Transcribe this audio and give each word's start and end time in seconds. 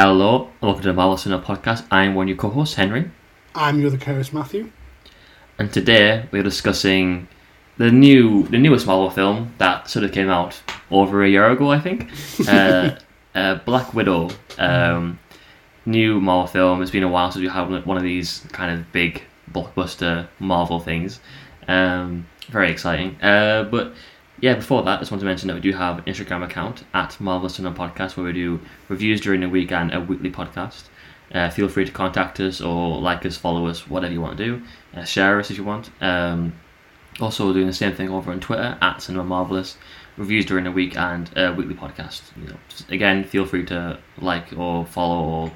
Hello, 0.00 0.48
welcome 0.60 0.82
to 0.82 0.88
the 0.90 0.94
Marvel 0.94 1.16
Cinema 1.16 1.42
Podcast. 1.42 1.84
I'm 1.90 2.14
one 2.14 2.26
of 2.26 2.28
your 2.28 2.36
co-hosts, 2.36 2.76
Henry, 2.76 3.10
I'm 3.52 3.80
your 3.80 3.88
other 3.88 3.98
co-host 3.98 4.32
Matthew. 4.32 4.70
and 5.58 5.72
today 5.72 6.24
we're 6.30 6.44
discussing 6.44 7.26
the 7.78 7.90
new, 7.90 8.44
the 8.44 8.58
newest 8.58 8.86
Marvel 8.86 9.10
film 9.10 9.52
that 9.58 9.90
sort 9.90 10.04
of 10.04 10.12
came 10.12 10.30
out 10.30 10.62
over 10.92 11.24
a 11.24 11.28
year 11.28 11.50
ago, 11.50 11.72
I 11.72 11.80
think. 11.80 12.12
Uh, 12.48 12.96
uh, 13.34 13.56
Black 13.64 13.92
Widow, 13.92 14.30
um, 14.56 15.18
new 15.84 16.20
Marvel 16.20 16.46
film. 16.46 16.80
It's 16.80 16.92
been 16.92 17.02
a 17.02 17.08
while 17.08 17.32
since 17.32 17.42
we 17.42 17.48
had 17.48 17.84
one 17.84 17.96
of 17.96 18.04
these 18.04 18.46
kind 18.52 18.78
of 18.78 18.92
big 18.92 19.24
blockbuster 19.50 20.28
Marvel 20.38 20.78
things. 20.78 21.18
Um, 21.66 22.28
very 22.50 22.70
exciting. 22.70 23.20
Uh, 23.20 23.64
but 23.64 23.94
yeah, 24.40 24.54
before 24.54 24.82
that, 24.84 24.96
I 24.96 24.98
just 25.00 25.10
want 25.10 25.20
to 25.20 25.26
mention 25.26 25.48
that 25.48 25.54
we 25.54 25.60
do 25.60 25.72
have 25.72 25.98
an 25.98 26.04
Instagram 26.04 26.44
account 26.44 26.84
at 26.94 27.20
Marvelous 27.20 27.56
Cinema 27.56 27.76
Podcast 27.76 28.16
where 28.16 28.26
we 28.26 28.32
do 28.32 28.60
reviews 28.88 29.20
during 29.20 29.40
the 29.40 29.48
week 29.48 29.72
and 29.72 29.92
a 29.92 30.00
weekly 30.00 30.30
podcast. 30.30 30.84
Uh, 31.34 31.50
feel 31.50 31.68
free 31.68 31.84
to 31.84 31.92
contact 31.92 32.40
us 32.40 32.60
or 32.60 33.00
like 33.00 33.26
us, 33.26 33.36
follow 33.36 33.66
us, 33.66 33.88
whatever 33.88 34.12
you 34.12 34.20
want 34.20 34.38
to 34.38 34.44
do. 34.44 34.62
Uh, 34.94 35.04
share 35.04 35.38
us 35.38 35.50
if 35.50 35.58
you 35.58 35.64
want. 35.64 35.90
Um, 36.00 36.54
also, 37.20 37.52
doing 37.52 37.66
the 37.66 37.72
same 37.72 37.94
thing 37.94 38.10
over 38.10 38.30
on 38.30 38.38
Twitter 38.38 38.78
at 38.80 39.02
Cinema 39.02 39.24
Marvelous. 39.24 39.76
Reviews 40.16 40.46
during 40.46 40.64
the 40.64 40.72
week 40.72 40.96
and 40.96 41.30
a 41.36 41.52
weekly 41.52 41.74
podcast. 41.74 42.22
You 42.40 42.48
know, 42.48 42.56
just, 42.68 42.90
again, 42.90 43.24
feel 43.24 43.44
free 43.44 43.64
to 43.66 43.98
like 44.18 44.52
or 44.56 44.86
follow 44.86 45.24
or 45.24 45.52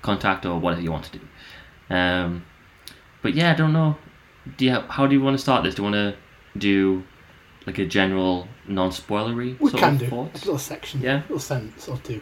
contact 0.00 0.46
or 0.46 0.58
whatever 0.58 0.82
you 0.82 0.90
want 0.90 1.04
to 1.04 1.18
do. 1.18 1.94
Um, 1.94 2.44
but 3.20 3.34
yeah, 3.34 3.52
I 3.52 3.54
don't 3.54 3.72
know. 3.72 3.96
Do 4.56 4.64
you, 4.64 4.72
how 4.72 5.06
do 5.06 5.14
you 5.14 5.22
want 5.22 5.36
to 5.36 5.42
start 5.42 5.64
this? 5.64 5.74
Do 5.74 5.82
you 5.82 5.90
want 5.90 5.94
to 5.94 6.58
do 6.58 7.04
like 7.66 7.78
a 7.78 7.86
general 7.86 8.48
non-spoilery 8.66 9.58
We 9.60 9.70
sort 9.70 9.80
can 9.80 9.94
of 9.94 10.00
do 10.00 10.06
thoughts? 10.08 10.42
a 10.42 10.46
little 10.46 10.58
section, 10.58 11.00
Yeah. 11.00 11.18
a 11.18 11.22
little 11.22 11.38
sentence 11.38 11.88
or 11.88 11.96
two. 11.98 12.20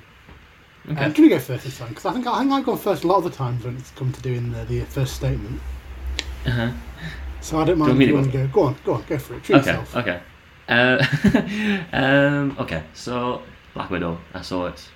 Okay. 0.90 1.04
Um, 1.04 1.12
can 1.12 1.24
we 1.24 1.28
go 1.30 1.38
first 1.38 1.64
this 1.64 1.78
time? 1.78 1.88
Because 1.90 2.06
I 2.06 2.12
think 2.12 2.26
I 2.26 2.38
think 2.40 2.52
I've 2.52 2.64
gone 2.64 2.78
first 2.78 3.04
a 3.04 3.06
lot 3.06 3.18
of 3.18 3.24
the 3.24 3.30
times 3.30 3.64
when 3.64 3.76
it's 3.76 3.90
come 3.92 4.12
to 4.12 4.22
doing 4.22 4.50
the, 4.52 4.64
the 4.64 4.80
first 4.86 5.14
statement. 5.16 5.60
uh-huh. 6.46 6.70
So 7.42 7.58
I 7.60 7.64
don't 7.64 7.78
mind 7.78 8.00
if 8.02 8.08
you 8.08 8.14
want 8.14 8.26
to 8.26 8.32
go. 8.32 8.46
Go 8.48 8.62
on, 8.64 8.76
go 8.84 8.94
on, 8.94 9.04
go 9.06 9.18
for 9.18 9.34
it. 9.34 9.42
Treat 9.44 9.58
Okay. 9.60 9.70
yourself. 9.72 9.96
Okay. 9.96 10.20
Uh, 10.68 11.04
um, 11.92 12.56
okay. 12.58 12.82
So 12.94 13.42
Black 13.74 13.90
Widow. 13.90 14.18
I 14.34 14.42
saw 14.42 14.66
it. 14.66 14.88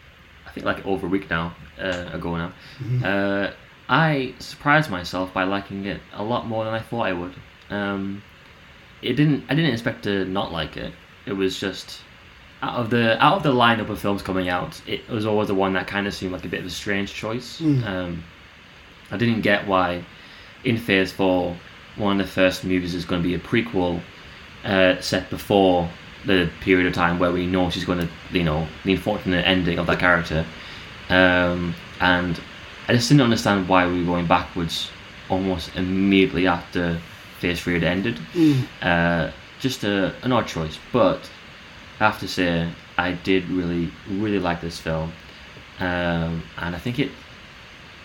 I 0.46 0.50
think 0.50 0.64
like 0.66 0.84
over 0.86 1.06
a 1.06 1.10
week 1.10 1.28
now 1.30 1.54
uh, 1.78 2.10
ago 2.12 2.36
now. 2.36 2.52
Mhm. 2.82 3.02
Uh, 3.04 3.52
I 3.88 4.34
surprised 4.38 4.90
myself 4.90 5.32
by 5.34 5.44
liking 5.44 5.84
it 5.86 6.00
a 6.14 6.22
lot 6.22 6.46
more 6.46 6.64
than 6.64 6.72
I 6.74 6.80
thought 6.80 7.02
I 7.02 7.12
would. 7.12 7.34
Um, 7.70 8.22
it 9.04 9.14
didn't. 9.14 9.44
I 9.48 9.54
didn't 9.54 9.72
expect 9.72 10.04
to 10.04 10.24
not 10.24 10.52
like 10.52 10.76
it. 10.76 10.92
It 11.26 11.32
was 11.32 11.58
just 11.58 12.00
out 12.64 12.76
of 12.76 12.90
the 12.90 13.22
out 13.22 13.36
of 13.36 13.42
the 13.42 13.52
lineup 13.52 13.90
of 13.90 14.00
films 14.00 14.22
coming 14.22 14.48
out, 14.48 14.80
it 14.86 15.06
was 15.08 15.26
always 15.26 15.48
the 15.48 15.54
one 15.54 15.74
that 15.74 15.86
kind 15.86 16.06
of 16.06 16.14
seemed 16.14 16.32
like 16.32 16.44
a 16.44 16.48
bit 16.48 16.60
of 16.60 16.66
a 16.66 16.70
strange 16.70 17.12
choice. 17.12 17.60
Mm. 17.60 17.86
Um, 17.86 18.24
I 19.10 19.16
didn't 19.18 19.42
get 19.42 19.66
why 19.66 20.04
in 20.64 20.78
Phase 20.78 21.12
Four, 21.12 21.56
one 21.96 22.18
of 22.18 22.26
the 22.26 22.32
first 22.32 22.64
movies 22.64 22.94
is 22.94 23.04
going 23.04 23.22
to 23.22 23.28
be 23.28 23.34
a 23.34 23.38
prequel 23.38 24.00
uh, 24.64 24.98
set 25.00 25.28
before 25.28 25.88
the 26.24 26.48
period 26.62 26.86
of 26.86 26.94
time 26.94 27.18
where 27.18 27.30
we 27.30 27.46
know 27.46 27.68
she's 27.68 27.84
going 27.84 27.98
to, 27.98 28.08
you 28.32 28.44
know, 28.44 28.66
the 28.84 28.92
unfortunate 28.92 29.46
ending 29.46 29.78
of 29.78 29.86
that 29.86 29.98
character. 29.98 30.46
Um, 31.10 31.74
and 32.00 32.40
I 32.88 32.94
just 32.94 33.10
didn't 33.10 33.20
understand 33.20 33.68
why 33.68 33.86
we 33.86 34.00
were 34.00 34.06
going 34.06 34.26
backwards 34.26 34.90
almost 35.28 35.76
immediately 35.76 36.46
after 36.46 36.98
Phase 37.44 37.60
3 37.60 37.74
had 37.74 37.84
ended. 37.84 38.16
Mm. 38.32 38.64
Uh, 38.80 39.30
just 39.60 39.84
a, 39.84 40.14
an 40.22 40.32
odd 40.32 40.46
choice, 40.46 40.78
but 40.94 41.30
I 42.00 42.04
have 42.06 42.18
to 42.20 42.28
say, 42.28 42.70
I 42.96 43.12
did 43.12 43.46
really, 43.50 43.90
really 44.08 44.38
like 44.38 44.62
this 44.62 44.78
film. 44.80 45.12
Um, 45.78 46.42
and 46.56 46.74
I 46.74 46.78
think 46.78 46.98
it, 46.98 47.10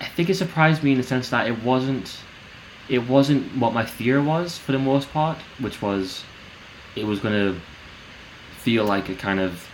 I 0.01 0.05
think 0.05 0.29
it 0.29 0.35
surprised 0.35 0.83
me 0.83 0.91
in 0.91 0.97
the 0.97 1.03
sense 1.05 1.29
that 1.29 1.47
it 1.47 1.63
wasn't, 1.63 2.17
it 2.89 3.07
wasn't 3.07 3.55
what 3.55 3.73
my 3.73 3.85
fear 3.85 4.21
was 4.21 4.57
for 4.57 4.73
the 4.73 4.79
most 4.79 5.09
part, 5.13 5.37
which 5.59 5.81
was, 5.81 6.25
it 6.97 7.05
was 7.05 7.19
going 7.19 7.33
to 7.33 7.57
feel 8.57 8.83
like 8.83 9.07
a 9.07 9.15
kind 9.15 9.39
of 9.39 9.65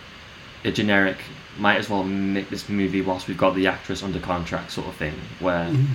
a 0.64 0.70
generic, 0.70 1.16
might 1.58 1.76
as 1.78 1.90
well 1.90 2.04
make 2.04 2.50
this 2.50 2.68
movie 2.68 3.00
whilst 3.00 3.26
we've 3.26 3.36
got 3.38 3.56
the 3.56 3.66
actress 3.66 4.04
under 4.04 4.20
contract 4.20 4.70
sort 4.70 4.86
of 4.86 4.94
thing, 4.94 5.14
where 5.40 5.64
Mhm. 5.70 5.86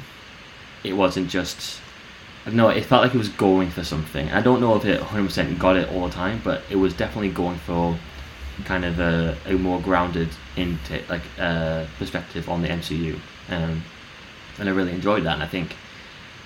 it 0.84 0.92
wasn't 0.94 1.30
just 1.30 1.80
I 2.46 2.50
it 2.72 2.86
felt 2.86 3.04
like 3.04 3.14
it 3.14 3.18
was 3.18 3.30
going 3.30 3.70
for 3.70 3.84
something 3.84 4.30
I 4.32 4.42
don't 4.42 4.62
know 4.62 4.76
if 4.76 4.86
it 4.86 5.00
100% 5.00 5.60
got 5.60 5.76
it 5.76 5.90
all 5.92 6.08
the 6.08 6.14
time 6.14 6.42
but 6.44 6.64
it 6.70 6.76
was 6.76 6.94
definitely 6.94 7.30
going 7.30 7.58
for 7.58 7.98
kind 8.66 8.84
of 8.86 9.00
a, 9.00 9.38
a 9.46 9.54
more 9.54 9.80
grounded 9.82 10.30
into 10.56 11.02
like 11.10 11.22
uh, 11.40 11.86
perspective 11.98 12.50
on 12.50 12.62
the 12.62 12.68
MCU 12.68 13.20
um, 13.50 13.84
and 14.60 14.70
I 14.70 14.72
really 14.72 14.92
enjoyed 14.92 15.24
that 15.26 15.34
and 15.34 15.44
I 15.44 15.48
think 15.48 15.76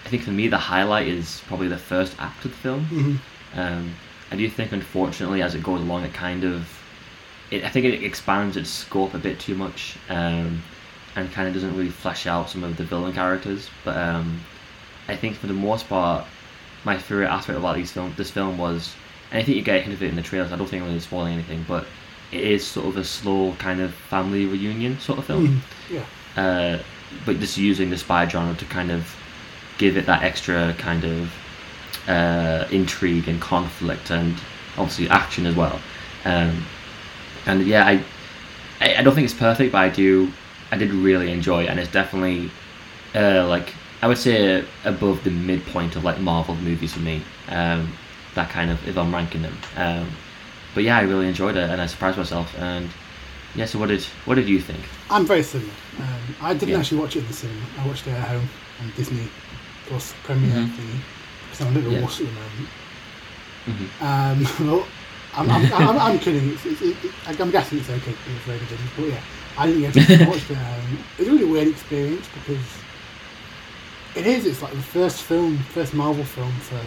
I 0.05 0.09
think 0.09 0.23
for 0.23 0.31
me 0.31 0.47
the 0.47 0.57
highlight 0.57 1.07
is 1.07 1.41
probably 1.47 1.67
the 1.67 1.77
first 1.77 2.15
act 2.19 2.45
of 2.45 2.51
the 2.51 2.57
film 2.57 2.85
Mhm. 2.91 3.59
um, 3.59 3.95
I 4.31 4.35
do 4.35 4.49
think, 4.49 4.71
unfortunately, 4.71 5.43
as 5.43 5.53
it 5.53 5.61
goes 5.61 5.81
along, 5.81 6.03
it 6.03 6.13
kind 6.13 6.43
of, 6.43 6.67
it, 7.51 7.63
I 7.63 7.69
think 7.69 7.85
it 7.85 8.03
expands 8.03 8.57
its 8.57 8.71
scope 8.71 9.13
a 9.13 9.19
bit 9.19 9.39
too 9.39 9.53
much, 9.53 9.97
um, 10.09 10.63
and 11.15 11.31
kind 11.31 11.47
of 11.47 11.53
doesn't 11.53 11.77
really 11.77 11.91
flesh 11.91 12.25
out 12.25 12.49
some 12.49 12.63
of 12.63 12.75
the 12.75 12.83
villain 12.83 13.13
characters. 13.13 13.69
But 13.83 13.95
um, 13.97 14.41
I 15.07 15.15
think 15.15 15.35
for 15.37 15.47
the 15.47 15.53
most 15.53 15.87
part, 15.89 16.25
my 16.83 16.97
favorite 16.97 17.27
aspect 17.29 17.57
about 17.57 17.75
these 17.75 17.91
film, 17.91 18.13
this 18.17 18.31
film 18.31 18.57
was, 18.57 18.93
and 19.31 19.39
I 19.39 19.43
think 19.43 19.57
you 19.57 19.63
get 19.63 19.77
a 19.77 19.81
hint 19.81 19.93
of 19.93 20.03
it 20.03 20.09
in 20.09 20.15
the 20.15 20.21
trailers. 20.21 20.51
I 20.51 20.55
don't 20.55 20.67
think 20.67 20.81
I'm 20.81 20.87
really 20.89 20.99
spoiling 20.99 21.33
anything, 21.33 21.65
but 21.67 21.85
it 22.31 22.41
is 22.41 22.65
sort 22.65 22.87
of 22.87 22.97
a 22.97 23.03
slow 23.03 23.53
kind 23.59 23.79
of 23.81 23.93
family 23.93 24.45
reunion 24.45 24.99
sort 24.99 25.19
of 25.19 25.25
film 25.25 25.61
Mm. 25.89 26.03
Yeah. 26.35 26.43
uh, 26.43 26.79
but 27.25 27.39
just 27.39 27.57
using 27.57 27.89
the 27.91 27.97
spy 27.97 28.27
genre 28.27 28.55
to 28.55 28.65
kind 28.65 28.91
of 28.91 29.15
give 29.77 29.95
it 29.97 30.05
that 30.07 30.23
extra 30.23 30.73
kind 30.77 31.03
of 31.03 31.31
uh, 32.07 32.67
intrigue 32.71 33.27
and 33.27 33.39
conflict 33.41 34.11
and 34.11 34.35
obviously 34.77 35.07
action 35.09 35.45
as 35.45 35.55
well. 35.55 35.79
Um, 36.25 36.65
and 37.45 37.65
yeah, 37.67 37.85
I, 37.85 38.03
I 38.81 38.97
I 38.97 39.03
don't 39.03 39.13
think 39.15 39.25
it's 39.25 39.33
perfect, 39.33 39.71
but 39.71 39.77
I 39.79 39.89
do 39.89 40.31
I 40.71 40.77
did 40.77 40.91
really 40.91 41.31
enjoy 41.31 41.63
it, 41.63 41.69
and 41.69 41.79
it's 41.79 41.91
definitely 41.91 42.49
uh, 43.13 43.47
like 43.47 43.73
I 44.05 44.07
would 44.07 44.19
say 44.19 44.63
above 44.83 45.23
the 45.23 45.31
midpoint 45.31 45.95
of 45.95 46.03
like 46.03 46.19
Marvel 46.19 46.53
movies 46.57 46.93
for 46.93 46.99
me. 46.99 47.23
Um, 47.49 47.91
that 48.35 48.51
kind 48.51 48.69
of 48.69 48.87
if 48.87 48.99
I'm 48.99 49.11
ranking 49.11 49.41
them. 49.41 49.57
Um, 49.77 50.07
but 50.75 50.83
yeah, 50.83 50.99
I 50.99 51.01
really 51.01 51.27
enjoyed 51.27 51.55
it, 51.57 51.67
and 51.71 51.81
I 51.81 51.87
surprised 51.87 52.15
myself. 52.19 52.53
And 52.59 52.87
yeah, 53.55 53.65
so 53.65 53.79
what 53.79 53.89
did 53.89 54.03
what 54.25 54.35
did 54.35 54.47
you 54.47 54.59
think? 54.61 54.81
I'm 55.09 55.25
very 55.25 55.41
similar. 55.41 55.73
Um, 55.97 56.35
I 56.39 56.53
didn't 56.53 56.69
Yeah. 56.69 56.77
actually 56.81 57.01
watch 57.01 57.15
it 57.15 57.21
in 57.21 57.27
the 57.29 57.33
cinema. 57.33 57.65
I 57.79 57.87
watched 57.87 58.05
it 58.05 58.11
at 58.11 58.27
home 58.27 58.47
on 58.79 58.91
Disney 58.95 59.27
Plus 59.87 60.13
Premiere 60.23 60.53
Mhm. 60.53 60.69
thingy 60.77 60.99
because 61.45 61.61
I'm 61.65 61.73
a 61.73 61.79
little 61.79 61.93
Yeah. 61.93 62.01
wuss 62.01 62.21
at 62.21 62.27
the 62.27 62.33
moment. 62.41 62.69
hmm 63.65 64.03
Um, 64.05 64.37
well, 64.69 64.87
I'm, 65.35 65.49
I'm, 65.49 65.73
I'm, 65.73 65.97
I'm 65.99 66.19
kidding. 66.19 66.51
It's, 66.53 66.63
it's, 66.67 66.81
it, 66.83 67.39
I'm 67.41 67.49
guessing 67.49 67.79
it's 67.79 67.89
okay. 67.89 68.11
It's 68.11 68.45
very 68.45 68.59
good, 68.59 68.77
but 68.97 69.05
yeah, 69.07 69.21
I 69.57 69.65
didn't 69.65 69.81
get 69.81 69.93
to 69.93 70.25
watch 70.29 70.47
it. 70.51 70.57
Um, 70.57 71.03
it's 71.17 71.27
a 71.27 71.31
really 71.31 71.45
weird 71.45 71.69
experience 71.69 72.27
because 72.35 72.67
it 74.15 74.25
is. 74.27 74.45
It's 74.45 74.61
like 74.61 74.73
the 74.73 74.81
first 74.81 75.23
film, 75.23 75.57
first 75.57 75.93
Marvel 75.93 76.23
film 76.23 76.51
for 76.53 76.79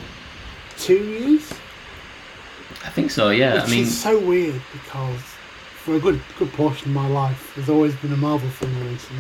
two 0.78 0.94
years, 0.98 1.50
I 2.84 2.90
think 2.90 3.10
so. 3.10 3.30
Yeah, 3.30 3.54
which 3.54 3.62
I 3.64 3.66
mean, 3.70 3.82
is 3.82 4.00
so 4.00 4.18
weird 4.18 4.60
because 4.72 5.20
for 5.82 5.94
a 5.94 6.00
good 6.00 6.20
good 6.38 6.52
portion 6.52 6.88
of 6.88 6.94
my 6.94 7.08
life, 7.08 7.52
there's 7.54 7.68
always 7.68 7.94
been 7.96 8.12
a 8.12 8.16
Marvel 8.16 8.48
film 8.50 8.78
releasing, 8.84 9.16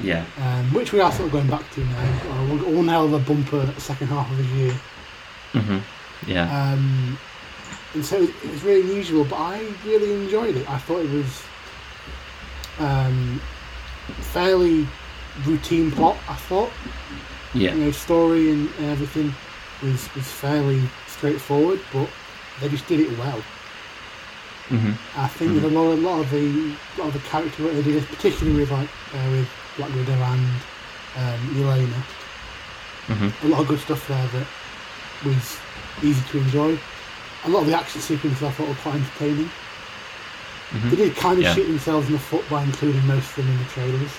yeah, 0.00 0.24
um, 0.40 0.72
which 0.72 0.92
we 0.92 1.00
are 1.00 1.10
sort 1.12 1.26
of 1.26 1.32
going 1.32 1.48
back 1.48 1.68
to 1.72 1.80
now. 1.84 2.20
Uh, 2.30 2.46
We'll, 2.46 2.70
we'll 2.72 2.82
nail 2.82 3.08
the 3.08 3.18
bumper 3.18 3.72
second 3.78 4.08
half 4.08 4.30
of 4.30 4.36
the 4.38 4.44
year. 4.56 4.72
hmm 5.52 5.78
yeah, 6.26 6.72
Um, 6.72 7.18
and 7.94 8.04
so 8.04 8.22
it 8.22 8.50
was 8.50 8.62
really 8.64 8.80
unusual, 8.82 9.24
but 9.24 9.36
I 9.36 9.60
really 9.84 10.12
enjoyed 10.24 10.56
it. 10.56 10.68
I 10.70 10.78
thought 10.78 11.00
it 11.04 11.10
was 11.10 11.42
um, 12.78 13.40
fairly 14.32 14.86
routine 15.44 15.90
plot. 15.90 16.16
I 16.28 16.34
thought, 16.34 16.70
yeah, 17.54 17.74
you 17.74 17.84
know, 17.84 17.90
story 17.90 18.50
and, 18.50 18.68
and 18.78 18.86
everything 18.90 19.34
was 19.82 20.12
was 20.14 20.26
fairly 20.30 20.82
straightforward, 21.06 21.80
but 21.92 22.08
they 22.60 22.68
just 22.68 22.86
did 22.86 23.00
it 23.00 23.18
well. 23.18 23.42
hmm 24.68 24.92
I 25.16 25.28
think 25.28 25.54
with 25.54 25.64
a 25.64 25.68
lot, 25.68 25.92
a 25.92 25.96
lot 25.96 26.20
of 26.20 26.30
the 26.30 26.76
lot 26.98 27.08
of 27.08 27.12
the 27.14 27.20
character 27.28 27.64
work 27.64 27.74
they 27.74 27.82
did, 27.82 28.06
particularly 28.06 28.60
with 28.60 28.70
like 28.70 28.88
uh, 29.14 29.28
with 29.30 29.48
Black 29.76 29.94
Widow 29.94 30.12
and 30.12 30.46
um, 31.16 31.40
Elena, 31.62 32.00
hmm 33.08 33.46
a 33.46 33.48
lot 33.50 33.60
of 33.60 33.68
good 33.68 33.80
stuff 33.80 34.06
there 34.08 34.26
that 34.28 34.46
was 35.24 35.58
easy 36.02 36.22
to 36.30 36.38
enjoy. 36.38 36.78
A 37.44 37.48
lot 37.48 37.60
of 37.60 37.66
the 37.66 37.76
action 37.76 38.00
sequences 38.00 38.42
I 38.42 38.50
thought 38.50 38.68
were 38.68 38.74
quite 38.76 38.94
entertaining. 38.96 39.50
They 40.90 40.96
did 40.96 41.14
kind 41.16 41.38
of 41.38 41.44
Yeah. 41.44 41.54
shoot 41.54 41.66
themselves 41.66 42.06
in 42.06 42.14
the 42.14 42.18
foot 42.18 42.48
by 42.50 42.62
including 42.64 43.06
most 43.06 43.28
of 43.30 43.36
them 43.36 43.48
in 43.48 43.58
the 43.58 43.64
trailers. 43.64 44.10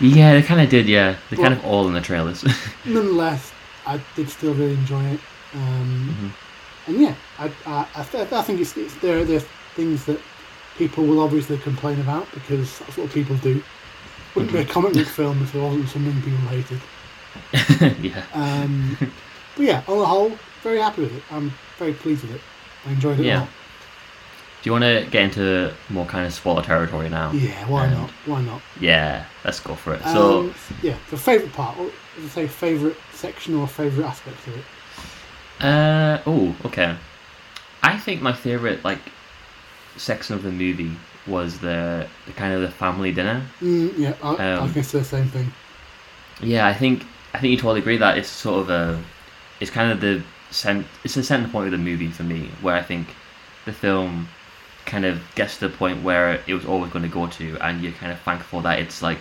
Yeah, 0.00 0.32
they 0.34 0.42
kind 0.42 0.60
of 0.60 0.68
did. 0.68 0.86
Yeah, 0.86 1.16
they 1.30 1.36
kind 1.36 1.54
of 1.54 1.64
all 1.64 1.86
in 1.88 1.94
the 1.94 2.00
trailers. 2.00 2.44
Nonetheless, 2.84 3.52
I 3.86 4.00
did 4.14 4.28
still 4.28 4.54
really 4.54 4.74
enjoy 4.74 5.04
it. 5.04 5.20
Um, 5.54 6.14
Mhm. 6.20 6.30
And 6.88 7.00
yeah, 7.00 7.14
I, 7.38 7.50
I, 7.66 7.86
I, 7.96 8.02
th- 8.04 8.32
I 8.32 8.42
think 8.42 8.60
it's, 8.60 8.76
it's 8.76 8.94
there. 8.96 9.24
There 9.24 9.38
are 9.38 9.48
things 9.74 10.04
that 10.04 10.20
people 10.78 11.04
will 11.04 11.20
obviously 11.20 11.58
complain 11.58 11.98
about 12.00 12.28
because 12.32 12.78
that's 12.78 12.96
what 12.96 13.10
people 13.10 13.34
do. 13.38 13.60
wouldn't 14.36 14.52
be 14.52 14.60
a 14.60 14.64
comic 14.64 14.92
book 14.92 15.06
film 15.20 15.42
if 15.42 15.52
there 15.52 15.62
wasn't 15.62 15.88
something 15.88 16.14
people 16.22 16.38
hated. 16.48 16.80
yeah. 18.04 18.22
Um, 18.34 18.96
but 19.56 19.64
yeah, 19.64 19.82
on 19.88 19.98
the 19.98 20.06
whole, 20.06 20.32
very 20.62 20.78
happy 20.78 21.02
with 21.02 21.16
it. 21.16 21.22
I'm 21.32 21.52
very 21.78 21.92
pleased 21.94 22.22
with 22.22 22.34
it. 22.36 22.40
I 22.86 22.90
enjoyed 22.92 23.18
it 23.18 23.22
a 23.22 23.26
Yeah. 23.26 23.40
lot. 23.40 23.48
Do 24.66 24.70
you 24.70 24.80
want 24.80 24.82
to 25.04 25.08
get 25.12 25.22
into 25.22 25.72
more 25.90 26.06
kind 26.06 26.26
of 26.26 26.32
spoiler 26.32 26.60
territory 26.60 27.08
now? 27.08 27.30
Yeah, 27.30 27.68
why 27.68 27.86
Um, 27.86 27.92
not? 27.92 28.10
Why 28.24 28.40
not? 28.40 28.60
Yeah, 28.80 29.24
let's 29.44 29.60
go 29.60 29.76
for 29.76 29.94
it. 29.94 30.02
So, 30.02 30.40
Um, 30.40 30.54
yeah, 30.82 30.96
the 31.08 31.16
favourite 31.16 31.52
part, 31.52 31.78
or 31.78 31.88
I 32.20 32.26
say, 32.26 32.48
favourite 32.48 32.96
section 33.12 33.54
or 33.54 33.68
favourite 33.68 34.08
aspect 34.08 34.44
of 34.48 34.56
it. 34.56 34.64
uh, 35.64 36.18
oh, 36.26 36.56
okay. 36.64 36.96
I 37.84 37.96
think 37.96 38.22
my 38.22 38.32
favorite 38.32 38.84
like 38.84 38.98
section 39.96 40.34
of 40.34 40.42
the 40.42 40.50
movie 40.50 40.96
was 41.28 41.60
the, 41.60 42.08
the 42.26 42.32
kind 42.32 42.52
of 42.52 42.60
the 42.60 42.70
family 42.72 43.12
dinner. 43.12 43.42
Mm, 43.62 43.96
yeah, 43.96 44.14
I, 44.20 44.34
I 44.34 44.52
Um, 44.56 44.74
to 44.74 44.82
say 44.82 44.98
the 44.98 45.04
same 45.04 45.28
thing. 45.28 45.52
Yeah, 46.42 46.66
I 46.66 46.74
think 46.74 47.04
I 47.34 47.38
think 47.38 47.52
you 47.52 47.56
totally 47.56 47.82
agree 47.82 47.98
that 47.98 48.18
it's 48.18 48.28
sort 48.28 48.62
of 48.62 48.70
a 48.70 49.00
it's 49.60 49.70
kind 49.70 49.92
of 49.92 50.00
the 50.00 50.24
cent 50.50 50.88
it's 51.04 51.14
the 51.14 51.22
center 51.22 51.46
point 51.46 51.66
of 51.66 51.70
the 51.70 51.78
movie 51.78 52.08
for 52.08 52.24
me, 52.24 52.50
where 52.62 52.74
I 52.74 52.82
think 52.82 53.06
the 53.64 53.72
film 53.72 54.26
kind 54.86 55.04
of 55.04 55.20
gets 55.34 55.58
to 55.58 55.68
the 55.68 55.76
point 55.76 56.02
where 56.02 56.40
it 56.46 56.54
was 56.54 56.64
always 56.64 56.92
going 56.92 57.02
to 57.04 57.08
go 57.10 57.26
to, 57.26 57.58
and 57.60 57.82
you're 57.82 57.92
kind 57.92 58.12
of 58.12 58.20
thankful 58.20 58.60
that 58.62 58.78
it's 58.78 59.02
like 59.02 59.20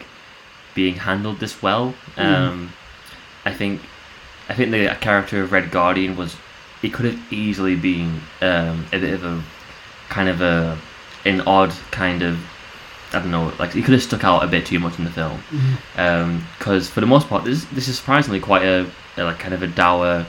being 0.73 0.95
handled 0.95 1.39
this 1.39 1.62
well. 1.62 1.94
Mm. 2.15 2.23
Um, 2.23 2.73
I 3.45 3.53
think 3.53 3.81
I 4.50 4.53
think 4.53 4.71
the 4.71 4.95
character 5.01 5.41
of 5.41 5.51
Red 5.51 5.71
Guardian 5.71 6.15
was 6.15 6.35
it 6.83 6.94
could 6.94 7.06
have 7.06 7.33
easily 7.33 7.75
been 7.75 8.21
um, 8.41 8.85
a 8.94 9.00
bit 9.00 9.13
of 9.13 9.23
a 9.23 9.44
kind 10.09 10.29
of 10.29 10.41
a 10.41 10.77
an 11.25 11.41
odd 11.41 11.71
kind 11.91 12.21
of 12.21 12.39
I 13.13 13.19
don't 13.19 13.31
know 13.31 13.51
like 13.59 13.73
he 13.73 13.81
could 13.81 13.94
have 13.94 14.03
stuck 14.03 14.23
out 14.23 14.44
a 14.44 14.47
bit 14.47 14.65
too 14.65 14.79
much 14.79 15.00
in 15.00 15.06
the 15.06 15.12
film 15.12 15.41
because 16.57 16.89
for 16.89 17.01
the 17.01 17.07
most 17.07 17.27
part, 17.27 17.44
this 17.44 17.65
this 17.65 17.88
is 17.88 17.97
surprisingly 17.97 18.39
quite 18.39 18.63
a, 18.63 18.89
a 19.17 19.23
like 19.23 19.39
kind 19.39 19.53
of 19.53 19.63
a 19.63 19.67
dour, 19.67 20.25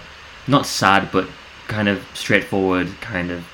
not 0.46 0.66
sad 0.66 1.10
but 1.12 1.28
kind 1.68 1.88
of 1.88 2.04
straightforward 2.14 2.88
kind 3.00 3.30
of. 3.30 3.44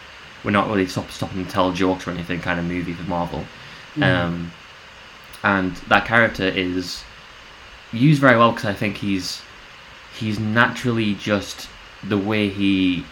We're 0.45 0.51
not 0.51 0.69
really 0.69 0.87
stop, 0.87 1.11
stopping 1.11 1.45
to 1.47 1.51
tell 1.51 1.73
jokes 1.73 2.07
or 2.07 2.11
anything 2.11 2.41
kind 2.41 2.59
of 2.59 2.67
movie 2.67 2.93
for 2.95 3.05
Marvel, 3.09 3.45
Mhm. 3.97 4.03
um, 4.03 4.53
and 5.43 5.77
that 5.89 6.05
character 6.07 6.45
is 6.45 7.03
used 7.93 8.21
very 8.21 8.37
well 8.37 8.51
because 8.53 8.65
I 8.67 8.73
think 8.75 8.97
he's 8.99 9.43
he's 10.19 10.39
naturally 10.39 11.15
just 11.15 11.69
the 12.03 12.19
way 12.19 12.49
he 12.49 13.05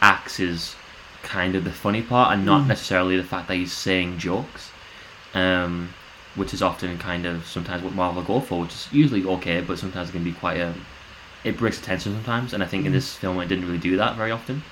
acts 0.00 0.38
is 0.40 0.76
kind 1.22 1.54
of 1.56 1.64
the 1.64 1.72
funny 1.72 2.00
part 2.02 2.32
and 2.32 2.44
not 2.46 2.62
Mm. 2.62 2.66
necessarily 2.68 3.16
the 3.16 3.24
fact 3.24 3.48
that 3.48 3.56
he's 3.56 3.72
saying 3.72 4.18
jokes 4.18 4.70
um, 5.34 5.90
which 6.36 6.54
is 6.54 6.62
often 6.62 6.96
kind 6.98 7.26
of 7.26 7.46
sometimes 7.46 7.82
what 7.82 7.94
Marvel 7.94 8.22
go 8.22 8.40
for, 8.40 8.60
which 8.62 8.72
is 8.72 8.88
usually 8.92 9.24
okay, 9.24 9.60
but 9.60 9.78
sometimes 9.78 10.08
it 10.08 10.12
can 10.12 10.24
be 10.24 10.32
quite 10.32 10.58
a. 10.58 10.72
It 11.44 11.56
breaks 11.58 11.78
the 11.78 11.86
tension 11.86 12.12
sometimes, 12.14 12.52
and 12.52 12.62
I 12.62 12.66
think 12.66 12.86
in 12.86 12.92
Mhm. 12.92 12.94
this 12.94 13.14
film 13.14 13.38
it 13.40 13.46
didn't 13.48 13.66
really 13.66 13.78
do 13.78 13.96
that 13.96 14.16
very 14.16 14.30
often. 14.30 14.62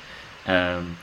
Um, 0.46 0.96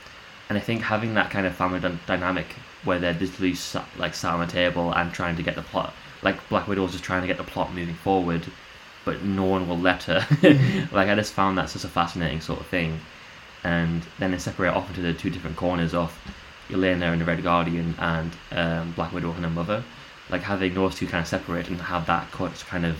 and 0.49 0.57
I 0.57 0.61
think 0.61 0.81
having 0.81 1.13
that 1.15 1.29
kind 1.31 1.45
of 1.47 1.55
family 1.55 1.79
dy- 1.79 1.97
dynamic 2.05 2.47
where 2.83 2.99
they're 2.99 3.13
literally 3.13 3.55
sat, 3.55 3.85
like 3.97 4.13
sat 4.13 4.33
on 4.33 4.41
a 4.41 4.47
table 4.47 4.91
and 4.93 5.11
trying 5.13 5.35
to 5.37 5.43
get 5.43 5.55
the 5.55 5.61
plot, 5.61 5.93
like 6.21 6.47
Black 6.49 6.67
Widow's 6.67 6.91
just 6.91 7.03
trying 7.03 7.21
to 7.21 7.27
get 7.27 7.37
the 7.37 7.43
plot 7.43 7.73
moving 7.73 7.95
forward, 7.95 8.45
but 9.05 9.23
no 9.23 9.43
one 9.45 9.67
will 9.67 9.79
let 9.79 10.03
her. 10.03 10.19
Mhm. 10.19 10.91
like 10.91 11.09
I 11.09 11.15
just 11.15 11.33
found 11.33 11.57
that 11.57 11.69
such 11.69 11.83
a 11.83 11.89
fascinating 11.89 12.41
sort 12.41 12.59
of 12.59 12.67
thing, 12.67 12.99
and 13.63 14.01
then 14.19 14.31
they 14.31 14.37
separate 14.37 14.73
off 14.73 14.89
into 14.89 15.01
the 15.01 15.13
two 15.13 15.29
different 15.29 15.55
corners 15.57 15.93
of 15.93 16.17
Elena 16.71 17.11
and 17.11 17.21
the 17.21 17.25
Red 17.25 17.43
Guardian 17.43 17.95
and 17.99 18.31
um, 18.51 18.91
Black 18.93 19.11
Widow 19.13 19.31
and 19.31 19.43
her 19.43 19.49
mother. 19.49 19.83
Like 20.29 20.41
having 20.41 20.73
those 20.73 20.95
two 20.95 21.05
kind 21.07 21.21
of 21.21 21.27
separate 21.27 21.67
and 21.67 21.79
have 21.81 22.05
that 22.07 22.31
cut 22.31 22.63
kind 22.67 22.85
of 22.85 22.97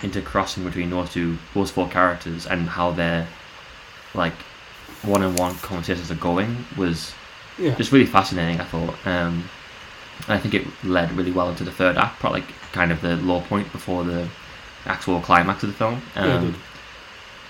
intercrossing 0.00 0.64
between 0.64 0.90
those 0.90 1.12
two, 1.12 1.38
those 1.54 1.70
four 1.70 1.88
characters, 1.88 2.46
and 2.46 2.68
how 2.68 2.90
they're 2.92 3.26
like 4.14 4.34
one-on-one 5.06 5.56
conversations 5.56 6.10
are 6.10 6.16
going 6.16 6.66
was 6.76 7.14
yeah. 7.58 7.74
just 7.76 7.92
really 7.92 8.06
fascinating. 8.06 8.60
I 8.60 8.64
thought. 8.64 8.94
Um, 9.06 9.50
and 10.28 10.34
I 10.34 10.38
think 10.38 10.54
it 10.54 10.66
led 10.84 11.12
really 11.12 11.32
well 11.32 11.50
into 11.50 11.64
the 11.64 11.72
third 11.72 11.96
act, 11.98 12.20
probably 12.20 12.42
like 12.42 12.50
kind 12.72 12.92
of 12.92 13.00
the 13.02 13.16
low 13.16 13.40
point 13.42 13.70
before 13.72 14.04
the 14.04 14.30
actual 14.86 15.20
climax 15.20 15.62
of 15.62 15.70
the 15.70 15.76
film. 15.76 16.02
Yeah, 16.20 16.36
Um, 16.36 16.40
did. 16.40 16.62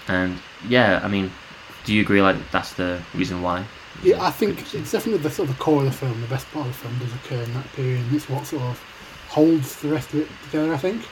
and 0.08 0.42
yeah, 0.68 1.00
I 1.02 1.08
mean, 1.08 1.32
do 1.84 1.94
you 1.94 2.02
agree? 2.02 2.22
Like 2.22 2.50
that's 2.50 2.74
the 2.74 3.06
reason 3.14 3.42
why? 3.42 3.68
Yeah, 4.02 4.22
I 4.22 4.30
think 4.30 4.74
it's 4.74 4.92
definitely 4.92 5.22
the 5.22 5.30
sort 5.30 5.48
of 5.48 5.58
core 5.58 5.80
of 5.80 5.86
the 5.86 5.92
film. 5.92 6.20
The 6.20 6.26
best 6.26 6.50
part 6.50 6.66
of 6.66 6.72
the 6.72 6.78
film 6.78 6.98
does 6.98 7.14
occur 7.14 7.42
in 7.42 7.54
that 7.54 7.72
period, 7.72 8.00
and 8.04 8.14
it's 8.14 8.28
what 8.28 8.46
sort 8.46 8.62
of 8.62 8.82
holds 9.28 9.80
the 9.80 9.88
rest 9.88 10.12
of 10.14 10.20
it 10.20 10.28
together. 10.44 10.72
I 10.74 10.78
think. 10.78 11.08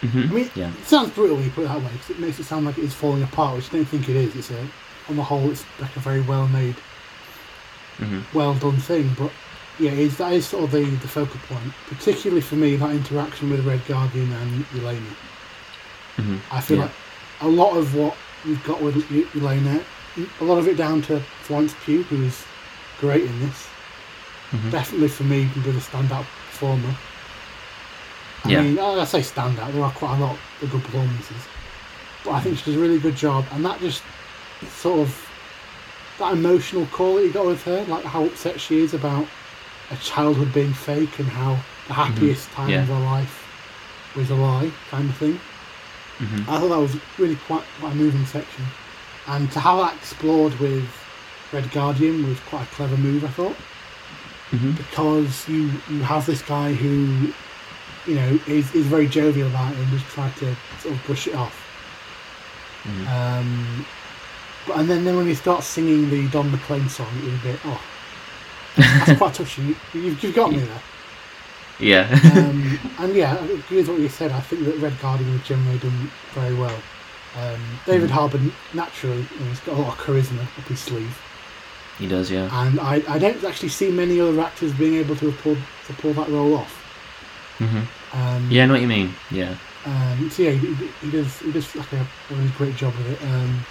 hmm 0.00 0.30
I 0.30 0.32
mean, 0.32 0.50
yeah, 0.54 0.72
it 0.78 0.86
sounds 0.86 1.10
brutal 1.10 1.36
when 1.36 1.44
you 1.44 1.50
put 1.52 1.64
it 1.64 1.68
that 1.68 1.78
way 1.82 1.92
because 1.92 2.10
it 2.10 2.18
makes 2.18 2.38
it 2.38 2.44
sound 2.44 2.66
like 2.66 2.78
it 2.78 2.84
is 2.84 2.94
falling 2.94 3.22
apart, 3.22 3.56
which 3.56 3.68
I 3.72 3.76
don't 3.76 3.84
think 3.86 4.08
it 4.08 4.16
is. 4.16 4.34
It's 4.36 4.50
a, 4.50 4.68
on 5.08 5.16
the 5.16 5.22
whole, 5.22 5.50
it's 5.50 5.64
like 5.78 5.94
a 5.96 6.00
very 6.00 6.20
well 6.20 6.48
made, 6.48 6.76
hmm 7.98 8.20
well 8.34 8.54
done 8.54 8.78
thing. 8.78 9.14
But 9.18 9.32
yeah, 9.78 9.92
it's, 9.92 10.16
that 10.16 10.32
is 10.32 10.46
sort 10.46 10.64
of 10.64 10.70
the, 10.70 10.84
the 10.84 11.08
focal 11.08 11.40
point, 11.48 11.72
particularly 11.86 12.40
for 12.42 12.56
me, 12.56 12.76
that 12.76 12.90
interaction 12.90 13.50
with 13.50 13.64
Red 13.66 13.84
Guardian 13.86 14.32
and 14.32 14.64
Elena. 14.74 15.16
hmm 16.16 16.36
I 16.50 16.60
feel 16.60 16.78
Yeah. 16.78 16.84
like 16.84 16.94
a 17.40 17.48
lot 17.48 17.76
of 17.76 17.94
what 17.94 18.16
you've 18.44 18.62
got 18.64 18.80
with 18.82 18.96
Elena, 19.34 19.80
a 20.40 20.44
lot 20.44 20.58
of 20.58 20.68
it 20.68 20.76
down 20.76 21.02
to 21.02 21.20
Florence 21.42 21.74
Pugh, 21.84 22.02
who 22.04 22.22
is 22.22 22.44
great 23.00 23.24
in 23.24 23.40
this. 23.40 23.66
hmm 24.50 24.70
Definitely 24.70 25.08
for 25.08 25.24
me, 25.24 25.48
would 25.54 25.64
be 25.64 25.70
the 25.72 25.80
standout 25.80 26.26
performer. 26.50 26.94
I 28.44 28.50
Yeah. 28.50 28.62
mean, 28.62 28.78
I 28.78 29.04
say 29.04 29.20
standout. 29.20 29.72
There 29.72 29.82
are 29.84 29.90
quite 29.92 30.16
a 30.16 30.20
lot 30.20 30.36
of 30.62 30.70
good 30.70 30.82
performances, 30.84 31.48
but 32.24 32.32
I 32.32 32.40
think 32.40 32.58
she 32.58 32.64
does 32.64 32.76
a 32.76 32.78
really 32.80 32.98
good 32.98 33.16
job, 33.16 33.44
and 33.52 33.64
that 33.64 33.80
just 33.80 34.02
sort 34.68 35.00
of 35.00 35.28
that 36.18 36.32
emotional 36.34 36.86
core 36.86 37.20
that 37.20 37.26
you 37.26 37.32
got 37.32 37.46
with 37.46 37.62
her, 37.64 37.82
like 37.84 38.04
how 38.04 38.24
upset 38.24 38.60
she 38.60 38.80
is 38.80 38.94
about 38.94 39.26
a 39.90 39.96
childhood 39.96 40.52
being 40.54 40.72
fake 40.72 41.18
and 41.18 41.28
how 41.28 41.58
the 41.88 41.94
happiest 41.94 42.50
time 42.52 42.70
Yeah. 42.70 42.82
of 42.82 42.88
her 42.88 42.94
life 43.00 43.46
was 44.16 44.30
a 44.30 44.34
lie, 44.34 44.70
kind 44.90 45.08
of 45.08 45.16
thing. 45.16 45.38
hmm 46.18 46.42
I 46.50 46.58
thought 46.58 46.68
that 46.68 46.78
was 46.78 46.96
really 47.18 47.36
quite, 47.46 47.64
quite 47.80 47.92
a 47.92 47.96
moving 47.96 48.24
section, 48.26 48.64
and 49.28 49.50
to 49.52 49.60
have 49.60 49.78
that 49.78 49.94
explored 49.96 50.58
with 50.60 50.84
Red 51.52 51.70
Guardian 51.72 52.26
was 52.28 52.38
quite 52.40 52.62
a 52.64 52.74
clever 52.74 52.96
move. 52.96 53.24
I 53.24 53.28
thought 53.28 53.56
hmm 54.50 54.70
because 54.72 55.48
you 55.48 55.70
you 55.90 56.02
have 56.02 56.26
this 56.26 56.42
guy 56.42 56.72
who 56.74 57.32
you 58.06 58.14
know 58.14 58.38
is, 58.46 58.74
is 58.74 58.86
very 58.86 59.06
jovial 59.08 59.48
about 59.48 59.72
it 59.72 59.78
and 59.78 59.88
just 59.88 60.06
try 60.06 60.28
to 60.30 60.54
sort 60.80 60.94
of 60.94 61.06
brush 61.06 61.26
it 61.26 61.34
off. 61.34 61.58
hmm 62.84 63.06
Um, 63.06 63.86
but 64.66 64.76
and 64.78 64.88
then, 64.88 65.04
then 65.04 65.16
when 65.16 65.26
he 65.26 65.34
starts 65.34 65.66
singing 65.66 66.08
the 66.10 66.28
Don 66.28 66.50
McLean 66.50 66.88
song, 66.88 67.08
it 67.18 67.24
was 67.24 67.34
a 67.34 67.42
bit 67.42 67.60
oh, 67.64 67.82
that's 68.76 69.18
quite 69.18 69.34
touching. 69.34 69.68
You, 69.68 69.76
you've, 70.00 70.22
you've 70.22 70.34
got 70.34 70.50
me 70.52 70.58
there. 70.60 70.82
Yeah. 71.80 72.20
Um, 72.36 72.78
and 72.98 73.14
yeah, 73.14 73.34
I 73.34 73.44
agree 73.44 73.78
with 73.78 73.88
what 73.88 73.98
you 74.00 74.08
said. 74.08 74.30
I 74.30 74.40
think 74.40 74.64
that 74.64 74.76
Red 74.78 74.98
Guardian 75.00 75.36
has 75.36 75.46
generally 75.46 75.78
done 75.78 76.10
very 76.32 76.54
well. 76.54 76.76
Um, 77.40 77.60
David 77.86 78.10
Mhm. 78.10 78.12
Harbour 78.12 78.40
naturally, 78.74 79.22
he's 79.48 79.60
got 79.60 79.76
a 79.76 79.80
lot 79.80 79.98
of 79.98 79.98
charisma 80.04 80.42
up 80.42 80.64
his 80.68 80.80
sleeve, 80.80 81.18
he 81.98 82.06
does. 82.06 82.30
Yeah. 82.30 82.48
and 82.66 82.78
I, 82.78 83.02
I 83.08 83.18
don't 83.18 83.42
actually 83.44 83.70
see 83.70 83.90
many 83.90 84.20
other 84.20 84.38
actors 84.42 84.72
being 84.74 84.94
able 84.96 85.16
to 85.16 85.32
pulled 85.32 85.56
to 85.86 85.92
pull 85.94 86.12
that 86.12 86.28
role 86.28 86.54
off. 86.56 86.74
hmm 87.58 87.80
Um, 88.12 88.48
Yeah, 88.50 88.64
I 88.64 88.66
know 88.66 88.74
what 88.74 88.82
you 88.82 88.86
mean. 88.88 89.14
Yeah. 89.30 89.54
Um, 89.86 90.28
so 90.30 90.42
yeah, 90.42 90.50
he, 90.50 90.74
he- 90.74 90.90
he 91.00 91.10
does 91.10 91.38
he 91.40 91.50
does 91.52 91.74
like 91.74 91.90
a, 91.94 92.00
a 92.00 92.34
really 92.34 92.50
great 92.58 92.76
job 92.76 92.94
with 92.98 93.10
it. 93.12 93.22
Um, 93.26 93.64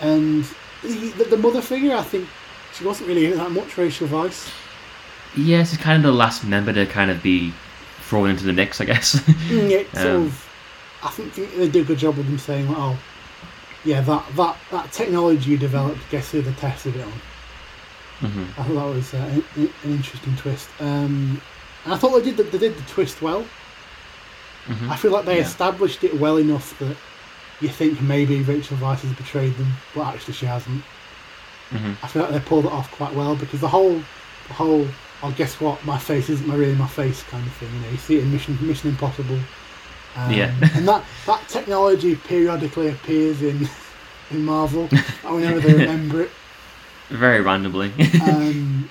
and 0.00 0.44
he, 0.82 1.10
the, 1.10 1.24
the 1.24 1.36
mother 1.36 1.60
figure, 1.62 1.94
I 1.94 2.02
think 2.02 2.28
she 2.74 2.84
wasn't 2.84 3.08
really 3.08 3.26
in 3.26 3.38
that 3.38 3.50
much. 3.50 3.76
Rachel 3.76 4.08
Weisz. 4.08 4.52
Yes, 5.36 5.72
it's 5.72 5.82
kind 5.82 5.96
of 5.96 6.02
the 6.10 6.16
last 6.16 6.44
member 6.44 6.72
to 6.72 6.86
kind 6.86 7.10
of 7.10 7.22
be 7.22 7.52
thrown 8.00 8.30
into 8.30 8.44
the 8.44 8.52
mix, 8.52 8.80
I 8.80 8.84
guess. 8.84 9.16
Mm, 9.48 9.70
yeah, 9.70 9.82
sort 9.92 10.14
Um, 10.16 10.26
of. 10.26 10.48
I 11.02 11.10
think 11.10 11.34
they 11.34 11.68
do 11.68 11.82
a 11.82 11.84
good 11.84 11.98
job 11.98 12.18
of 12.18 12.26
them 12.26 12.38
saying, 12.38 12.66
"Oh, 12.70 12.98
yeah, 13.84 14.00
that 14.00 14.24
that 14.36 14.56
that 14.70 14.92
technology 14.92 15.52
you 15.52 15.58
developed 15.58 16.08
gets 16.10 16.30
through 16.30 16.42
the 16.42 16.52
test 16.52 16.86
of 16.86 16.96
it 16.96 17.04
on." 17.04 17.12
hmm 18.20 18.44
I 18.58 18.64
thought 18.64 18.74
that 18.74 18.94
was 18.96 19.14
uh, 19.14 19.42
an, 19.56 19.72
an 19.84 19.90
interesting 19.90 20.34
twist. 20.36 20.68
Um, 20.80 21.40
and 21.84 21.94
I 21.94 21.96
thought 21.96 22.18
they 22.18 22.24
did 22.24 22.36
the, 22.38 22.44
they 22.44 22.58
did 22.58 22.76
the 22.76 22.82
twist 22.90 23.22
well. 23.22 23.44
hmm 24.66 24.90
I 24.90 24.96
feel 24.96 25.12
like 25.12 25.24
they 25.26 25.36
Yeah. 25.36 25.42
established 25.46 26.02
it 26.04 26.14
well 26.18 26.38
enough 26.38 26.76
that 26.78 26.96
you 27.60 27.68
think 27.68 28.00
maybe 28.02 28.42
Rachel 28.42 28.76
Weisz 28.78 29.00
has 29.00 29.12
betrayed 29.14 29.54
them, 29.56 29.72
but 29.94 30.06
actually 30.14 30.34
she 30.34 30.46
hasn't. 30.46 30.82
hmm 31.70 31.92
I 32.02 32.06
feel 32.08 32.22
like 32.22 32.32
they 32.32 32.40
pulled 32.40 32.66
it 32.66 32.72
off 32.72 32.90
quite 32.92 33.14
well 33.14 33.34
because 33.36 33.60
the 33.60 33.68
whole, 33.68 33.94
the 34.48 34.54
whole, 34.54 34.86
oh 35.22 35.30
guess 35.36 35.60
what, 35.60 35.82
my 35.84 35.98
face 35.98 36.28
isn't 36.28 36.46
my 36.46 36.54
really 36.54 36.74
my 36.74 36.86
face 36.86 37.22
kind 37.24 37.46
of 37.46 37.52
thing. 37.54 37.72
You 37.74 37.80
know, 37.80 37.88
you 37.90 37.96
see 37.96 38.16
it 38.18 38.22
in 38.24 38.32
Mission 38.32 38.58
Mission 38.60 38.90
Impossible. 38.90 39.38
Um, 40.16 40.30
Yeah. 40.32 40.54
and 40.74 40.86
that 40.88 41.04
that 41.26 41.48
technology 41.48 42.16
periodically 42.16 42.88
appears 42.88 43.42
in 43.42 43.68
in 44.30 44.44
Marvel. 44.44 44.88
and 45.24 45.34
whenever 45.34 45.60
they 45.60 45.72
remember 45.74 46.22
it, 46.22 46.30
Very 47.10 47.40
randomly. 47.40 47.92
um, 48.22 48.90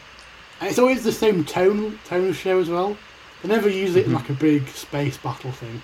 and 0.62 0.70
it's 0.70 0.80
always 0.80 1.04
the 1.04 1.12
same 1.12 1.44
tone 1.44 2.00
tone 2.06 2.30
of 2.30 2.36
show 2.38 2.60
as 2.60 2.70
well. 2.70 2.98
They 3.42 3.50
never 3.50 3.70
use 3.70 3.96
it 3.96 4.06
in 4.06 4.12
Mhm. 4.12 4.16
like 4.16 4.30
a 4.30 4.34
big 4.34 4.68
space 4.70 5.18
battle 5.18 5.52
thing. 5.52 5.82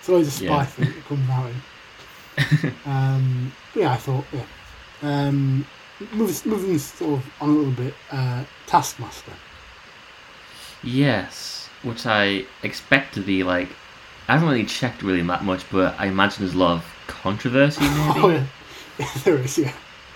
It's 0.00 0.08
always 0.08 0.28
a 0.28 0.30
spy 0.32 0.44
Yeah. 0.46 0.64
thing 0.64 0.86
that 0.86 1.04
comes 1.06 1.30
out 1.30 1.46
in. 1.46 1.54
um, 2.86 3.52
yeah, 3.74 3.92
I 3.92 3.96
thought 3.96 4.24
yeah. 4.32 4.44
Um, 5.02 5.66
moving, 6.12 6.50
moving 6.50 6.78
sort 6.78 7.20
of 7.20 7.30
on 7.40 7.48
a 7.48 7.52
little 7.52 7.72
bit. 7.72 7.94
Uh, 8.10 8.44
Taskmaster. 8.66 9.32
Yes, 10.82 11.68
which 11.82 12.06
I 12.06 12.44
expect 12.62 13.14
to 13.14 13.20
be 13.20 13.42
like. 13.42 13.68
I 14.28 14.34
haven't 14.34 14.48
really 14.50 14.66
checked 14.66 15.02
really 15.02 15.22
that 15.22 15.42
much, 15.42 15.64
but 15.70 15.98
I 15.98 16.06
imagine 16.06 16.44
there's 16.44 16.54
a 16.54 16.58
lot 16.58 16.72
of 16.76 16.84
controversy, 17.06 17.80
maybe. 17.80 18.20
Oh 18.20 18.28
yeah, 18.28 18.46
yeah, 18.98 19.10
there 19.24 19.38
is. 19.38 19.58
Yeah. 19.58 19.72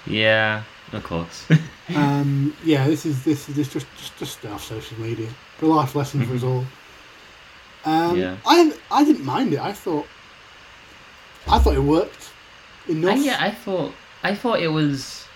Yeah, 0.06 0.62
of 0.92 1.02
course. 1.04 1.46
Um, 1.94 2.54
yeah, 2.64 2.86
this 2.86 3.06
is 3.06 3.24
this 3.24 3.48
is 3.48 3.56
just 3.68 3.86
just 3.96 4.18
just 4.18 4.44
off 4.46 4.64
social 4.64 4.98
media. 5.00 5.28
A 5.62 5.66
life 5.66 5.94
lesson 5.94 6.24
for 6.26 6.34
us 6.34 6.42
all. 6.42 6.64
Um, 7.84 8.16
Yeah. 8.16 8.36
I 8.44 8.72
I 8.90 9.04
didn't 9.04 9.24
mind 9.24 9.52
it. 9.54 9.60
I 9.60 9.72
thought 9.72 10.06
I 11.48 11.58
thought 11.58 11.74
it 11.74 11.80
worked 11.82 12.30
enough. 12.88 13.16
I, 13.18 13.20
yeah, 13.20 13.36
I 13.40 13.50
thought 13.50 13.92
I 14.22 14.34
thought 14.34 14.60
it 14.60 14.68
was. 14.68 15.26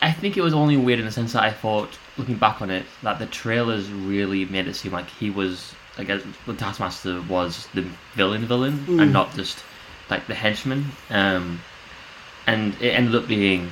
I 0.00 0.12
think 0.12 0.36
it 0.36 0.42
was 0.42 0.54
only 0.54 0.76
weird 0.76 1.00
in 1.00 1.06
the 1.06 1.10
sense 1.12 1.32
that 1.32 1.42
I 1.42 1.50
thought, 1.50 1.98
looking 2.16 2.36
back 2.36 2.62
on 2.62 2.70
it, 2.70 2.86
that 3.02 3.18
the 3.18 3.26
trailers 3.26 3.90
really 3.90 4.44
made 4.44 4.68
it 4.68 4.74
seem 4.76 4.92
like 4.92 5.08
he 5.10 5.28
was, 5.28 5.74
I 5.98 6.04
guess, 6.04 6.22
the 6.46 6.54
Taskmaster 6.54 7.20
was 7.22 7.66
the 7.74 7.84
villain 8.14 8.46
villain, 8.46 8.78
Mm. 8.86 9.02
and 9.02 9.12
not 9.12 9.34
just 9.34 9.58
like 10.08 10.26
the 10.28 10.34
henchman. 10.34 10.86
Um, 11.10 11.60
and 12.46 12.74
it 12.80 12.90
ended 12.90 13.14
up 13.16 13.26
being 13.26 13.70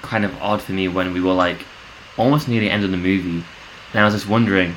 kind 0.00 0.24
of 0.24 0.34
odd 0.42 0.62
for 0.62 0.72
me 0.72 0.88
when 0.88 1.12
we 1.12 1.20
were 1.20 1.34
like 1.34 1.58
almost 2.16 2.48
near 2.48 2.60
the 2.60 2.70
end 2.70 2.82
of 2.84 2.90
the 2.90 2.96
movie, 2.96 3.44
and 3.92 4.00
I 4.00 4.04
was 4.04 4.14
just 4.14 4.28
wondering, 4.28 4.74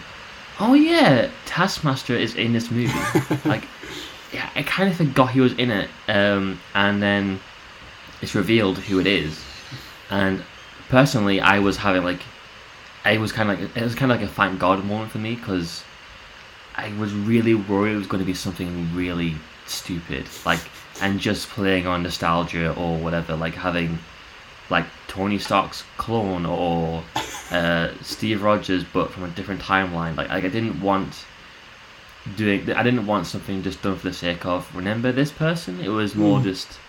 oh 0.60 0.74
yeah, 0.74 1.30
Taskmaster 1.46 2.14
is 2.16 2.36
in 2.36 2.52
this 2.52 2.70
movie. 2.72 2.92
like, 3.46 3.64
yeah, 4.34 4.50
I 4.56 4.64
kind 4.64 4.90
of 4.90 4.98
forgot 4.98 5.32
he 5.32 5.42
was 5.42 5.54
in 5.54 5.72
it, 5.72 5.90
um, 6.08 6.60
and 6.74 7.02
then 7.02 7.40
it's 8.22 8.36
revealed 8.36 8.78
who 8.78 9.00
it 9.00 9.08
is, 9.08 9.44
and 10.10 10.44
personally, 10.90 11.40
I 11.40 11.60
was 11.60 11.78
having 11.78 12.04
like, 12.04 12.22
I 13.06 13.18
was 13.18 13.32
kind 13.32 13.52
of 13.52 13.60
like 13.60 13.78
it 13.78 13.84
was 13.84 13.96
kind 13.96 14.12
of 14.12 14.20
like 14.20 14.30
a 14.30 14.32
thank 14.32 14.60
God 14.60 14.84
moment 14.86 15.12
for 15.12 15.20
me 15.20 15.36
because 15.36 15.84
I 16.76 16.94
was 16.98 17.14
really 17.14 17.56
worried 17.56 17.94
it 17.94 17.98
was 17.98 18.08
going 18.08 18.22
to 18.22 18.26
be 18.26 18.34
something 18.34 18.94
really 18.96 19.36
stupid, 19.66 20.28
like 20.46 20.62
and 21.02 21.20
just 21.20 21.50
playing 21.50 21.88
on 21.88 22.04
nostalgia 22.04 22.74
or 22.74 22.98
whatever, 22.98 23.36
like 23.36 23.54
having 23.54 24.00
like 24.70 24.86
Tony 25.08 25.38
Stark's 25.38 25.84
clone 25.98 26.46
or 26.46 27.04
uh, 27.52 27.90
Steve 28.02 28.44
Rogers, 28.44 28.84
but 28.84 29.12
from 29.12 29.24
a 29.24 29.30
different 29.30 29.62
timeline. 29.62 30.16
Like, 30.16 30.30
like 30.30 30.44
I 30.44 30.50
didn't 30.50 30.82
want 30.82 31.26
doing. 32.36 32.72
I 32.74 32.84
didn't 32.84 33.06
want 33.06 33.28
something 33.28 33.64
just 33.64 33.82
done 33.82 33.98
for 33.98 34.08
the 34.10 34.14
sake 34.14 34.46
of 34.46 34.74
remember 34.76 35.12
this 35.12 35.32
person. 35.32 35.80
It 35.82 35.90
was 35.90 36.16
more 36.16 36.40
Mm. 36.40 36.44
just. 36.44 36.80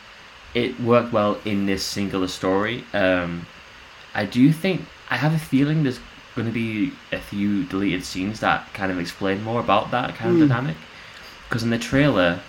It 0.55 0.81
worked 0.81 1.13
well 1.13 1.39
in 1.45 1.67
this 1.67 1.85
singular 1.85 2.27
story. 2.29 2.85
Um, 2.95 3.47
I 4.15 4.25
do 4.25 4.51
think 4.53 4.83
I 5.11 5.17
have 5.17 5.35
a 5.35 5.39
feeling 5.39 5.83
there's 5.83 6.01
going 6.35 6.47
to 6.49 6.53
be 6.55 6.93
a 7.13 7.19
few 7.19 7.65
deleted 7.65 8.05
scenes 8.05 8.41
that 8.41 8.73
kind 8.73 8.91
of 8.91 8.99
explain 8.99 9.43
more 9.45 9.61
about 9.61 9.91
that 9.91 10.17
kind 10.17 10.31
Mm. 10.37 10.43
of 10.43 10.49
dynamic. 10.49 10.77
Because 11.49 11.63
in 11.63 11.71
the 11.71 11.79
trailer, 11.79 12.41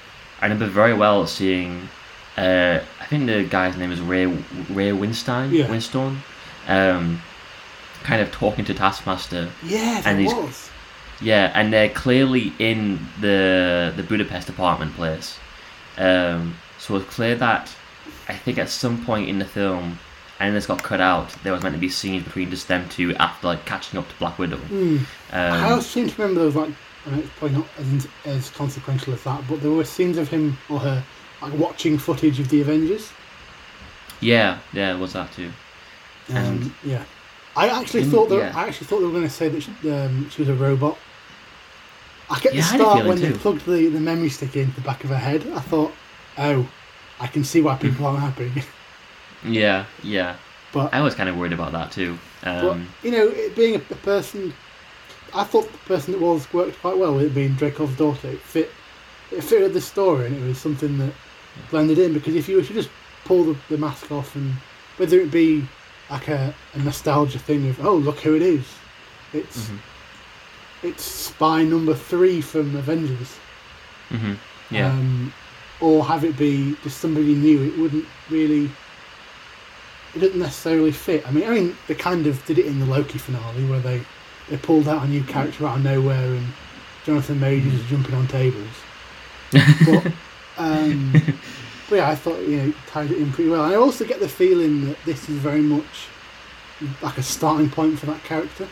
I 0.41 0.45
remember 0.45 0.67
very 0.67 0.93
well 0.93 1.27
seeing. 1.27 1.89
Uh, 2.37 2.79
I 3.01 3.05
think 3.05 3.25
the 3.27 3.43
guy's 3.43 3.75
name 3.75 3.91
is 3.91 3.99
Ray 3.99 4.25
Ray 4.69 4.91
Winstein. 4.91 5.51
Yeah. 5.51 5.65
Winstone. 5.67 6.17
Um, 6.67 7.21
kind 8.03 8.21
of 8.21 8.31
talking 8.31 8.63
to 8.65 8.73
Taskmaster. 8.73 9.49
yeah, 9.63 10.01
and 10.05 10.19
he's- 10.19 10.33
was. 10.33 10.69
Yeah, 11.21 11.51
and 11.53 11.73
they're 11.73 11.89
clearly 11.89 12.53
in 12.59 12.99
the 13.19 13.93
the 13.95 14.03
Budapest 14.03 14.49
apartment 14.49 14.93
place. 14.95 15.37
Um, 15.97 16.55
so 16.77 16.95
it's 16.95 17.13
clear 17.13 17.35
that 17.35 17.75
I 18.29 18.35
think 18.35 18.57
at 18.57 18.69
some 18.69 19.03
point 19.05 19.27
in 19.29 19.39
the 19.39 19.45
film, 19.45 19.99
and 20.39 20.55
this 20.55 20.65
got 20.65 20.81
cut 20.83 21.01
out, 21.01 21.29
there 21.43 21.51
was 21.53 21.61
meant 21.61 21.75
to 21.75 21.79
be 21.79 21.89
scenes 21.89 22.23
between 22.23 22.49
just 22.49 22.67
them 22.67 22.87
two 22.89 23.13
after 23.15 23.47
like 23.47 23.65
catching 23.65 23.99
up 23.99 24.07
to 24.09 24.15
Black 24.17 24.37
Widow. 24.39 24.57
Mm. 24.69 25.05
I 25.31 25.47
Um, 25.47 25.63
always 25.71 25.85
seem 25.85 26.07
to 26.07 26.21
remember 26.21 26.39
there 26.39 26.45
was 26.47 26.55
like, 26.55 26.71
I 27.05 27.09
mean, 27.09 27.19
it's 27.21 27.29
probably 27.37 27.57
not 27.57 27.67
as, 27.77 28.07
as 28.25 28.49
consequential 28.51 29.13
as 29.13 29.23
that, 29.23 29.45
but 29.47 29.61
there 29.61 29.71
were 29.71 29.83
scenes 29.85 30.17
of 30.17 30.29
him 30.29 30.57
or 30.69 30.79
her 30.79 31.03
like 31.41 31.53
watching 31.53 31.97
footage 31.97 32.39
of 32.39 32.49
the 32.49 32.61
Avengers. 32.61 33.11
yeah, 34.21 34.59
yeah, 34.73 34.95
was 34.95 35.13
that 35.13 35.31
too. 35.33 35.51
Um, 36.29 36.35
And- 36.35 36.73
yeah, 36.83 37.03
I 37.55 37.67
actually 37.69 38.03
thought 38.05 38.29
that 38.29 38.37
yeah. 38.37 38.51
I 38.55 38.67
actually 38.67 38.87
thought 38.87 38.99
they 38.99 39.05
were 39.05 39.11
going 39.11 39.23
to 39.23 39.29
say 39.29 39.49
that 39.49 39.61
she, 39.61 39.91
um, 39.91 40.29
she 40.29 40.41
was 40.43 40.49
a 40.49 40.53
robot. 40.55 40.97
Like 42.29 42.41
get 42.43 42.55
Yeah, 42.55 42.57
the 42.57 42.63
I 42.63 42.77
start 42.77 43.05
when 43.05 43.21
they 43.21 43.31
plugged 43.31 43.65
the, 43.65 43.87
the 43.89 43.99
memory 43.99 44.29
stick 44.29 44.55
into 44.55 44.75
the 44.75 44.81
back 44.81 45.03
of 45.03 45.09
her 45.09 45.17
head, 45.17 45.47
I 45.47 45.59
thought, 45.61 45.93
oh, 46.37 46.71
I 47.19 47.27
can 47.27 47.43
see 47.43 47.61
why 47.61 47.75
people 47.77 48.05
aren't 48.05 48.19
happy. 48.19 48.63
Yeah, 49.43 49.85
yeah. 50.03 50.37
but 50.71 50.93
I 50.93 51.01
was 51.01 51.15
kind 51.15 51.29
of 51.29 51.35
worried 51.37 51.53
about 51.53 51.71
that 51.73 51.91
too. 51.91 52.19
but 52.59 52.77
Um, 52.77 52.93
you 53.01 53.11
know, 53.11 53.27
it 53.27 53.55
being 53.55 53.75
a, 53.75 53.79
a 53.79 53.97
person, 53.97 54.53
I 55.33 55.43
thought 55.43 55.71
the 55.71 55.79
person 55.79 56.13
it 56.13 56.21
was 56.21 56.51
worked 56.53 56.79
quite 56.79 56.97
well 56.97 57.15
with 57.15 57.27
it 57.27 57.35
being 57.35 57.55
Dreykov's 57.55 57.97
daughter. 57.97 58.29
It 58.29 58.41
fit, 58.43 58.77
it 59.31 59.41
fitted 59.43 59.73
the 59.73 59.81
story, 59.81 60.27
and 60.27 60.35
it 60.37 60.41
was 60.47 60.59
something 60.61 60.97
that 60.99 61.15
blended 61.69 61.99
in. 61.99 62.13
Because 62.13 62.35
if 62.35 62.49
you 62.49 62.57
were 62.57 62.63
to 62.63 62.73
just 62.73 62.91
pull 63.25 63.45
the, 63.45 63.59
the 63.69 63.77
mask 63.77 64.11
off, 64.11 64.35
and 64.35 64.61
whether 64.97 65.19
it 65.19 65.31
be 65.31 65.69
like 66.09 66.27
a, 66.29 66.55
a 66.73 66.79
nostalgia 66.79 67.39
thing 67.39 67.67
of 67.69 67.79
oh 67.85 67.95
look 67.97 68.19
who 68.21 68.35
it 68.35 68.41
is, 68.41 68.67
it's 69.33 69.71
mhm, 69.71 69.81
it's 70.83 71.03
spy 71.03 71.63
number 71.63 71.93
three 71.93 72.41
from 72.41 72.75
Avengers. 72.75 73.37
mhm, 74.09 74.37
yeah, 74.69 74.91
Um, 74.91 75.33
or 75.81 76.05
have 76.05 76.23
it 76.23 76.37
be 76.37 76.75
just 76.83 76.99
somebody 76.99 77.35
new, 77.35 77.63
it 77.63 77.77
wouldn't 77.77 78.05
really. 78.29 78.69
It 80.15 80.19
doesn't 80.19 80.39
necessarily 80.39 80.91
fit. 80.91 81.27
I 81.27 81.31
mean, 81.31 81.45
I 81.47 81.51
mean, 81.53 81.77
they 81.87 81.93
kind 81.95 82.25
of 82.25 82.43
did 82.45 82.57
it 82.57 82.65
in 82.65 82.79
the 82.79 82.85
Loki 82.85 83.19
finale 83.19 83.63
where 83.65 83.79
they, 83.79 84.01
they 84.49 84.57
pulled 84.57 84.87
out 84.87 85.03
a 85.03 85.07
new 85.07 85.23
character 85.23 85.67
out 85.67 85.77
of 85.77 85.83
nowhere 85.83 86.33
and 86.33 86.47
Jonathan 87.05 87.39
Majors 87.39 87.73
is 87.75 87.85
jumping 87.85 88.15
on 88.15 88.27
tables. 88.27 88.67
But, 89.85 90.13
um, 90.57 91.11
but 91.89 91.95
yeah, 91.97 92.09
I 92.09 92.15
thought 92.15 92.39
you 92.47 92.57
know 92.57 92.73
tied 92.87 93.11
it 93.11 93.17
in 93.17 93.31
pretty 93.31 93.49
well. 93.49 93.61
I 93.61 93.75
also 93.75 94.05
get 94.05 94.19
the 94.19 94.27
feeling 94.29 94.85
that 94.85 94.97
this 95.05 95.29
is 95.29 95.37
very 95.37 95.61
much 95.61 96.07
like 97.01 97.17
a 97.17 97.23
starting 97.23 97.69
point 97.69 97.99
for 97.99 98.05
that 98.07 98.23
character 98.23 98.67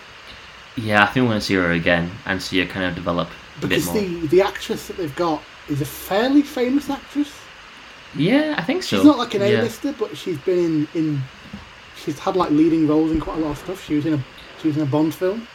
yeah. 0.77 1.03
I 1.03 1.07
think 1.07 1.23
we're 1.23 1.31
gonna 1.31 1.41
see 1.41 1.55
her 1.55 1.71
again 1.71 2.09
and 2.25 2.41
see 2.41 2.59
her 2.59 2.65
kind 2.65 2.85
of 2.85 2.95
develop 2.95 3.29
a 3.57 3.61
bit 3.61 3.69
because 3.69 3.91
the 3.93 4.27
the 4.27 4.41
actress 4.41 4.87
that 4.87 4.97
they've 4.97 5.15
got 5.15 5.41
is 5.67 5.81
a 5.81 5.85
fairly 5.85 6.41
famous 6.41 6.89
actress. 6.89 7.31
Yeah, 8.15 8.55
I 8.57 8.63
think 8.63 8.83
so. 8.83 8.97
She's 8.97 9.05
not 9.05 9.17
like 9.17 9.33
an. 9.35 9.41
A-lister, 9.41 9.93
but 9.93 10.15
she's 10.15 10.37
been 10.39 10.59
in, 10.59 10.87
in 10.93 11.21
she's 11.97 12.17
had 12.19 12.35
like 12.35 12.51
leading 12.51 12.87
roles 12.87 13.11
in 13.11 13.19
quite 13.19 13.37
a 13.37 13.41
lot 13.41 13.51
of 13.51 13.57
stuff. 13.57 13.83
She 13.83 13.95
was 13.95 14.05
in 14.05 14.13
a 14.13 14.23
she 14.61 14.69
was 14.69 14.77
in 14.77 14.83
a 14.83 14.85
Bond 14.85 15.13
film. 15.13 15.47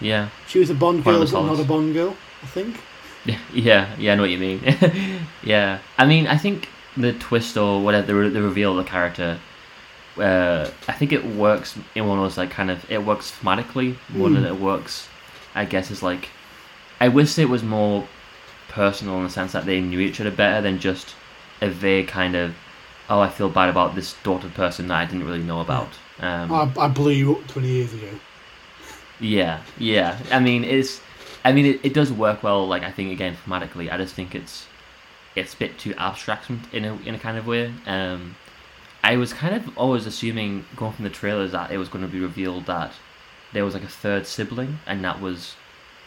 Yeah, 0.00 0.30
She 0.46 0.58
was 0.58 0.70
a 0.70 0.74
Bond 0.74 1.04
girl, 1.04 1.20
but 1.20 1.32
not 1.32 1.60
a 1.60 1.64
Bond 1.64 1.92
girl. 1.92 2.16
I 2.42 2.46
think. 2.46 2.80
Yeah, 3.26 3.38
yeah, 3.52 3.94
yeah. 3.98 4.12
I 4.12 4.14
know 4.16 4.22
what 4.22 4.30
you 4.30 4.38
mean. 4.38 4.62
yeah, 5.42 5.78
I 5.98 6.06
mean, 6.06 6.26
I 6.26 6.38
think 6.38 6.68
the 6.96 7.12
twist 7.14 7.56
or 7.56 7.82
whatever 7.82 8.06
the, 8.06 8.14
re- 8.14 8.28
the 8.30 8.42
reveal 8.42 8.78
of 8.78 8.84
the 8.84 8.90
character, 8.90 9.38
uh, 10.20 10.70
I 10.88 10.92
think 10.92 11.12
it 11.12 11.24
works 11.24 11.76
in 11.94 12.06
one 12.06 12.18
of 12.18 12.24
those 12.24 12.36
like 12.38 12.50
kind 12.50 12.70
of 12.70 12.88
it 12.90 13.04
works 13.04 13.30
thematically 13.32 13.96
more 14.10 14.30
than 14.30 14.44
Mm. 14.44 14.54
it 14.54 14.60
works. 14.60 15.08
I 15.54 15.64
guess 15.64 15.90
it's 15.90 16.02
like 16.02 16.28
I 17.00 17.08
wish 17.08 17.38
it 17.38 17.48
was 17.48 17.62
more 17.62 18.06
personal 18.68 19.16
in 19.18 19.24
the 19.24 19.30
sense 19.30 19.52
that 19.52 19.66
they 19.66 19.80
knew 19.80 19.98
each 20.00 20.20
other 20.20 20.30
better 20.30 20.60
than 20.62 20.78
just 20.78 21.14
a 21.60 21.68
vague 21.68 22.08
kind 22.08 22.36
of 22.36 22.54
oh 23.08 23.20
I 23.20 23.28
feel 23.28 23.48
bad 23.48 23.68
about 23.68 23.94
this 23.94 24.14
daughter 24.22 24.48
person 24.48 24.88
that 24.88 24.94
I 24.98 25.04
didn't 25.06 25.24
really 25.26 25.42
know 25.42 25.60
about. 25.60 25.88
Um, 26.20 26.52
I, 26.52 26.70
I 26.78 26.88
blew 26.88 27.12
you 27.12 27.36
up 27.36 27.46
twenty 27.48 27.68
years 27.68 27.92
ago. 27.94 28.10
yeah, 29.20 29.62
yeah. 29.78 30.18
I 30.30 30.38
mean, 30.40 30.64
it's. 30.64 31.00
I 31.44 31.52
mean, 31.52 31.64
it, 31.66 31.80
it 31.82 31.94
does 31.94 32.12
work 32.12 32.42
well. 32.42 32.66
Like 32.68 32.82
I 32.82 32.90
think 32.90 33.12
again 33.12 33.36
thematically, 33.46 33.90
I 33.90 33.96
just 33.96 34.14
think 34.14 34.34
it's 34.34 34.66
it's 35.34 35.54
a 35.54 35.56
bit 35.56 35.78
too 35.78 35.94
abstract 35.96 36.50
in 36.72 36.84
a 36.84 36.94
in 37.06 37.14
a 37.14 37.18
kind 37.18 37.38
of 37.38 37.46
way. 37.46 37.72
Um, 37.86 38.36
I 39.02 39.16
was 39.16 39.32
kind 39.32 39.54
of 39.54 39.76
always 39.78 40.06
assuming 40.06 40.66
going 40.76 40.92
from 40.92 41.04
the 41.04 41.10
trailers 41.10 41.52
that 41.52 41.70
it 41.70 41.78
was 41.78 41.88
going 41.88 42.04
to 42.04 42.10
be 42.10 42.20
revealed 42.20 42.66
that 42.66 42.92
there 43.52 43.64
was 43.64 43.74
like 43.74 43.82
a 43.82 43.88
third 43.88 44.26
sibling, 44.26 44.78
and 44.86 45.02
that 45.04 45.20
was 45.20 45.54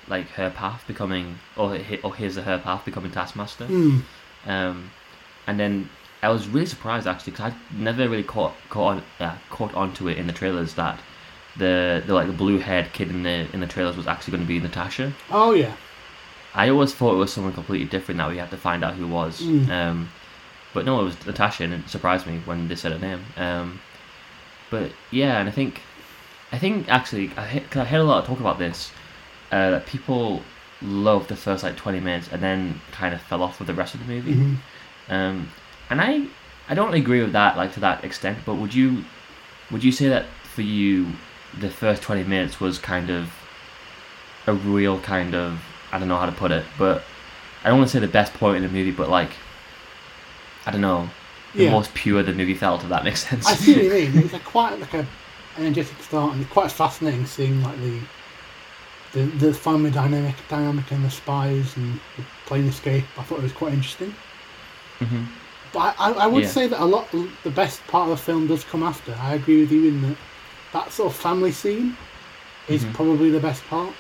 like 0.08 0.28
her 0.30 0.50
path 0.50 0.84
becoming 0.88 1.40
or 1.56 1.78
or 2.04 2.16
his 2.16 2.38
or 2.38 2.44
her 2.44 2.60
path 2.60 2.86
becoming 2.86 3.12
Taskmaster. 3.12 3.66
Hmm. 3.66 4.00
Um, 4.46 4.92
and 5.48 5.60
then 5.60 5.90
I 6.22 6.30
was 6.30 6.48
really 6.48 6.66
surprised 6.66 7.08
actually 7.08 7.32
because 7.32 7.52
I 7.54 7.56
never 7.76 8.08
really 8.08 8.24
caught 8.24 8.54
caught 8.70 8.98
on 8.98 9.04
uh, 9.20 9.38
caught 9.50 9.74
onto 9.74 10.08
it 10.08 10.18
in 10.18 10.28
the 10.28 10.34
trailers 10.34 10.74
that 10.76 11.00
the 11.58 12.04
the 12.06 12.14
like 12.14 12.28
the 12.28 12.34
blue 12.34 12.60
haired 12.60 12.94
kid 12.94 13.10
in 13.10 13.24
the 13.24 13.48
in 13.54 13.60
the 13.60 13.68
trailers 13.68 13.98
was 13.98 14.08
actually 14.08 14.32
going 14.32 14.44
to 14.44 14.48
be 14.48 14.60
Natasha. 14.60 15.14
Oh 15.32 15.54
yeah. 15.54 15.76
I 16.56 16.70
always 16.70 16.94
thought 16.94 17.16
it 17.16 17.18
was 17.18 17.34
someone 17.34 17.54
completely 17.54 17.88
different 17.88 18.20
that 18.20 18.30
we 18.30 18.38
had 18.38 18.52
to 18.52 18.58
find 18.58 18.84
out 18.84 18.94
who 18.94 19.08
was. 19.08 19.42
Mm. 19.42 19.70
Um, 19.70 20.10
but 20.74 20.86
no, 20.86 21.02
it 21.02 21.04
was 21.04 21.26
Natasha, 21.26 21.64
and 21.64 21.74
it 21.74 21.90
surprised 21.90 22.26
me 22.28 22.40
when 22.46 22.68
they 22.68 22.76
said 22.76 22.92
her 22.92 23.00
name. 23.00 23.24
Um, 23.38 23.80
but 24.70 24.92
yeah, 25.12 25.40
and 25.40 25.48
I 25.48 25.52
think 25.52 25.82
I 26.52 26.58
think 26.58 26.90
actually 26.90 27.32
I, 27.38 27.64
'cause 27.70 27.82
I 27.82 27.86
heard 27.86 28.02
a 28.02 28.04
lot 28.04 28.20
of 28.20 28.26
talk 28.28 28.40
about 28.40 28.60
this 28.60 28.92
uh, 29.52 29.72
that 29.72 29.86
people 29.86 30.42
loved 30.82 31.30
the 31.30 31.36
first 31.36 31.64
like 31.64 31.76
twenty 31.78 32.00
minutes, 32.00 32.30
and 32.32 32.42
then 32.42 32.82
kind 32.92 33.14
of 33.14 33.22
fell 33.22 33.44
off 33.44 33.60
with 33.60 33.68
the 33.68 33.74
rest 33.74 33.94
of 33.94 34.00
the 34.06 34.14
movie. 34.14 34.34
Mhm. 34.36 34.58
Um, 35.10 35.50
and 35.90 36.02
I 36.02 36.26
I 36.70 36.76
don't 36.76 36.94
agree 36.94 37.22
with 37.22 37.34
that 37.34 37.58
like 37.58 37.74
to 37.74 37.80
that 37.82 38.04
extent. 38.04 38.40
But 38.46 38.56
would 38.56 38.74
you 38.74 39.06
would 39.72 39.84
you 39.84 39.92
say 39.92 40.08
that 40.10 40.26
for 40.56 40.62
you, 40.62 41.08
the 41.60 41.70
first 41.70 42.02
twenty 42.02 42.24
minutes 42.24 42.60
was 42.60 42.80
kind 42.80 43.10
of 43.10 43.32
a 44.48 44.54
real 44.54 45.00
kind 45.00 45.36
of 45.36 45.62
I 45.92 46.00
don't 46.00 46.08
know 46.08 46.18
how 46.18 46.26
to 46.26 46.32
put 46.32 46.52
it, 46.52 46.66
but 46.78 47.04
I 47.64 47.70
don't 47.70 47.78
want 47.78 47.90
to 47.90 47.94
say 47.98 48.00
the 48.00 48.08
best 48.12 48.34
point 48.34 48.58
in 48.58 48.64
the 48.64 48.70
movie, 48.70 48.92
but 48.92 49.10
like 49.10 49.32
I 50.66 50.72
don't 50.72 50.82
know 50.82 51.10
the 51.56 51.64
Yeah. 51.64 51.72
most 51.72 51.94
pure 51.94 52.24
the 52.24 52.34
movie 52.34 52.56
felt. 52.56 52.84
If 52.84 52.90
that 52.90 53.04
makes 53.04 53.28
sense. 53.28 53.46
I 53.48 53.56
see 53.56 53.76
what 53.76 53.84
you 53.84 53.92
mean. 54.14 54.26
It's 54.26 54.34
a 54.34 54.40
quite 54.40 54.80
like 54.80 54.94
a 54.94 55.06
energetic 55.58 56.02
start, 56.02 56.36
and 56.36 56.50
quite 56.50 56.72
fascinating 56.72 57.26
seeing 57.26 57.62
like 57.62 57.80
the 57.80 58.00
the 59.12 59.26
the 59.26 59.54
family 59.54 59.92
dynamic 59.92 60.36
dynamic 60.48 60.92
and 60.92 61.04
the 61.06 61.10
spies 61.10 61.78
and 61.78 62.02
the 62.16 62.24
plane 62.46 62.68
escape. 62.68 63.06
I 63.18 63.24
thought 63.24 63.40
it 63.40 63.44
was 63.44 63.54
quite 63.54 63.74
interesting. 63.74 64.18
hmm 65.00 65.26
But 65.72 65.96
I, 66.00 66.12
I, 66.14 66.28
would 66.28 66.44
Yeah. 66.44 66.50
say 66.50 66.68
that 66.68 66.82
a 66.82 66.86
lot 66.86 67.12
the 67.44 67.52
best 67.52 67.88
part 67.88 68.10
of 68.10 68.18
the 68.18 68.24
film 68.24 68.48
does 68.48 68.64
come 68.64 68.84
after. 68.84 69.16
I 69.16 69.34
agree 69.36 69.62
with 69.62 69.72
you 69.72 69.88
in 69.88 70.02
that 70.02 70.18
that 70.72 70.92
sort 70.92 71.14
of 71.14 71.20
family 71.20 71.52
scene 71.52 71.98
is 72.68 72.86
Mhm. 72.86 72.94
probably 72.94 73.30
the 73.32 73.40
best 73.40 73.68
part. 73.68 73.96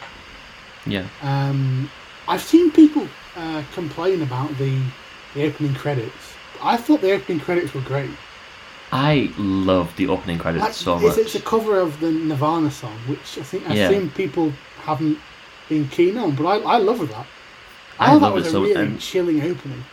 Yeah. 0.85 1.09
Um, 1.21 1.93
I've 2.27 2.43
seen 2.43 2.71
people 2.71 3.15
uh, 3.35 3.63
complain 3.71 4.21
about 4.21 4.57
the 4.57 4.93
the 5.33 5.43
opening 5.45 5.73
credits. 5.75 6.32
I 6.61 6.77
thought 6.77 7.01
the 7.01 7.11
opening 7.13 7.39
credits 7.39 7.73
were 7.73 7.81
great. 7.81 8.09
I 8.91 9.31
love 9.37 9.95
the 9.95 10.07
opening 10.07 10.37
credits 10.37 10.77
so 10.77 10.95
it's, 10.97 11.03
much. 11.03 11.17
it's 11.17 11.35
a 11.35 11.41
cover 11.41 11.79
of 11.79 11.99
the 11.99 12.11
Nirvana 12.11 12.69
song, 12.69 12.95
which 13.07 13.37
I 13.39 13.43
think 13.43 13.67
I've 13.67 13.75
Yeah. 13.75 13.89
seen 13.89 14.09
people 14.11 14.53
haven't 14.83 15.17
been 15.67 15.87
keen 15.89 16.17
on, 16.17 16.35
but 16.35 16.45
I, 16.45 16.57
I 16.75 16.77
love 16.77 16.99
that. 16.99 17.25
I 17.99 18.05
I, 18.05 18.09
thought 18.11 18.19
that 18.19 18.33
was 18.33 18.47
a 18.47 18.51
so- 18.51 18.61
really 18.63 18.75
and- 18.75 18.99
chilling 18.99 19.41
opening. 19.41 19.83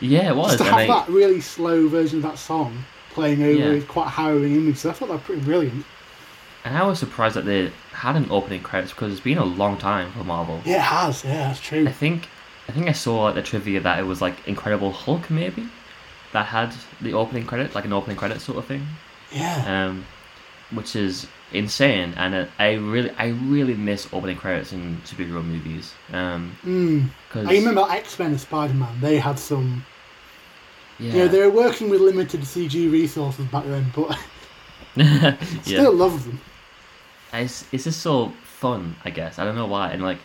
yeah, 0.00 0.30
it 0.30 0.36
was. 0.36 0.52
Just 0.56 0.58
to 0.58 0.64
have 0.64 0.74
I- 0.80 0.86
that 0.88 1.08
really 1.08 1.40
slow 1.40 1.86
version 1.88 2.18
of 2.18 2.22
that 2.24 2.38
song 2.38 2.84
playing 3.12 3.42
over 3.42 3.52
Yeah. 3.52 3.68
with 3.70 3.86
quite 3.88 4.08
harrowing 4.08 4.56
images, 4.56 4.86
I 4.86 4.92
thought 4.92 5.08
that 5.08 5.14
was 5.14 5.22
pretty 5.22 5.42
brilliant. 5.42 5.84
And 6.64 6.76
I 6.78 6.84
was 6.84 6.98
surprised 6.98 7.36
that 7.36 7.44
they 7.44 7.70
had 7.92 8.16
an 8.16 8.26
opening 8.30 8.62
credits 8.62 8.92
because 8.92 9.12
it's 9.12 9.20
been 9.20 9.38
a 9.38 9.44
long 9.44 9.76
time 9.76 10.10
for 10.12 10.24
Marvel. 10.24 10.60
Yeah, 10.64 10.76
it 10.76 10.80
has. 10.80 11.24
Yeah, 11.24 11.48
that's 11.48 11.60
true. 11.60 11.86
I 11.86 11.92
think 11.92 12.28
I 12.68 12.72
think 12.72 12.88
I 12.88 12.92
saw 12.92 13.24
like 13.24 13.34
the 13.34 13.42
trivia 13.42 13.80
that 13.80 13.98
it 13.98 14.04
was 14.04 14.20
like 14.22 14.46
Incredible 14.48 14.92
Hulk 14.92 15.28
maybe 15.30 15.68
that 16.32 16.46
had 16.46 16.74
the 17.00 17.12
opening 17.14 17.46
credit, 17.46 17.74
like 17.74 17.84
an 17.84 17.92
opening 17.92 18.16
credit 18.16 18.40
sort 18.40 18.58
of 18.58 18.66
thing. 18.66 18.86
Yeah. 19.30 19.86
Um, 19.88 20.04
which 20.70 20.96
is 20.96 21.26
insane, 21.52 22.14
and 22.16 22.34
uh, 22.34 22.46
I 22.58 22.72
really 22.74 23.10
I 23.18 23.28
really 23.28 23.74
miss 23.74 24.08
opening 24.12 24.36
credits 24.38 24.72
in 24.72 24.96
superhero 25.04 25.44
movies. 25.44 25.92
Um, 26.12 26.56
Mm. 26.64 27.10
cause 27.30 27.46
I 27.46 27.52
remember 27.52 27.84
X 27.90 28.18
Men 28.18 28.30
and 28.30 28.40
Spider 28.40 28.72
Man. 28.74 29.00
They 29.00 29.18
had 29.18 29.38
some. 29.38 29.84
yeah, 30.98 31.12
You 31.12 31.18
know, 31.20 31.28
they 31.28 31.40
were 31.40 31.50
working 31.50 31.90
with 31.90 32.00
limited 32.00 32.40
CG 32.40 32.90
resources 32.90 33.44
back 33.46 33.64
then, 33.66 33.92
but 33.94 34.18
yeah. 34.96 35.36
still 35.62 35.92
loved 35.94 36.24
them. 36.26 36.40
It's 37.34 37.64
it's 37.72 37.84
just 37.84 38.00
so 38.00 38.32
fun, 38.44 38.96
I 39.04 39.10
guess. 39.10 39.38
I 39.38 39.44
don't 39.44 39.56
know 39.56 39.66
why. 39.66 39.90
And 39.92 40.02
like, 40.02 40.18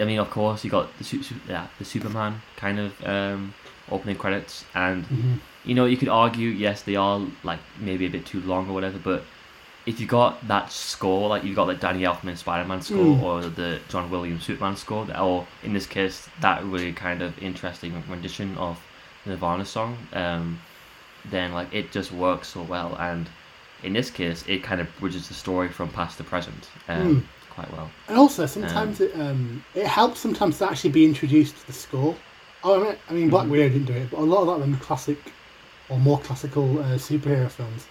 I 0.00 0.04
mean, 0.04 0.18
of 0.18 0.30
course, 0.30 0.64
you 0.64 0.70
got 0.70 0.96
the 0.98 1.34
yeah 1.48 1.66
the 1.78 1.84
Superman 1.84 2.40
kind 2.56 2.78
of 2.78 3.04
um, 3.06 3.54
opening 3.90 4.16
credits, 4.16 4.64
and 4.74 5.04
hmm 5.06 5.34
you 5.64 5.74
know 5.74 5.84
you 5.84 5.96
could 5.96 6.08
argue 6.08 6.48
yes 6.48 6.82
they 6.82 6.96
are 6.96 7.20
like 7.42 7.58
maybe 7.78 8.06
a 8.06 8.08
bit 8.10 8.24
too 8.24 8.40
long 8.42 8.68
or 8.70 8.72
whatever, 8.72 8.98
but 8.98 9.22
if 9.86 10.00
you 10.00 10.06
got 10.06 10.46
that 10.48 10.70
score, 10.70 11.28
like 11.28 11.44
you've 11.44 11.56
got 11.56 11.66
like 11.66 11.80
Danny 11.80 12.02
Elfman 12.02 12.36
Spider 12.36 12.66
Man 12.68 12.80
score 12.82 13.16
Mm. 13.16 13.22
or 13.22 13.42
the 13.42 13.80
John 13.88 14.10
Williams 14.10 14.44
Superman 14.44 14.76
score, 14.76 15.06
or 15.18 15.46
in 15.62 15.72
this 15.72 15.86
case 15.86 16.28
that 16.40 16.64
really 16.64 16.92
kind 16.92 17.22
of 17.22 17.38
interesting 17.42 17.92
rendition 18.08 18.56
of 18.58 18.78
the 19.24 19.30
Nirvana 19.30 19.64
song, 19.64 19.96
um, 20.12 20.60
then 21.30 21.52
like 21.52 21.72
it 21.74 21.90
just 21.92 22.12
works 22.12 22.48
so 22.48 22.62
well 22.62 22.96
and. 22.98 23.28
In 23.84 23.92
this 23.92 24.10
case, 24.10 24.42
it 24.48 24.64
kind 24.64 24.80
of 24.80 24.88
bridges 24.98 25.28
the 25.28 25.34
story 25.34 25.68
from 25.68 25.88
past 25.90 26.18
to 26.18 26.24
present 26.24 26.68
um, 26.88 27.28
quite 27.48 27.70
well. 27.70 27.88
And 28.08 28.18
also, 28.18 28.44
sometimes 28.44 29.00
it 29.00 29.14
um, 29.14 29.64
it 29.72 29.86
helps 29.86 30.18
sometimes 30.18 30.58
to 30.58 30.68
actually 30.68 30.90
be 30.90 31.04
introduced 31.04 31.56
to 31.60 31.66
the 31.68 31.72
score. 31.72 32.16
Oh, 32.64 32.80
I 32.80 32.84
mean, 32.84 32.96
I 33.08 33.12
mean 33.12 33.30
Black 33.30 33.46
Mhm. 33.46 33.50
Widow 33.50 33.68
didn't 33.68 33.86
do 33.86 33.92
it, 33.92 34.10
but 34.10 34.20
a 34.20 34.22
lot 34.22 34.42
of 34.42 34.58
that 34.58 34.64
in 34.64 34.72
the 34.72 34.78
classic 34.78 35.18
or 35.88 35.98
more 35.98 36.18
classical 36.18 36.78
uh, 36.80 36.98
superhero 36.98 37.50
films, 37.50 37.86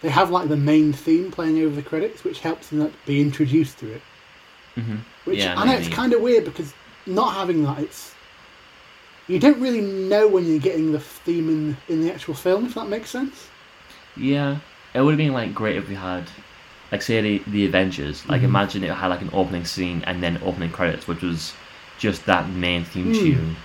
they 0.00 0.08
have 0.08 0.30
like 0.30 0.48
the 0.48 0.56
main 0.56 0.92
theme 0.92 1.30
playing 1.30 1.58
over 1.60 1.74
the 1.74 1.82
credits, 1.82 2.24
which 2.24 2.40
helps 2.40 2.68
them 2.68 2.80
like, 2.80 3.06
be 3.06 3.20
introduced 3.20 3.78
to 3.80 3.92
it. 3.92 4.02
hmm 4.76 4.96
Which 5.24 5.38
Yeah, 5.38 5.54
I 5.56 5.66
know 5.66 5.74
it's 5.74 5.88
kind 5.88 6.12
of 6.12 6.20
weird 6.20 6.44
because 6.44 6.72
not 7.06 7.34
having 7.34 7.64
that, 7.64 7.78
it's 7.80 8.14
you 9.28 9.38
don't 9.38 9.60
really 9.60 9.80
know 9.80 10.26
when 10.28 10.46
you're 10.46 10.58
getting 10.58 10.92
the 10.92 11.00
theme 11.00 11.48
in 11.48 11.76
in 11.88 12.02
the 12.02 12.12
actual 12.12 12.34
film. 12.34 12.66
If 12.66 12.74
that 12.74 12.88
makes 12.88 13.10
sense. 13.10 13.48
Yeah, 14.16 14.56
it 14.94 15.00
would 15.00 15.12
have 15.12 15.18
been 15.18 15.32
like 15.32 15.54
great 15.54 15.76
if 15.76 15.88
we 15.88 15.94
had, 15.94 16.24
like, 16.90 17.02
say 17.02 17.20
the 17.20 17.42
the 17.48 17.66
Avengers. 17.66 18.26
Like, 18.28 18.42
Mhm. 18.42 18.44
imagine 18.52 18.84
it 18.84 18.90
had 18.92 19.08
like 19.08 19.22
an 19.22 19.30
opening 19.32 19.64
scene 19.64 20.02
and 20.06 20.22
then 20.22 20.40
opening 20.44 20.70
credits, 20.70 21.06
which 21.08 21.22
was 21.22 21.52
just 21.98 22.26
that 22.26 22.48
main 22.50 22.84
theme 22.84 23.12
Mm. 23.12 23.22
tune 23.22 23.56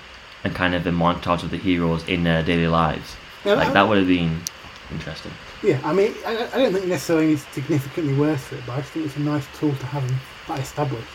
and 0.47 0.55
kind 0.55 0.73
of 0.73 0.88
a 0.88 0.91
montage 0.91 1.43
of 1.43 1.51
the 1.51 1.57
heroes 1.57 2.07
in 2.07 2.23
their 2.23 2.41
daily 2.43 2.67
lives. 2.67 3.15
Now, 3.45 3.55
Like 3.55 3.69
I- 3.69 3.73
that 3.73 3.88
would 3.88 3.97
have 3.99 4.07
been 4.07 4.41
interesting. 4.91 5.31
Yeah, 5.63 5.79
I 5.83 5.91
mean, 5.93 6.13
I, 6.25 6.47
I 6.53 6.57
don't 6.60 6.73
think 6.73 6.86
necessarily 6.86 7.33
it's 7.33 7.45
significantly 7.53 8.13
worse 8.13 8.41
for 8.43 8.55
it, 8.55 8.63
but 8.65 8.73
I 8.73 8.77
just 8.81 8.91
think 8.91 9.05
it's 9.07 9.15
a 9.17 9.19
nice 9.21 9.45
tool 9.60 9.73
to 9.75 9.86
have 9.88 10.03
that 10.47 10.60
established. 10.60 11.07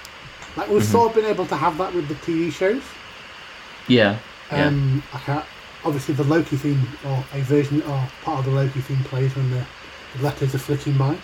Like 0.56 0.68
we've 0.68 0.82
Mhm. 0.82 0.92
sort 0.92 1.10
of 1.10 1.14
been 1.14 1.24
able 1.26 1.46
to 1.46 1.56
have 1.56 1.78
that 1.78 1.94
with 1.94 2.08
the 2.08 2.14
TV 2.16 2.50
shows. 2.52 2.82
Yeah, 3.88 4.18
yeah, 4.50 4.66
Um, 4.66 5.02
like 5.14 5.28
uh, 5.28 5.42
obviously 5.84 6.14
the 6.14 6.24
Loki 6.24 6.56
theme 6.56 6.86
or 7.06 7.24
a 7.32 7.40
version 7.42 7.82
or 7.82 8.08
part 8.24 8.40
of 8.40 8.44
the 8.46 8.50
Loki 8.50 8.80
theme 8.80 9.02
plays 9.04 9.34
when 9.36 9.50
the, 9.50 9.64
the 10.16 10.22
letters 10.24 10.54
are 10.54 10.58
flicking 10.58 10.96
by. 10.98 11.16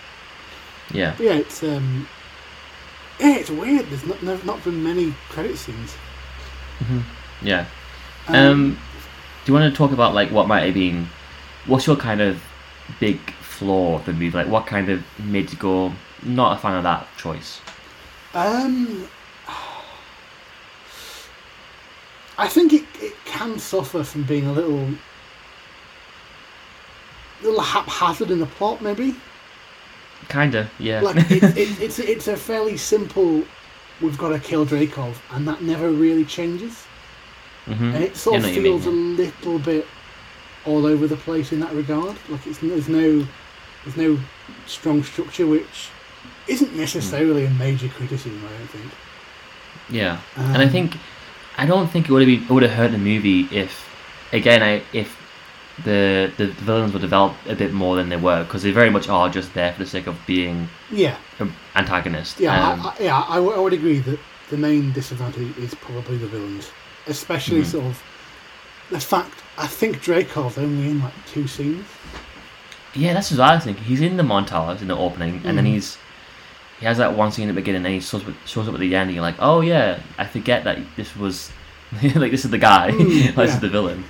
yeah. 0.91 1.13
But 1.17 1.25
yeah, 1.25 1.33
it's 1.33 1.61
um, 1.63 2.07
yeah, 3.19 3.35
it's 3.35 3.49
weird. 3.49 3.85
There's 3.89 4.05
not 4.05 4.23
no, 4.23 4.37
not 4.45 4.63
been 4.63 4.81
many 4.83 5.13
credit 5.29 5.57
scenes. 5.57 5.93
hmm 6.87 7.01
Yeah. 7.41 7.65
Um, 8.35 8.79
do 9.45 9.51
you 9.51 9.53
want 9.57 9.71
to 9.71 9.77
talk 9.77 9.91
about 9.91 10.13
like 10.13 10.31
what 10.31 10.47
might 10.47 10.65
have 10.65 10.73
been? 10.73 11.07
What's 11.65 11.87
your 11.87 11.95
kind 11.95 12.21
of 12.21 12.41
big 12.99 13.19
flaw 13.41 13.95
of 13.95 14.05
the 14.05 14.13
movie? 14.13 14.31
Like, 14.31 14.47
what 14.47 14.65
kind 14.65 14.89
of 14.89 15.03
made 15.19 15.51
you 15.51 15.57
go 15.57 15.93
not 16.23 16.57
a 16.57 16.61
fan 16.61 16.75
of 16.75 16.83
that 16.83 17.07
choice? 17.17 17.61
Um, 18.33 19.07
I 22.37 22.47
think 22.47 22.71
it, 22.71 22.85
it 23.01 23.13
can 23.25 23.59
suffer 23.59 24.01
from 24.03 24.23
being 24.23 24.47
a 24.47 24.53
little, 24.53 24.87
little 27.43 27.61
haphazard 27.61 28.31
in 28.31 28.39
the 28.39 28.45
plot, 28.45 28.81
maybe. 28.81 29.15
Kinda, 30.29 30.69
yeah. 30.79 31.01
Like 31.01 31.29
it, 31.31 31.43
it, 31.57 31.81
it's 31.81 31.99
it's 31.99 32.27
a 32.27 32.37
fairly 32.37 32.77
simple. 32.77 33.43
We've 34.01 34.17
got 34.17 34.29
to 34.29 34.39
kill 34.39 34.65
Dreykov, 34.65 35.17
and 35.31 35.45
that 35.49 35.61
never 35.61 35.91
really 35.91 36.23
changes, 36.23 36.85
hmm 37.69 37.91
and 37.91 38.03
it 38.03 38.17
sort 38.17 38.37
of 38.39 38.45
feels 38.45 38.85
a 38.85 38.91
little 38.91 39.59
bit 39.59 39.87
all 40.65 40.85
over 40.85 41.07
the 41.07 41.17
place 41.17 41.51
in 41.51 41.59
that 41.61 41.73
regard. 41.73 42.17
Like 42.29 42.47
it's 42.47 42.59
there's 42.59 42.89
no 42.89 43.27
there's 43.83 43.97
no 43.97 44.19
strong 44.65 45.03
structure, 45.03 45.47
which 45.47 45.95
isn't 46.47 46.75
necessarily 46.75 47.45
a 47.45 47.51
major 47.51 47.89
criticism. 47.89 48.45
I 48.45 48.53
don't 48.57 48.69
think. 48.71 48.95
Yeah, 49.89 50.21
and 50.53 50.61
I 50.61 50.67
Um, 50.67 50.69
think 50.69 50.97
I 51.57 51.65
don't 51.65 51.87
think 51.89 52.07
it 52.09 52.11
would 52.11 52.21
have 52.21 52.27
been 52.27 52.43
it 52.43 52.49
would 52.53 52.63
have 52.63 52.71
hurt 52.73 52.91
the 52.91 52.97
movie 52.97 53.41
if 53.51 53.89
again 54.31 54.61
I 54.63 54.83
if 54.93 55.17
the 55.83 56.31
the 56.37 56.47
villains 56.47 56.93
were 56.93 56.99
developed 56.99 57.47
a 57.47 57.55
bit 57.55 57.73
more 57.73 57.95
than 57.95 58.09
they 58.09 58.17
were 58.17 58.43
because 58.43 58.63
they 58.63 58.71
very 58.71 58.89
much 58.89 59.07
are 59.09 59.29
just 59.29 59.53
there 59.53 59.73
for 59.73 59.79
the 59.79 59.89
sake 59.89 60.07
of 60.07 60.25
being 60.25 60.69
Yeah, 60.89 61.17
an 61.39 61.53
antagonist. 61.75 62.39
Yeah, 62.39 62.53
Um, 62.53 62.81
I, 62.83 62.89
I, 62.99 63.03
yeah, 63.03 63.25
I, 63.27 63.35
w- 63.35 63.53
I 63.53 63.59
would 63.59 63.73
agree 63.73 63.99
that 63.99 64.19
the 64.49 64.57
main 64.57 64.91
disadvantage 64.91 65.57
is 65.57 65.75
probably 65.75 66.17
the 66.17 66.27
villains, 66.27 66.71
especially 67.07 67.61
Mhm. 67.61 67.65
sort 67.65 67.85
of 67.85 68.03
the 68.89 68.99
fact. 68.99 69.33
I 69.57 69.67
think 69.67 70.01
Dreykov's 70.01 70.57
only 70.57 70.89
in 70.89 71.01
like 71.01 71.13
two 71.27 71.47
scenes. 71.47 71.85
yeah, 72.95 73.13
that's 73.13 73.29
what 73.31 73.39
I 73.41 73.55
was 73.55 73.63
thinking. 73.65 73.83
He's 73.83 74.01
in 74.01 74.17
the 74.17 74.23
montage 74.23 74.81
in 74.81 74.87
the 74.87 74.95
opening, 74.97 75.41
and 75.45 75.57
then 75.57 75.65
Mhm. 75.65 75.73
he's 75.73 75.97
he 76.79 76.85
has 76.85 76.97
that 76.97 77.13
one 77.13 77.29
scene 77.29 77.49
at 77.49 77.55
the 77.55 77.59
beginning, 77.61 77.85
and 77.85 77.93
he 77.95 77.99
shows 77.99 78.25
up, 78.25 78.33
shows 78.45 78.67
up 78.69 78.73
at 78.73 78.79
the 78.79 78.95
end. 78.95 79.09
And 79.09 79.15
you're 79.15 79.21
like, 79.21 79.35
oh 79.39 79.59
yeah, 79.59 79.99
I 80.17 80.25
forget 80.25 80.63
that 80.63 80.77
this 80.95 81.13
was 81.15 81.51
like 82.15 82.31
this 82.31 82.45
is 82.45 82.51
the 82.51 82.57
guy, 82.57 82.91
Mm, 82.93 83.35
this 83.35 83.35
yeah. 83.35 83.43
is 83.43 83.59
the 83.59 83.67
villain. 83.69 84.05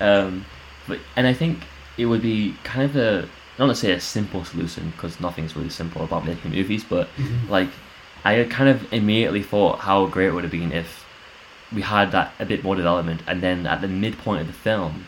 Um, 0.00 0.44
but 0.86 0.98
and 1.16 1.26
I 1.26 1.32
think 1.32 1.60
it 1.96 2.06
would 2.06 2.20
be 2.22 2.54
kind 2.62 2.82
of 2.84 2.94
a 2.96 3.26
not 3.58 3.66
to 3.68 3.74
say 3.74 3.92
a 3.92 4.00
simple 4.00 4.44
solution 4.44 4.90
because 4.96 5.18
nothing's 5.20 5.56
really 5.56 5.68
simple 5.70 6.02
about 6.04 6.24
making 6.26 6.50
movies, 6.52 6.84
but 6.84 7.08
like 7.48 7.68
I 8.24 8.44
kind 8.50 8.68
of 8.68 8.92
immediately 8.92 9.42
thought 9.42 9.78
how 9.80 10.06
great 10.06 10.26
it 10.28 10.32
would 10.34 10.44
have 10.44 10.52
been 10.52 10.72
if 10.72 10.99
we 11.72 11.82
had 11.82 12.12
that 12.12 12.32
a 12.38 12.46
bit 12.46 12.62
more 12.64 12.74
development, 12.74 13.22
and 13.26 13.42
then 13.42 13.66
at 13.66 13.80
the 13.80 13.88
midpoint 13.88 14.40
of 14.40 14.46
the 14.46 14.52
film, 14.52 15.06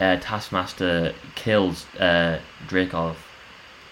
uh, 0.00 0.16
Taskmaster 0.16 1.14
kills 1.34 1.86
uh, 1.96 2.40
Dreykov, 2.66 3.16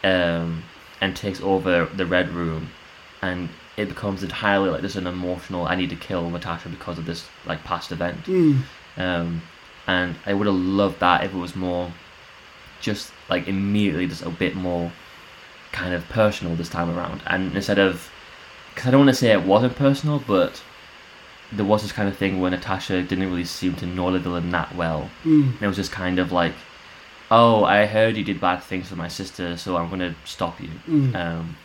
um, 0.05 0.63
and 1.01 1.15
takes 1.17 1.41
over 1.41 1.87
the 1.87 2.07
Red 2.07 2.31
Room, 2.31 2.71
and 3.23 3.49
it 3.77 3.89
becomes 3.89 4.23
entirely 4.23 4.71
like 4.71 4.83
this 4.83 4.97
an 4.97 5.07
emotional. 5.07 5.67
I 5.67 5.75
need 5.75 5.91
to 5.91 5.97
kill 5.97 6.31
Natasha 6.31 6.69
because 6.69 6.99
of 6.99 7.05
this 7.05 7.29
like 7.45 7.63
past 7.65 7.93
event. 7.93 8.25
Mm. 8.25 8.63
Um, 8.97 9.43
and 9.87 10.17
I 10.25 10.33
would 10.33 10.47
have 10.47 10.57
loved 10.57 11.01
that 11.01 11.25
if 11.25 11.35
it 11.35 11.37
was 11.37 11.55
more, 11.55 11.93
just 12.81 13.13
like 13.29 13.47
immediately, 13.47 14.07
just 14.07 14.23
a 14.23 14.31
bit 14.31 14.55
more, 14.57 14.91
kind 15.73 15.93
of 15.93 16.09
personal 16.09 16.57
this 16.57 16.71
time 16.71 16.91
around. 16.97 17.23
And 17.27 17.55
instead 17.55 17.79
of, 17.79 18.11
because 18.75 18.89
I 18.89 18.91
don't 18.91 19.01
want 19.01 19.11
to 19.11 19.15
say 19.15 19.33
it 19.33 19.43
wasn't 19.43 19.77
personal, 19.77 20.23
but 20.27 20.63
there 21.53 21.65
was 21.65 21.83
this 21.83 21.93
kind 21.93 22.09
of 22.09 22.17
thing 22.17 22.41
where 22.41 22.51
Natasha 22.51 23.03
didn't 23.03 23.29
really 23.31 23.45
seem 23.45 23.75
to 23.77 23.87
know 23.87 24.13
the 24.13 24.19
villain 24.19 24.51
that 24.51 24.75
well. 24.75 25.11
Mm. 25.25 25.53
And 25.55 25.63
it 25.63 25.67
was 25.67 25.77
just 25.77 25.93
kind 25.93 26.19
of 26.19 26.33
like, 26.33 26.53
oh, 27.31 27.65
I 27.65 27.87
heard 27.87 28.17
you 28.17 28.25
did 28.25 28.41
bad 28.41 28.63
things 28.63 28.89
to 28.89 28.97
my 28.97 29.09
sister, 29.09 29.57
so 29.57 29.77
I'm 29.77 29.89
gonna 29.91 30.15
stop 30.25 30.61
you. 30.61 30.71
Mm. 30.89 31.15
Um, 31.15 31.57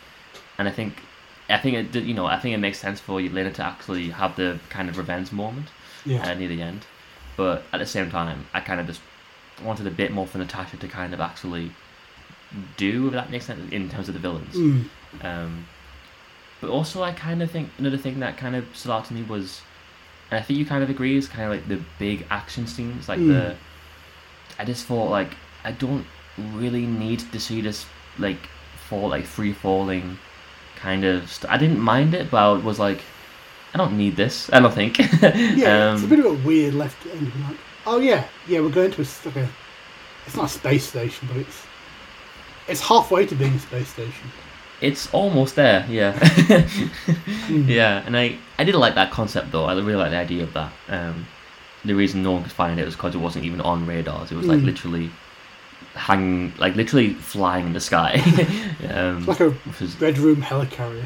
and 0.58 0.68
I 0.68 0.70
think, 0.70 1.00
I 1.48 1.58
think 1.58 1.94
it, 1.94 2.02
you 2.04 2.14
know, 2.14 2.26
I 2.26 2.38
think 2.38 2.54
it 2.54 2.58
makes 2.58 2.78
sense 2.78 3.00
for 3.00 3.20
Yelena 3.20 3.52
to 3.54 3.64
actually 3.64 4.10
have 4.10 4.36
the 4.36 4.58
kind 4.70 4.88
of 4.88 4.98
revenge 4.98 5.32
moment 5.32 5.68
Yeah. 6.04 6.30
uh, 6.30 6.34
near 6.34 6.48
the 6.48 6.62
end. 6.62 6.86
But 7.36 7.64
at 7.72 7.78
the 7.78 7.86
same 7.86 8.10
time, 8.10 8.46
I 8.54 8.60
kind 8.60 8.80
of 8.80 8.86
just 8.86 9.00
wanted 9.62 9.86
a 9.86 9.90
bit 9.90 10.12
more 10.12 10.26
for 10.26 10.38
Natasha 10.38 10.76
to 10.76 10.88
kind 10.88 11.14
of 11.14 11.20
actually 11.20 11.72
do, 12.76 13.06
if 13.08 13.12
that 13.14 13.30
makes 13.30 13.46
sense, 13.46 13.72
in 13.72 13.88
terms 13.88 14.08
of 14.08 14.14
the 14.14 14.20
villains. 14.20 14.54
Mm. 14.54 14.84
Um, 15.24 15.66
but 16.60 16.70
also, 16.70 17.02
I 17.02 17.12
kind 17.12 17.42
of 17.42 17.50
think 17.50 17.70
another 17.78 17.96
thing 17.96 18.20
that 18.20 18.36
kind 18.36 18.54
of 18.54 18.64
stood 18.76 18.92
out 18.92 19.06
to 19.06 19.14
me 19.14 19.22
was, 19.22 19.62
and 20.32 20.40
I 20.40 20.42
think 20.42 20.58
you 20.58 20.64
kind 20.66 20.82
of 20.82 20.90
agree, 20.90 21.16
is 21.18 21.28
kind 21.28 21.44
of 21.44 21.50
like 21.52 21.68
the 21.68 21.78
big 21.98 22.26
action 22.30 22.66
scenes. 22.66 23.08
Like 23.08 23.20
Mm. 23.20 23.28
the, 23.28 23.56
I 24.58 24.64
just 24.64 24.86
thought 24.86 25.10
like 25.10 25.36
I 25.64 25.72
don't 25.72 26.06
really 26.38 26.86
need 26.86 27.20
to 27.32 27.38
see 27.38 27.60
this 27.60 27.86
like 28.18 28.48
fall 28.88 29.08
like 29.10 29.26
free 29.26 29.52
falling 29.52 30.18
kind 30.76 31.04
of. 31.04 31.30
St- 31.30 31.52
I 31.52 31.58
didn't 31.58 31.80
mind 31.80 32.14
it, 32.14 32.30
but 32.30 32.38
I 32.38 32.52
was 32.54 32.78
like, 32.78 33.00
I 33.74 33.78
don't 33.78 33.96
need 33.98 34.16
this. 34.16 34.50
I 34.52 34.60
don't 34.60 34.74
think. 34.74 34.98
Yeah, 35.58 35.94
it's 35.94 36.02
a 36.02 36.04
Um, 36.04 36.08
bit 36.08 36.18
of 36.20 36.26
a 36.26 36.34
weird 36.46 36.74
left 36.74 37.06
end. 37.06 37.32
Like, 37.48 37.58
oh 37.86 38.00
yeah, 38.00 38.24
yeah, 38.48 38.60
we're 38.60 38.70
going 38.70 38.90
to 38.92 39.02
a, 39.02 39.06
like 39.26 39.36
a. 39.36 39.48
It's 40.26 40.36
not 40.36 40.46
a 40.46 40.48
space 40.48 40.86
station, 40.88 41.28
but 41.28 41.38
it's. 41.38 41.66
It's 42.68 42.80
halfway 42.80 43.26
to 43.26 43.34
being 43.34 43.54
a 43.54 43.58
space 43.58 43.88
station. 43.88 44.30
It's 44.82 45.08
almost 45.14 45.54
there, 45.56 45.86
yeah. 45.88 46.12
Mm. 46.12 47.68
yeah, 47.68 48.02
and 48.04 48.16
I, 48.16 48.36
I 48.58 48.64
did 48.64 48.74
like 48.74 48.94
that 48.96 49.10
concept 49.12 49.52
though. 49.52 49.64
I 49.64 49.74
really 49.74 49.94
like 49.94 50.10
the 50.10 50.16
idea 50.18 50.42
of 50.42 50.52
that. 50.54 50.72
Um, 50.88 51.26
the 51.84 51.94
reason 51.94 52.22
no 52.22 52.32
one 52.32 52.42
could 52.42 52.52
find 52.52 52.78
it 52.78 52.84
was 52.84 52.94
because 52.94 53.14
it 53.14 53.18
wasn't 53.18 53.44
even 53.44 53.60
on 53.60 53.86
radars. 53.86 54.30
It 54.32 54.36
was 54.36 54.46
like 54.46 54.58
Mm. 54.60 54.64
literally 54.66 55.10
hanging, 55.94 56.52
like 56.58 56.74
literally 56.76 57.14
flying 57.14 57.66
in 57.66 57.72
the 57.72 57.80
sky. 57.80 58.20
um, 58.90 59.24
like 59.26 59.40
a 59.40 59.54
was, 59.80 60.00
red 60.00 60.18
room 60.18 60.42
helicarrier. 60.42 61.04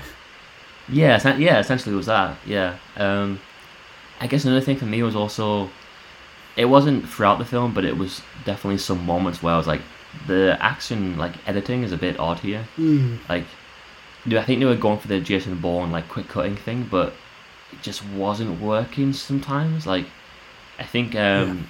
yeah, 0.88 1.36
yeah, 1.36 1.58
essentially 1.58 1.92
it 1.94 1.96
was 1.96 2.06
that. 2.06 2.36
Yeah. 2.46 2.76
Um, 2.96 3.40
I 4.20 4.26
guess 4.26 4.44
another 4.44 4.60
thing 4.62 4.76
for 4.76 4.86
me 4.86 5.02
was 5.02 5.14
also, 5.16 5.68
it 6.56 6.64
wasn't 6.66 7.06
throughout 7.08 7.38
the 7.38 7.44
film, 7.44 7.74
but 7.74 7.84
it 7.84 7.96
was 7.96 8.22
definitely 8.44 8.78
some 8.78 9.04
moments 9.04 9.42
where 9.42 9.52
I 9.54 9.58
was 9.58 9.66
like, 9.66 9.82
the 10.26 10.56
action 10.60 11.18
like 11.18 11.34
editing 11.46 11.82
is 11.82 11.92
a 11.92 11.98
bit 11.98 12.18
odd 12.18 12.38
here. 12.38 12.64
Mm. 12.78 13.18
Like, 13.28 13.44
I 14.28 14.42
think 14.42 14.60
they 14.60 14.66
were 14.66 14.76
going 14.76 14.98
for 14.98 15.08
the 15.08 15.20
Jason 15.20 15.56
Bourne 15.60 15.92
like 15.92 16.08
quick 16.08 16.28
cutting 16.28 16.56
thing, 16.56 16.88
but 16.90 17.12
it 17.72 17.82
just 17.82 18.04
wasn't 18.04 18.60
working 18.60 19.12
sometimes. 19.12 19.86
Like, 19.86 20.06
I 20.78 20.84
think 20.84 21.14
um, 21.14 21.68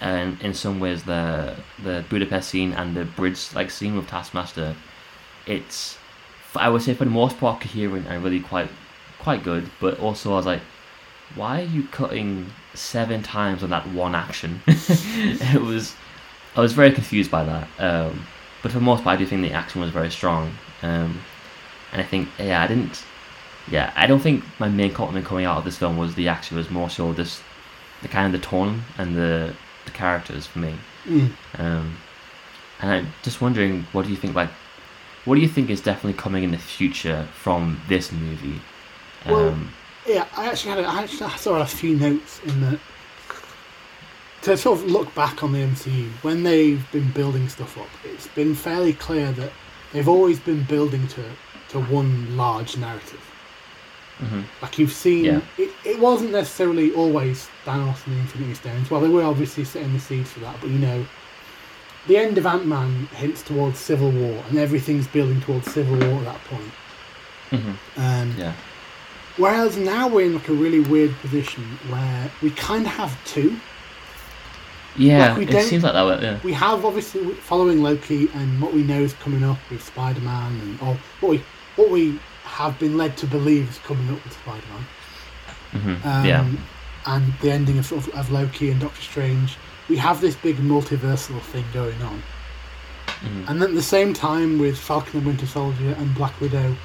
and 0.00 0.40
in 0.40 0.54
some 0.54 0.80
ways 0.80 1.04
the 1.04 1.56
the 1.82 2.04
Budapest 2.08 2.48
scene 2.48 2.72
and 2.72 2.96
the 2.96 3.04
bridge 3.04 3.54
like 3.54 3.70
scene 3.70 3.96
with 3.96 4.06
Taskmaster, 4.06 4.74
it's 5.46 5.98
I 6.56 6.68
would 6.68 6.82
say 6.82 6.94
for 6.94 7.04
the 7.04 7.10
most 7.10 7.38
part 7.38 7.60
coherent 7.60 8.06
and 8.06 8.22
really 8.24 8.40
quite 8.40 8.68
quite 9.18 9.42
good. 9.42 9.70
But 9.80 9.98
also 10.00 10.32
I 10.32 10.36
was 10.36 10.46
like, 10.46 10.62
why 11.34 11.60
are 11.60 11.64
you 11.64 11.84
cutting 11.88 12.50
seven 12.74 13.22
times 13.22 13.62
on 13.62 13.70
that 13.70 13.86
one 13.88 14.14
action? 14.14 14.62
it 14.66 15.60
was 15.60 15.94
I 16.56 16.60
was 16.60 16.72
very 16.72 16.92
confused 16.92 17.30
by 17.30 17.44
that. 17.44 17.68
Um, 17.78 18.26
but 18.62 18.72
for 18.72 18.78
the 18.78 18.84
most 18.84 19.04
part, 19.04 19.14
I 19.14 19.18
do 19.18 19.26
think 19.26 19.42
the 19.42 19.52
action 19.52 19.80
was 19.80 19.90
very 19.90 20.10
strong. 20.10 20.52
Um, 20.82 21.20
and 21.92 22.00
I 22.00 22.04
think, 22.04 22.28
yeah, 22.38 22.62
I 22.62 22.66
didn't, 22.66 23.04
yeah, 23.70 23.92
I 23.96 24.06
don't 24.06 24.20
think 24.20 24.44
my 24.58 24.68
main 24.68 24.92
compliment 24.92 25.26
coming 25.26 25.44
out 25.44 25.58
of 25.58 25.64
this 25.64 25.78
film 25.78 25.96
was 25.96 26.14
the 26.14 26.28
action. 26.28 26.56
It 26.56 26.60
was 26.60 26.70
more 26.70 26.90
so 26.90 27.12
this, 27.12 27.42
the 28.02 28.08
kind 28.08 28.32
of 28.34 28.40
the 28.40 28.46
tone 28.46 28.82
and 28.98 29.16
the, 29.16 29.54
the 29.84 29.90
characters 29.90 30.46
for 30.46 30.58
me. 30.60 30.74
Mm. 31.06 31.32
Um, 31.58 31.96
and 32.80 32.90
I'm 32.90 33.12
just 33.22 33.40
wondering, 33.40 33.86
what 33.92 34.04
do 34.04 34.10
you 34.10 34.16
think? 34.16 34.34
Like, 34.34 34.50
what 35.24 35.34
do 35.34 35.40
you 35.40 35.48
think 35.48 35.70
is 35.70 35.80
definitely 35.80 36.18
coming 36.18 36.44
in 36.44 36.50
the 36.50 36.58
future 36.58 37.28
from 37.34 37.80
this 37.88 38.10
movie? 38.12 38.60
Well, 39.26 39.48
Um, 39.50 39.72
Yeah, 40.06 40.26
I 40.36 40.46
actually 40.48 40.70
had 40.70 40.84
a, 40.84 40.88
I 40.88 41.02
actually 41.02 41.30
saw 41.36 41.60
a 41.60 41.66
few 41.66 41.96
notes 41.96 42.40
in 42.44 42.60
the 42.60 42.80
to 44.42 44.56
sort 44.56 44.78
of 44.78 44.86
look 44.86 45.14
back 45.14 45.42
on 45.42 45.52
the 45.52 45.58
MCU 45.58 46.08
when 46.22 46.42
they've 46.42 46.90
been 46.92 47.10
building 47.12 47.48
stuff 47.48 47.76
up. 47.76 47.88
It's 48.04 48.26
been 48.28 48.54
fairly 48.54 48.94
clear 48.94 49.32
that 49.32 49.52
they've 49.92 50.08
always 50.08 50.40
been 50.40 50.62
building 50.64 51.06
to 51.08 51.24
to 51.70 51.80
one 51.80 52.36
large 52.36 52.76
narrative. 52.76 53.20
mhm, 54.22 54.44
Like 54.62 54.78
you've 54.78 54.92
seen, 54.92 55.24
Yeah. 55.24 55.40
it, 55.56 55.70
it 55.84 55.98
wasn't 55.98 56.32
necessarily 56.32 56.92
always 56.92 57.48
Thanos 57.64 58.06
and 58.06 58.16
the 58.16 58.20
Infinity 58.20 58.54
Stones. 58.54 58.90
Well, 58.90 59.00
they 59.00 59.08
were 59.08 59.24
obviously 59.24 59.64
setting 59.64 59.92
the 59.92 60.00
seeds 60.00 60.30
for 60.32 60.40
that, 60.40 60.56
but 60.60 60.68
you 60.70 60.78
know, 60.78 61.06
the 62.06 62.16
end 62.18 62.36
of 62.38 62.44
Ant 62.46 62.66
Man 62.66 63.08
hints 63.14 63.42
towards 63.42 63.78
Civil 63.78 64.10
War, 64.10 64.42
and 64.48 64.58
everything's 64.58 65.06
building 65.06 65.40
towards 65.40 65.70
Civil 65.72 65.96
War 66.06 66.18
at 66.20 66.24
that 66.24 66.44
point. 66.44 66.72
mhm, 67.52 67.74
Um, 67.96 68.34
yeah, 68.38 68.52
Whereas 69.36 69.76
now 69.78 70.06
we're 70.08 70.26
in 70.26 70.34
like 70.34 70.48
a 70.48 70.52
really 70.52 70.80
weird 70.80 71.14
position 71.20 71.62
where 71.88 72.30
we 72.42 72.50
kind 72.50 72.84
of 72.84 72.92
have 72.92 73.16
two. 73.24 73.56
yeah. 74.96 75.36
we 75.38 75.46
it 75.46 75.64
seems 75.64 75.82
like 75.84 75.92
that. 75.94 76.06
way, 76.06 76.18
Yeah. 76.20 76.38
We 76.44 76.52
have 76.52 76.84
obviously 76.84 77.32
following 77.34 77.82
Loki 77.82 78.28
and 78.34 78.60
what 78.60 78.74
we 78.74 78.82
know 78.82 79.00
is 79.00 79.14
coming 79.14 79.44
up 79.44 79.58
with 79.70 79.82
Spider 79.82 80.20
Man, 80.20 80.52
and 80.60 80.80
or 80.82 80.96
what 81.20 81.30
we 81.30 81.42
what 81.80 81.90
we 81.90 82.18
have 82.44 82.78
been 82.78 82.96
led 82.96 83.16
to 83.18 83.26
believe 83.26 83.68
is 83.70 83.78
coming 83.78 84.08
up 84.14 84.22
with 84.24 84.32
Spider 84.32 84.66
Man. 84.72 84.86
mhm, 85.72 86.04
Um, 86.06 86.26
yeah. 86.26 86.46
And 87.06 87.32
the 87.40 87.50
ending 87.50 87.78
of, 87.78 87.86
sort 87.86 88.06
of, 88.06 88.14
of 88.14 88.30
Loki 88.30 88.70
and 88.70 88.80
Doctor 88.80 89.00
Strange. 89.00 89.56
We 89.88 89.96
have 89.96 90.20
this 90.20 90.34
big 90.36 90.56
multiversal 90.58 91.40
thing 91.40 91.64
going 91.72 92.00
on. 92.02 92.22
mhm. 93.22 93.48
And 93.48 93.62
then 93.62 93.70
at 93.70 93.74
the 93.74 93.82
same 93.82 94.12
time 94.12 94.58
with 94.58 94.78
Falcon 94.78 95.18
and 95.18 95.26
Winter 95.26 95.46
Soldier 95.46 95.94
and 95.98 96.14
Black 96.14 96.38
Widow, 96.40 96.76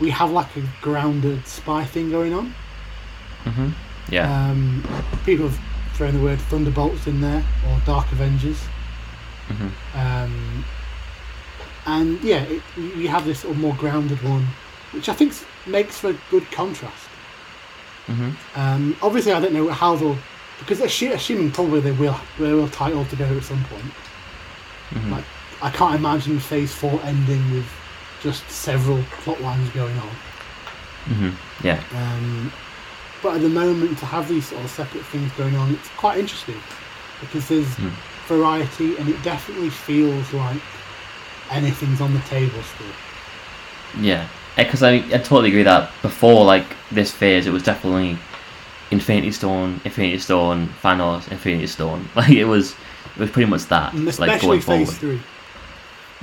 we 0.00 0.10
have 0.10 0.30
like 0.30 0.54
a 0.56 0.62
grounded 0.82 1.46
spy 1.46 1.84
thing 1.84 2.10
going 2.10 2.32
on. 2.34 2.54
hmm 3.44 3.70
Yeah. 4.08 4.26
Um, 4.50 4.84
people 5.24 5.48
have 5.48 5.58
thrown 5.94 6.14
the 6.14 6.20
word 6.22 6.38
Thunderbolts 6.42 7.06
in 7.06 7.20
there 7.20 7.42
or 7.66 7.80
Dark 7.86 8.10
Avengers. 8.12 8.60
hmm 9.48 9.68
Um, 9.98 10.64
and 11.86 12.22
yeah, 12.22 12.42
it, 12.42 12.62
you 12.76 13.08
have 13.08 13.24
this 13.24 13.40
sort 13.40 13.54
of 13.54 13.60
more 13.60 13.74
grounded 13.76 14.22
one, 14.22 14.46
which 14.92 15.08
I 15.08 15.14
think 15.14 15.32
makes 15.66 15.98
for 15.98 16.10
a 16.10 16.18
good 16.30 16.50
contrast. 16.50 17.08
hmm 18.06 18.30
Um, 18.54 18.96
obviously, 19.02 19.32
I 19.32 19.40
don't 19.40 19.52
know 19.54 19.68
how 19.68 19.96
they'll 19.96 20.18
because 20.58 20.80
assu- 20.80 21.12
assuming 21.12 21.50
probably 21.52 21.80
they 21.80 21.92
will 21.92 22.18
they 22.38 22.52
will 22.52 22.68
tie 22.68 22.90
it 22.90 22.94
all 22.96 23.04
together 23.06 23.36
at 23.36 23.44
some 23.44 23.62
point. 23.64 23.92
hmm 24.94 25.12
Like 25.12 25.24
I 25.62 25.70
can't 25.70 25.94
imagine 25.94 26.38
Phase 26.40 26.72
Four 26.74 27.00
ending 27.04 27.50
with 27.52 27.66
just 28.22 28.48
several 28.50 29.02
plot 29.22 29.40
lines 29.40 29.68
going 29.70 29.96
on. 29.98 30.10
hmm 31.08 31.30
Yeah. 31.66 31.80
Um, 31.94 32.52
but 33.22 33.36
at 33.36 33.42
the 33.42 33.48
moment, 33.48 33.98
to 33.98 34.06
have 34.06 34.28
these 34.28 34.48
sort 34.48 34.62
of 34.64 34.70
separate 34.70 35.04
things 35.06 35.30
going 35.32 35.56
on, 35.56 35.72
it's 35.74 35.88
quite 35.96 36.18
interesting 36.18 36.60
because 37.20 37.48
there's 37.48 37.74
Hmm. 37.76 37.88
variety, 38.28 38.96
and 38.98 39.08
it 39.08 39.20
definitely 39.22 39.70
feels 39.70 40.32
like 40.32 40.60
anything's 41.50 42.00
on 42.00 42.14
the 42.14 42.20
table 42.20 42.62
still. 42.62 42.86
Yeah, 44.00 44.28
eh, 44.56 44.64
because 44.64 44.82
I, 44.82 44.94
I 44.94 45.18
totally 45.18 45.48
agree 45.48 45.62
that 45.62 45.90
before 46.02 46.44
like 46.44 46.66
this 46.90 47.10
phase, 47.10 47.46
it 47.46 47.50
was 47.50 47.62
definitely 47.62 48.18
Infinity 48.90 49.32
Stone, 49.32 49.80
Infinity 49.84 50.18
Stone, 50.18 50.68
Thanos, 50.82 51.30
Infinity 51.30 51.66
Stone. 51.66 52.08
Like 52.16 52.30
it 52.30 52.44
was, 52.44 52.72
it 52.72 53.20
was 53.20 53.30
pretty 53.30 53.50
much 53.50 53.64
that. 53.66 53.94
Like 54.18 54.40
going 54.40 54.60
Phase 54.60 54.64
forward. 54.64 54.88
Three. 54.88 55.20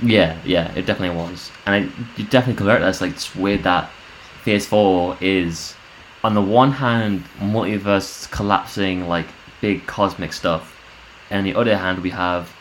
Yeah, 0.02 0.38
yeah, 0.44 0.72
it 0.74 0.86
definitely 0.86 1.16
was, 1.16 1.50
and 1.66 1.74
I 1.74 1.78
you 2.16 2.24
definitely 2.26 2.56
convert 2.56 2.80
that. 2.80 2.88
It's 2.88 3.00
like 3.00 3.12
it's 3.12 3.34
weird 3.34 3.62
that 3.62 3.90
Phase 4.42 4.66
Four 4.66 5.16
is, 5.20 5.74
on 6.24 6.34
the 6.34 6.42
one 6.42 6.72
hand, 6.72 7.24
multiverse 7.38 8.28
collapsing 8.30 9.08
like 9.08 9.26
big 9.60 9.86
cosmic 9.86 10.32
stuff, 10.32 10.76
and 11.30 11.38
on 11.38 11.44
the 11.44 11.54
other 11.54 11.76
hand, 11.76 12.02
we 12.02 12.10
have 12.10 12.52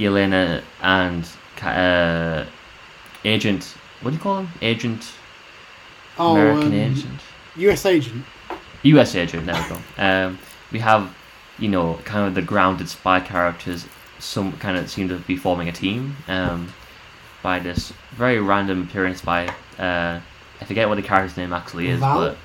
Elena 0.00 0.62
and 0.82 1.28
uh, 1.64 2.46
Agent. 3.24 3.64
What 4.00 4.10
do 4.10 4.16
you 4.16 4.22
call 4.22 4.40
him? 4.40 4.48
Agent. 4.60 5.12
Oh, 6.18 6.36
American 6.36 6.66
um, 6.66 6.74
Agent. 6.74 7.20
U.S. 7.56 7.86
Agent. 7.86 8.24
U.S. 8.82 9.14
Agent. 9.14 9.46
There 9.46 9.54
we 9.54 9.68
go. 9.68 9.78
Um, 9.98 10.38
we 10.72 10.80
have, 10.80 11.14
you 11.58 11.68
know, 11.68 12.00
kind 12.04 12.26
of 12.26 12.34
the 12.34 12.42
grounded 12.42 12.88
spy 12.88 13.20
characters. 13.20 13.86
Some 14.18 14.52
kind 14.58 14.76
of 14.76 14.90
seem 14.90 15.08
to 15.08 15.18
be 15.18 15.36
forming 15.36 15.68
a 15.68 15.72
team. 15.72 16.16
Um, 16.28 16.72
by 17.44 17.58
this 17.58 17.92
very 18.12 18.40
random 18.40 18.82
appearance 18.82 19.20
by 19.20 19.46
uh, 19.78 20.18
I 20.60 20.64
forget 20.64 20.88
what 20.88 20.96
the 20.96 21.02
character's 21.02 21.36
name 21.36 21.52
actually 21.52 21.88
is, 21.88 22.00
Val? 22.00 22.18
but 22.18 22.36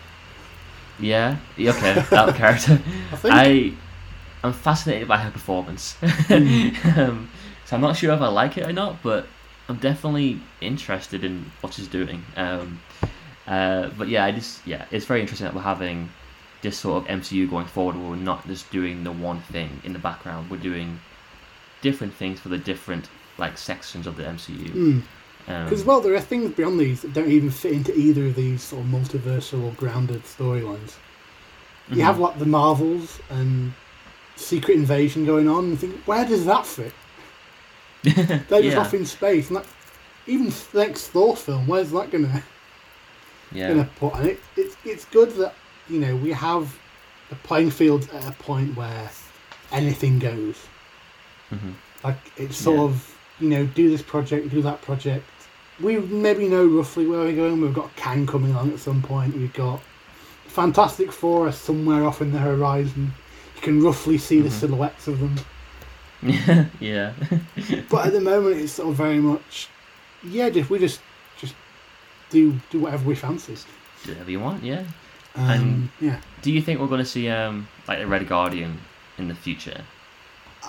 yeah, 0.99 1.37
okay, 1.57 1.93
that 1.93 2.35
character. 2.35 2.73
I 3.11 3.15
think. 3.15 3.33
I 3.33 3.73
I'm 4.43 4.53
fascinated 4.53 5.07
by 5.07 5.17
her 5.17 5.31
performance. 5.31 5.97
um, 6.29 7.29
so 7.69 7.75
I'm 7.75 7.83
not 7.83 7.95
sure 7.95 8.11
if 8.11 8.19
I 8.19 8.29
like 8.29 8.57
it 8.57 8.65
or 8.65 8.73
not, 8.73 9.03
but 9.03 9.27
I'm 9.67 9.77
definitely 9.77 10.41
interested 10.59 11.23
in 11.23 11.51
what 11.61 11.75
she's 11.75 11.87
doing. 11.87 12.23
Um, 12.35 12.81
uh, 13.45 13.89
but 13.95 14.07
yeah, 14.07 14.25
I 14.25 14.31
just 14.31 14.65
yeah, 14.65 14.85
it's 14.89 15.05
very 15.05 15.21
interesting 15.21 15.45
that 15.45 15.53
we're 15.53 15.61
having 15.61 16.09
this 16.63 16.79
sort 16.79 17.03
of 17.03 17.07
MCU 17.07 17.47
going 17.47 17.67
forward. 17.67 17.95
Where 17.95 18.09
we're 18.09 18.15
not 18.15 18.47
just 18.47 18.71
doing 18.71 19.03
the 19.03 19.11
one 19.11 19.41
thing 19.41 19.69
in 19.83 19.93
the 19.93 19.99
background. 19.99 20.49
We're 20.49 20.57
doing 20.57 20.99
different 21.83 22.11
things 22.11 22.39
for 22.39 22.49
the 22.49 22.57
different 22.57 23.07
like 23.37 23.55
sections 23.55 24.07
of 24.07 24.17
the 24.17 24.23
MCU. 24.23 24.71
Mm. 24.71 25.03
Um, 25.47 25.63
Because 25.65 25.83
well, 25.83 26.01
there 26.01 26.15
are 26.15 26.21
things 26.21 26.49
beyond 26.49 26.79
these 26.79 27.03
that 27.03 27.13
don't 27.13 27.29
even 27.29 27.51
fit 27.51 27.73
into 27.73 27.95
either 27.95 28.25
of 28.25 28.35
these 28.35 28.63
sort 28.63 28.83
of 28.83 28.89
multiversal 28.89 29.63
or 29.63 29.71
grounded 29.73 30.23
storylines. 30.23 30.95
You 31.87 31.97
mhm. 31.97 32.01
have 32.01 32.17
like 32.17 32.39
the 32.39 32.47
Marvels 32.47 33.19
and 33.29 33.73
Secret 34.35 34.73
Invasion 34.75 35.23
going 35.23 35.47
on, 35.47 35.65
and 35.65 35.79
think 35.79 35.95
where 36.07 36.25
does 36.25 36.45
that 36.45 36.65
fit? 36.65 36.93
They're 38.03 38.13
just 38.61 38.63
yeah, 38.63 38.79
off 38.79 38.93
in 38.93 39.05
space, 39.05 39.47
and 39.49 39.57
that, 39.57 39.65
even 40.27 40.51
next 40.73 41.07
Thor 41.07 41.35
film, 41.35 41.67
where's 41.67 41.91
that 41.91 42.11
gonna 42.11 42.43
yeah, 43.51 43.69
gonna 43.69 43.89
put? 43.99 44.15
And 44.15 44.27
it, 44.29 44.39
it's 44.55 44.75
it's 44.85 45.05
good 45.05 45.31
that 45.35 45.55
you 45.89 45.99
know 45.99 46.15
we 46.15 46.31
have 46.31 46.77
the 47.29 47.35
playing 47.35 47.71
field 47.71 48.09
at 48.13 48.27
a 48.27 48.31
point 48.33 48.75
where 48.75 49.09
anything 49.71 50.19
goes. 50.19 50.55
mhm. 51.51 51.73
Like 52.03 52.17
it's 52.37 52.57
sort 52.57 52.77
Yeah. 52.77 52.83
of 52.85 53.15
you 53.39 53.49
know 53.49 53.65
do 53.65 53.89
this 53.89 54.01
project, 54.01 54.49
do 54.49 54.61
that 54.61 54.81
project. 54.81 55.25
We 55.79 55.97
maybe 55.99 56.47
know 56.49 56.65
roughly 56.65 57.07
where 57.07 57.19
we're 57.19 57.35
going. 57.35 57.61
We've 57.61 57.73
got 57.73 57.95
Kang 57.95 58.27
coming 58.27 58.55
on 58.55 58.71
at 58.71 58.79
some 58.79 59.01
point. 59.01 59.35
We've 59.35 59.53
got 59.53 59.81
Fantastic 60.47 61.11
Four 61.11 61.51
somewhere 61.51 62.05
off 62.05 62.21
in 62.21 62.31
the 62.31 62.39
horizon. 62.39 63.13
You 63.55 63.61
can 63.61 63.81
roughly 63.83 64.17
see 64.17 64.41
the 64.41 64.49
Mhm. 64.49 64.59
silhouettes 64.59 65.07
of 65.07 65.19
them. 65.19 65.35
Yeah, 66.21 66.65
yeah. 66.79 67.13
But 67.89 68.07
at 68.07 68.13
the 68.13 68.21
moment, 68.21 68.57
it's 68.57 68.73
sort 68.73 68.89
of 68.89 68.95
very 68.95 69.19
much, 69.19 69.69
yeah. 70.23 70.49
Just 70.49 70.69
we 70.69 70.79
just 70.79 71.01
just 71.37 71.55
do 72.29 72.59
do 72.69 72.79
whatever 72.79 73.07
we 73.07 73.15
fancy. 73.15 73.55
Do 74.03 74.11
whatever 74.11 74.31
you 74.31 74.39
want. 74.39 74.63
Yeah. 74.63 74.83
Um, 75.35 75.49
And- 75.49 75.89
yeah, 76.01 76.19
Do 76.41 76.51
you 76.51 76.61
think 76.61 76.79
we're 76.79 76.87
going 76.87 76.99
to 77.03 77.05
see 77.09 77.29
um 77.29 77.67
like 77.87 77.99
the 77.99 78.07
Red 78.07 78.27
Guardian 78.27 78.79
in 79.17 79.27
the 79.27 79.35
future? 79.35 79.81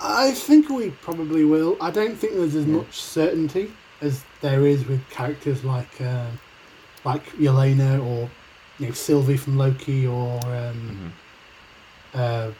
I 0.01 0.31
think 0.31 0.69
we 0.69 0.91
probably 1.01 1.43
will. 1.43 1.77
I 1.81 1.91
don't 1.91 2.15
think 2.15 2.33
there's 2.33 2.55
as 2.55 2.65
Yeah. 2.65 2.77
much 2.77 2.93
certainty 3.01 3.71
as 4.01 4.23
there 4.41 4.65
is 4.65 4.85
with 4.87 5.07
characters 5.09 5.63
like 5.65 5.99
um, 6.01 6.39
like 7.03 7.25
Yelena 7.37 7.99
or 8.03 8.29
you 8.79 8.87
know 8.87 8.93
Sylvie 8.93 9.37
from 9.37 9.57
Loki 9.57 10.07
or 10.07 10.39
um, 10.45 10.73
hmm 10.73 11.07
uh, 12.13 12.51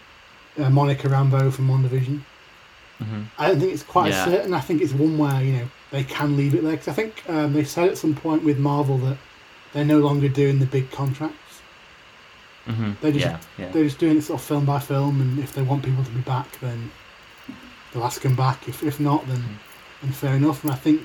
uh, 0.60 0.70
Monica 0.70 1.08
Rambeau 1.08 1.52
from 1.52 1.68
WandaVision. 1.70 2.22
Hmm 3.04 3.24
I 3.38 3.48
don't 3.48 3.60
think 3.60 3.74
it's 3.74 3.84
quite 3.84 4.12
Yeah. 4.12 4.26
certain. 4.26 4.54
I 4.54 4.60
think 4.60 4.82
it's 4.82 4.94
one 4.94 5.18
where 5.18 5.42
you 5.44 5.54
know 5.54 5.68
they 5.92 6.04
can 6.04 6.38
leave 6.38 6.54
it 6.56 6.62
there 6.64 6.72
because 6.74 6.88
I 6.88 6.94
think 6.94 7.24
um, 7.28 7.54
they 7.54 7.64
said 7.64 7.90
at 7.90 7.98
some 7.98 8.14
point 8.16 8.44
with 8.44 8.58
Marvel 8.60 8.98
that 9.00 9.18
they're 9.74 9.86
no 9.86 10.00
longer 10.00 10.28
doing 10.30 10.60
the 10.60 10.66
big 10.66 10.92
contracts. 10.92 11.62
hmm 12.66 12.92
They 13.02 13.12
just- 13.12 13.26
yeah, 13.26 13.38
yeah. 13.58 13.72
They're 13.72 13.84
just 13.86 13.98
doing 14.00 14.18
it 14.18 14.24
sort 14.24 14.40
of 14.40 14.46
film 14.46 14.66
by 14.66 14.80
film, 14.80 15.20
and 15.22 15.40
if 15.40 15.54
they 15.54 15.62
want 15.64 15.84
people 15.84 16.04
to 16.04 16.12
be 16.12 16.22
back, 16.22 16.60
then 16.60 16.92
they'll 17.92 18.04
ask 18.04 18.22
them 18.22 18.36
back. 18.36 18.68
If 18.68 18.84
if 18.84 19.00
not, 19.00 19.28
then 19.28 19.38
Mm. 19.40 19.58
then 20.02 20.12
fair 20.12 20.36
enough. 20.36 20.64
And 20.64 20.72
I 20.72 20.76
think 20.76 21.02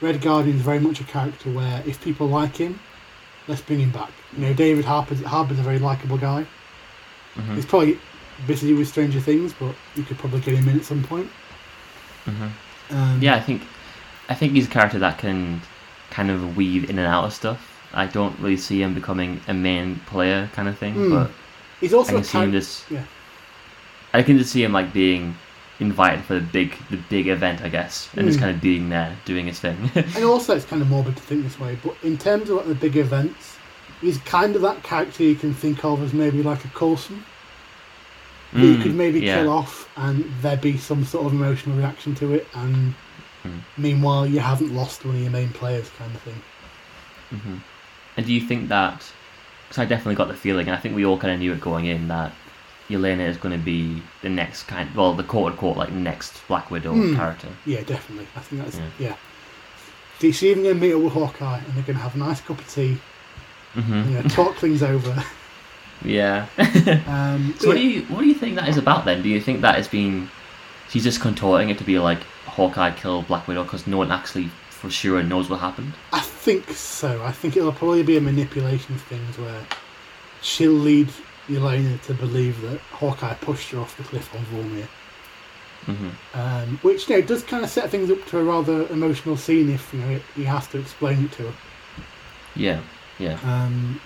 Red 0.00 0.20
Guardian 0.20 0.56
is 0.56 0.62
very 0.62 0.80
much 0.80 1.00
a 1.00 1.04
character 1.04 1.50
where 1.50 1.82
if 1.86 2.02
people 2.02 2.26
like 2.28 2.56
him, 2.56 2.78
let's 3.48 3.62
bring 3.62 3.80
him 3.80 3.90
back. 3.90 4.10
You 4.36 4.46
know, 4.46 4.52
David 4.52 4.84
Harbour 4.84 5.14
Harbour's 5.26 5.58
a 5.58 5.62
very 5.62 5.78
likable 5.78 6.18
guy. 6.18 6.44
hmm 7.34 7.54
He's 7.54 7.64
probably 7.66 7.98
busy 8.46 8.72
with 8.74 8.88
Stranger 8.88 9.20
Things, 9.20 9.52
but 9.58 9.74
you 9.94 10.02
could 10.02 10.18
probably 10.18 10.40
get 10.40 10.54
him 10.54 10.68
in 10.68 10.78
at 10.78 10.84
some 10.84 11.02
point. 11.02 11.28
hmm 12.24 12.48
Um, 12.90 13.18
Yeah, 13.22 13.34
I 13.34 13.40
think 13.40 13.62
I 14.28 14.34
think 14.34 14.52
he's 14.52 14.66
a 14.66 14.70
character 14.70 14.98
that 15.00 15.18
can 15.18 15.60
kind 16.10 16.30
of 16.30 16.56
weave 16.56 16.88
in 16.90 16.98
and 16.98 17.06
out 17.06 17.24
of 17.24 17.32
stuff. 17.32 17.68
I 17.92 18.06
don't 18.06 18.38
really 18.38 18.56
see 18.56 18.80
him 18.82 18.94
becoming 18.94 19.40
a 19.48 19.54
main 19.54 19.96
player 20.06 20.48
kind 20.54 20.68
of 20.68 20.78
thing, 20.78 20.94
Mm. 20.94 21.10
but 21.10 21.30
he's 21.80 21.92
I 21.92 21.96
also 21.96 22.12
a 22.12 22.14
can 22.16 22.24
see 22.24 22.38
him 22.38 22.52
just. 22.52 22.90
yeah. 22.90 23.04
I 24.14 24.22
can 24.22 24.38
just 24.38 24.52
see 24.52 24.62
him 24.62 24.72
like 24.72 24.92
being 24.92 25.34
invited 25.80 26.24
for 26.24 26.34
the 26.34 26.40
big 26.40 26.76
the 26.90 26.96
big 27.08 27.28
event, 27.28 27.62
I 27.62 27.68
guess, 27.68 28.08
and 28.16 28.26
just 28.26 28.38
Mm. 28.38 28.42
kind 28.42 28.54
of 28.56 28.62
being 28.62 28.88
there 28.88 29.16
doing 29.24 29.46
his 29.46 29.58
thing. 29.60 29.90
And 30.16 30.24
also, 30.24 30.54
it's 30.56 30.64
kind 30.66 30.80
of 30.82 30.88
morbid 30.88 31.16
to 31.16 31.22
think 31.22 31.44
this 31.44 31.58
way, 31.58 31.76
but 31.84 31.94
in 32.02 32.16
terms 32.18 32.48
of 32.50 32.56
like, 32.58 32.66
the 32.66 32.74
big 32.74 32.96
events, 32.96 33.56
he's 34.00 34.18
kind 34.18 34.54
of 34.56 34.62
that 34.62 34.82
character 34.82 35.22
you 35.24 35.34
can 35.34 35.52
think 35.54 35.84
of 35.84 36.02
as 36.02 36.12
maybe 36.12 36.42
like 36.42 36.64
a 36.64 36.68
Coulson. 36.68 37.24
That 38.58 38.66
you 38.66 38.76
Mm, 38.76 38.78
could 38.78 38.94
maybe 38.94 39.22
yeah. 39.22 39.22
kill 39.22 39.48
off 39.48 39.90
and 39.96 40.24
there 40.40 40.56
be 40.56 40.78
some 40.78 41.04
sort 41.04 41.26
of 41.26 41.32
emotional 41.32 41.76
reaction 41.76 42.14
to 42.16 42.32
it 42.34 42.48
and 42.54 42.96
Mm. 43.44 43.66
meanwhile 43.76 44.26
you 44.26 44.40
haven't 44.40 44.72
lost 44.72 45.04
one 45.04 45.16
of 45.16 45.22
your 45.22 45.30
main 45.30 45.52
players 45.52 45.90
kind 45.90 46.14
of 46.16 46.22
thing 46.22 46.44
hmm 47.30 47.58
And 48.16 48.26
do 48.26 48.32
you 48.34 48.40
think 48.40 48.70
that? 48.70 49.14
Because 49.68 49.82
I 49.82 49.86
definitely 49.86 50.16
got 50.16 50.28
the 50.28 50.34
feeling, 50.36 50.68
and 50.68 50.76
I 50.76 50.80
think 50.80 50.94
we 50.96 51.04
all 51.06 51.18
kind 51.18 51.32
of 51.34 51.40
knew 51.40 51.52
it 51.54 51.60
going 51.60 51.86
in 51.86 52.08
that 52.08 52.38
Yelena 52.90 53.28
is 53.28 53.38
going 53.38 53.58
to 53.58 53.64
be 53.64 54.12
the 54.22 54.28
next 54.30 54.64
kind, 54.64 54.94
well, 54.94 55.14
the 55.16 55.24
quote 55.24 55.52
unquote 55.52 55.76
like 55.78 55.92
next 55.92 56.46
Black 56.48 56.70
Widow 56.70 57.06
Hmm. 57.06 57.14
character. 57.14 57.58
yeah 57.64 57.82
definitely 57.82 58.30
i 58.34 58.40
think 58.40 58.62
that's 58.62 58.80
Yeah. 58.80 58.90
yeah, 58.96 59.16
she's 60.20 60.42
even 60.42 60.62
going 60.62 60.74
to 60.76 60.80
meet 60.80 60.94
up 60.94 61.02
with 61.02 61.12
hawkeye 61.12 61.58
and 61.58 61.76
they're 61.76 61.84
going 61.84 61.96
to 61.96 62.02
have 62.02 62.14
a 62.14 62.18
nice 62.18 62.40
cup 62.40 62.60
of 62.60 62.66
tea 62.66 63.04
hmm 63.74 64.02
and, 64.02 64.12
you 64.12 64.18
know, 64.18 64.24
talk 64.24 64.58
things 64.58 64.82
over 64.82 65.24
Yeah. 66.04 66.46
um, 67.06 67.54
so 67.58 67.68
what 67.68 67.76
do 67.76 67.80
you 67.86 68.02
what 68.06 68.20
do 68.20 68.26
you 68.26 68.34
think 68.34 68.56
that 68.56 68.68
is 68.68 68.76
about 68.76 69.04
then? 69.04 69.22
Do 69.22 69.28
you 69.28 69.40
think 69.40 69.60
that 69.60 69.76
has 69.76 69.88
been 69.88 70.30
she's 70.88 71.04
just 71.04 71.20
contorting 71.20 71.70
it 71.70 71.78
to 71.78 71.84
be 71.84 71.98
like 71.98 72.22
Hawkeye 72.46 72.92
killed 72.92 73.28
Black 73.28 73.46
Widow 73.46 73.64
because 73.64 73.86
no 73.86 73.98
one 73.98 74.10
actually 74.10 74.50
for 74.70 74.90
sure 74.90 75.22
knows 75.22 75.48
what 75.48 75.60
happened? 75.60 75.92
i 76.12 76.18
think 76.18 76.68
so 76.70 77.22
i 77.22 77.30
think 77.30 77.56
it'll 77.56 77.70
probably 77.70 78.02
be 78.02 78.16
a 78.16 78.20
manipulation 78.20 78.96
of 78.96 79.02
things 79.02 79.38
where 79.38 79.64
she'll 80.40 80.72
lead 80.72 81.08
Elena 81.48 81.98
to 81.98 82.14
believe 82.14 82.60
that 82.62 82.80
Hawkeye 82.90 83.34
pushed 83.34 83.70
her 83.70 83.78
off 83.78 83.96
the 83.96 84.02
cliff 84.02 84.34
on 84.34 84.44
Vormir. 84.46 84.88
hmm 85.86 86.10
Um, 86.34 86.78
which 86.82 87.08
you 87.08 87.16
know 87.16 87.22
does 87.22 87.42
kind 87.42 87.64
of 87.64 87.70
set 87.70 87.90
things 87.90 88.10
up 88.10 88.24
to 88.26 88.38
a 88.38 88.44
rather 88.44 88.86
emotional 88.88 89.36
scene 89.36 89.70
if 89.70 89.92
you 89.92 90.00
know 90.00 90.10
it, 90.10 90.22
he 90.34 90.44
has 90.44 90.66
to 90.68 90.78
explain 90.78 91.24
it 91.24 91.32
to 91.32 91.42
her. 91.48 91.54
Yeah. 92.54 92.80
Yeah. 93.18 93.38
Um, 93.44 94.00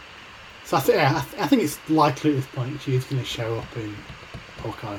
so 0.66 0.76
I, 0.76 0.80
th- 0.80 0.96
yeah, 0.98 1.16
I, 1.16 1.20
th- 1.30 1.42
I 1.42 1.46
think 1.46 1.62
it's 1.62 1.78
likely 1.88 2.30
at 2.32 2.36
this 2.36 2.46
point 2.46 2.80
she 2.82 2.94
is 2.94 3.04
going 3.04 3.22
to 3.22 3.26
show 3.26 3.56
up 3.56 3.76
in 3.76 3.94
Hawkeye. 4.58 4.98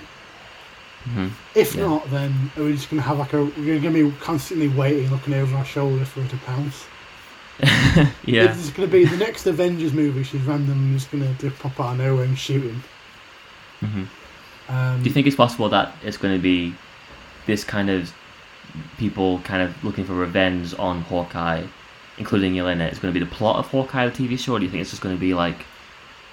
hmm 1.04 1.28
If 1.54 1.76
Yeah. 1.76 1.84
not, 1.88 2.10
then 2.10 2.52
are 2.58 2.64
we 2.64 2.74
just 2.74 2.90
going 2.90 3.02
to 3.02 3.08
have 3.08 3.20
like 3.20 3.34
a 3.34 3.44
we're 3.46 3.80
going 3.80 3.94
to 3.94 4.10
be 4.10 4.16
constantly 4.20 4.70
waiting, 4.70 5.10
looking 5.12 5.34
over 5.36 5.56
our 5.56 5.66
shoulder 5.66 6.06
for 6.06 6.22
her 6.22 6.30
to 6.30 6.38
pounce? 6.38 6.86
yeah. 8.26 8.52
It's 8.52 8.70
going 8.72 8.88
to 8.90 8.92
be 8.92 9.06
the 9.06 9.18
next 9.18 9.46
Avengers 9.48 9.92
movie. 9.94 10.24
She's 10.24 10.42
randomly 10.42 10.96
just 10.98 11.12
going 11.12 11.36
to 11.38 11.52
pop 11.52 11.80
out 11.80 11.92
of 11.94 11.98
nowhere 11.98 12.24
and 12.26 12.38
shoot 12.38 12.64
him. 12.64 12.84
hmm 13.82 14.04
Um, 14.72 15.00
Do 15.04 15.10
you 15.10 15.14
think 15.14 15.28
it's 15.28 15.36
possible 15.36 15.68
that 15.70 15.96
it's 16.04 16.18
going 16.18 16.36
to 16.36 16.42
be 16.42 16.76
this 17.46 17.64
kind 17.64 17.90
of 17.90 18.14
people 18.98 19.40
kind 19.40 19.62
of 19.64 19.84
looking 19.84 20.06
for 20.06 20.14
revenge 20.14 20.76
on 20.78 21.02
Hawkeye, 21.02 21.64
including 22.18 22.54
Yelena? 22.54 22.92
Is 22.92 23.00
going 23.00 23.14
to 23.14 23.20
be 23.20 23.26
the 23.26 23.32
plot 23.32 23.58
of 23.58 23.68
Hawkeye, 23.68 24.08
the 24.08 24.12
TV 24.12 24.38
show? 24.38 24.54
Or 24.54 24.60
do 24.60 24.66
you 24.66 24.72
think 24.72 24.82
it's 24.82 24.92
just 24.92 25.02
going 25.02 25.16
to 25.16 25.20
be 25.20 25.34
like 25.34 25.66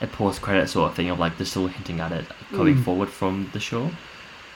a 0.00 0.06
post-credit 0.06 0.68
sort 0.68 0.90
of 0.90 0.96
thing 0.96 1.10
of 1.10 1.18
like 1.18 1.36
they're 1.36 1.46
still 1.46 1.68
hinting 1.68 2.00
at 2.00 2.12
it 2.12 2.26
coming 2.52 2.74
Hmm. 2.74 2.82
forward 2.82 3.10
from 3.10 3.50
the 3.52 3.60
show? 3.60 3.98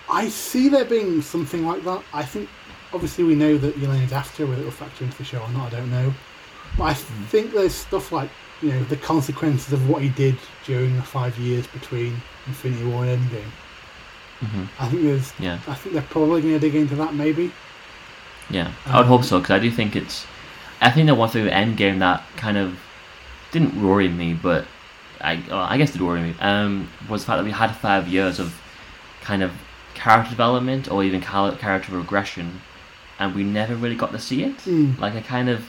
I 0.08 0.28
see 0.28 0.68
there 0.68 0.84
being 0.84 1.22
something 1.22 1.64
like 1.64 1.84
that. 1.84 2.04
I 2.12 2.24
think, 2.24 2.50
obviously, 2.92 3.24
we 3.24 3.34
know 3.34 3.58
that 3.58 3.76
Yelena's 3.80 4.12
after, 4.12 4.46
whether 4.46 4.60
it'll 4.62 4.72
factor 4.72 5.04
into 5.04 5.16
the 5.18 5.24
show 5.24 5.40
or 5.42 5.50
not, 5.50 5.66
I 5.72 5.78
don't 5.78 5.90
know. 5.90 6.14
But 6.76 6.84
I 6.84 6.94
Mm. 7.10 7.28
think 7.28 7.52
there's 7.52 7.74
stuff 7.74 8.12
like, 8.12 8.32
you 8.60 8.70
know, 8.72 8.84
the 8.84 8.96
consequences 8.96 9.72
of 9.72 9.86
what 9.88 10.02
he 10.02 10.08
did 10.08 10.40
during 10.62 10.96
the 10.96 11.02
five 11.02 11.38
years 11.38 11.66
between 11.66 12.24
Infinity 12.46 12.84
War 12.84 13.04
and 13.06 13.30
Endgame. 13.30 13.54
hmm 14.40 14.64
I 14.78 14.88
think 14.88 15.02
there's, 15.02 15.34
Yeah. 15.38 15.60
I 15.66 15.74
think 15.74 15.94
they're 15.94 16.02
probably 16.02 16.42
going 16.42 16.54
to 16.54 16.60
dig 16.60 16.74
into 16.74 16.96
that, 16.96 17.14
maybe. 17.14 17.58
Yeah, 18.50 18.72
I 18.90 18.98
would 18.98 19.06
hope 19.06 19.20
Um, 19.20 19.24
so 19.24 19.38
because 19.38 19.50
I 19.52 19.58
do 19.58 19.70
think 19.70 19.94
it's. 19.96 20.26
I 20.80 20.90
think 20.90 21.06
the 21.06 21.14
one 21.14 21.28
with 21.28 21.52
Endgame 21.52 21.98
that 22.00 22.22
kind 22.36 22.56
of 22.56 22.78
didn't 23.50 23.82
worry 23.82 24.08
me, 24.08 24.34
but 24.34 24.66
I, 25.20 25.42
well, 25.48 25.60
I 25.60 25.76
guess 25.78 25.92
did 25.92 26.00
worry 26.02 26.20
me, 26.20 26.34
um, 26.40 26.88
was 27.08 27.22
the 27.22 27.26
fact 27.26 27.38
that 27.38 27.44
we 27.44 27.50
had 27.50 27.72
five 27.74 28.06
years 28.08 28.38
of 28.38 28.60
kind 29.22 29.42
of 29.42 29.52
character 29.94 30.30
development 30.30 30.90
or 30.90 31.02
even 31.02 31.20
character 31.20 31.96
regression, 31.96 32.60
and 33.18 33.34
we 33.34 33.42
never 33.42 33.74
really 33.74 33.96
got 33.96 34.12
to 34.12 34.18
see 34.18 34.44
it. 34.44 34.56
Mm. 34.58 34.98
Like 34.98 35.14
I 35.14 35.20
kind 35.20 35.48
of, 35.48 35.68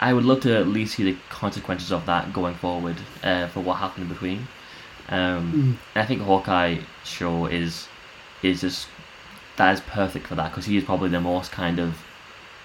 I 0.00 0.12
would 0.14 0.24
love 0.24 0.40
to 0.40 0.56
at 0.56 0.68
least 0.68 0.94
see 0.96 1.04
the 1.04 1.18
consequences 1.28 1.92
of 1.92 2.06
that 2.06 2.32
going 2.32 2.54
forward 2.54 2.96
uh, 3.22 3.48
for 3.48 3.60
what 3.60 3.74
happened 3.76 4.04
in 4.04 4.08
between. 4.12 4.48
Um, 5.10 5.52
Mm. 5.52 5.76
and 5.94 6.02
I 6.02 6.04
think 6.04 6.22
Hawkeye 6.22 6.78
show 7.04 7.46
is 7.46 7.88
is 8.42 8.60
just 8.60 8.88
that 9.56 9.72
is 9.74 9.80
perfect 9.80 10.26
for 10.28 10.34
that 10.36 10.50
because 10.50 10.66
he 10.66 10.76
is 10.76 10.84
probably 10.84 11.08
the 11.08 11.20
most 11.20 11.50
kind 11.50 11.78
of 11.80 11.96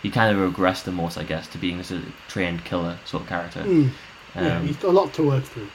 he 0.03 0.09
kind 0.11 0.35
of 0.37 0.53
regressed 0.53 0.83
the 0.83 0.91
most 0.91 1.17
I 1.17 1.23
guess 1.23 1.47
to 1.47 1.57
being 1.57 1.77
just 1.79 1.91
a 1.91 2.01
trained 2.27 2.63
killer 2.65 2.99
sort 3.05 3.23
of 3.23 3.29
character. 3.29 3.61
Mm. 3.63 3.89
yeah, 4.35 4.57
Um, 4.57 4.67
he's 4.67 4.77
got 4.77 4.89
a 4.89 4.91
lot 4.91 5.13
to 5.13 5.23
work 5.23 5.43
through. 5.43 5.67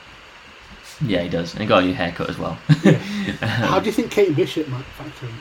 yeah, 1.04 1.22
he 1.22 1.28
does, 1.28 1.52
and 1.54 1.62
he 1.62 1.66
got 1.66 1.82
a 1.82 1.86
new 1.86 1.94
haircut 1.94 2.28
as 2.30 2.38
well. 2.38 2.56
Yeah. 2.84 2.92
How 3.42 3.80
do 3.80 3.86
you 3.86 3.92
think 3.92 4.10
Kate 4.10 4.34
Bishop 4.36 4.68
might 4.68 4.84
factor 4.84 5.26
in? 5.26 5.34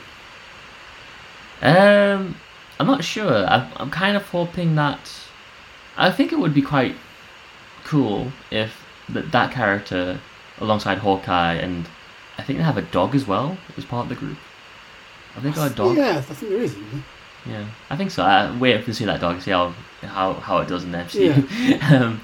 Um, 1.60 2.36
I'm 2.78 2.86
not 2.86 3.02
sure. 3.04 3.46
I'm, 3.46 3.70
I'm 3.76 3.90
kind 3.90 4.16
of 4.16 4.22
hoping 4.28 4.74
that. 4.76 5.10
I 5.96 6.10
think 6.12 6.32
it 6.32 6.38
would 6.38 6.54
be 6.54 6.62
quite 6.62 6.94
cool 7.84 8.30
if 8.50 8.84
that 9.08 9.32
that 9.32 9.50
character, 9.52 10.20
alongside 10.60 10.98
Hawkeye, 10.98 11.54
and 11.54 11.88
I 12.38 12.42
think 12.44 12.58
they 12.58 12.64
have 12.64 12.76
a 12.78 12.82
dog 12.82 13.14
as 13.16 13.26
well 13.26 13.58
as 13.76 13.84
part 13.84 14.04
of 14.04 14.08
the 14.10 14.14
group. 14.14 14.38
Have 15.34 15.42
they 15.42 15.50
got 15.50 15.72
a 15.72 15.74
dog? 15.74 15.96
Yeah, 15.96 16.18
I 16.18 16.20
think 16.20 16.52
there 16.52 16.60
is. 16.60 16.72
Isn't 16.72 16.90
there? 16.92 17.02
Yeah, 17.48 17.64
I 17.90 17.96
think 17.96 18.10
so. 18.10 18.22
I 18.22 18.56
wait 18.58 18.84
to 18.84 18.94
see 18.94 19.04
that 19.06 19.20
dog, 19.20 19.40
see 19.40 19.50
how 19.50 19.74
how, 20.02 20.34
how 20.34 20.58
it 20.58 20.68
does 20.68 20.84
in 20.84 20.92
the 20.92 20.98
MCU. 20.98 21.82
um, 21.92 22.20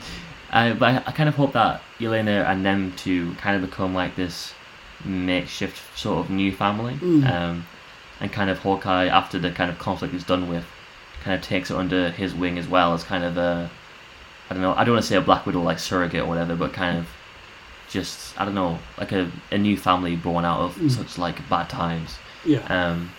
I, 0.50 0.72
but 0.72 0.88
I, 0.88 0.96
I 1.06 1.12
kind 1.12 1.28
of 1.28 1.34
hope 1.34 1.52
that 1.54 1.82
Yelena 1.98 2.46
and 2.48 2.64
them 2.64 2.92
two 2.96 3.34
kind 3.34 3.56
of 3.62 3.68
become 3.68 3.94
like 3.94 4.14
this 4.16 4.52
makeshift 5.04 5.80
sort 5.98 6.18
of 6.24 6.30
new 6.30 6.52
family. 6.52 6.94
Mm. 6.94 7.30
Um, 7.30 7.66
and 8.20 8.32
kind 8.32 8.48
of 8.48 8.58
Hawkeye, 8.58 9.06
after 9.06 9.38
the 9.38 9.50
kind 9.50 9.70
of 9.70 9.78
conflict 9.78 10.14
is 10.14 10.22
done 10.24 10.48
with, 10.48 10.64
kind 11.22 11.34
of 11.36 11.42
takes 11.42 11.70
it 11.70 11.76
under 11.76 12.10
his 12.10 12.32
wing 12.34 12.58
as 12.58 12.68
well 12.68 12.94
as 12.94 13.02
kind 13.02 13.24
of 13.24 13.36
a, 13.36 13.68
I 14.48 14.54
don't 14.54 14.62
know, 14.62 14.72
I 14.74 14.84
don't 14.84 14.94
want 14.94 15.02
to 15.04 15.08
say 15.08 15.16
a 15.16 15.20
Black 15.20 15.46
Widow 15.46 15.62
like 15.62 15.78
surrogate 15.80 16.22
or 16.22 16.26
whatever, 16.26 16.54
but 16.54 16.72
kind 16.72 16.98
of 16.98 17.08
just, 17.90 18.40
I 18.40 18.44
don't 18.44 18.54
know, 18.54 18.78
like 18.98 19.10
a, 19.10 19.30
a 19.50 19.58
new 19.58 19.76
family 19.76 20.14
born 20.16 20.44
out 20.44 20.60
of 20.60 20.76
Mm. 20.76 20.90
such 20.90 21.18
like 21.18 21.46
bad 21.48 21.68
times. 21.68 22.18
Yeah. 22.44 22.60
Um, 22.68 23.10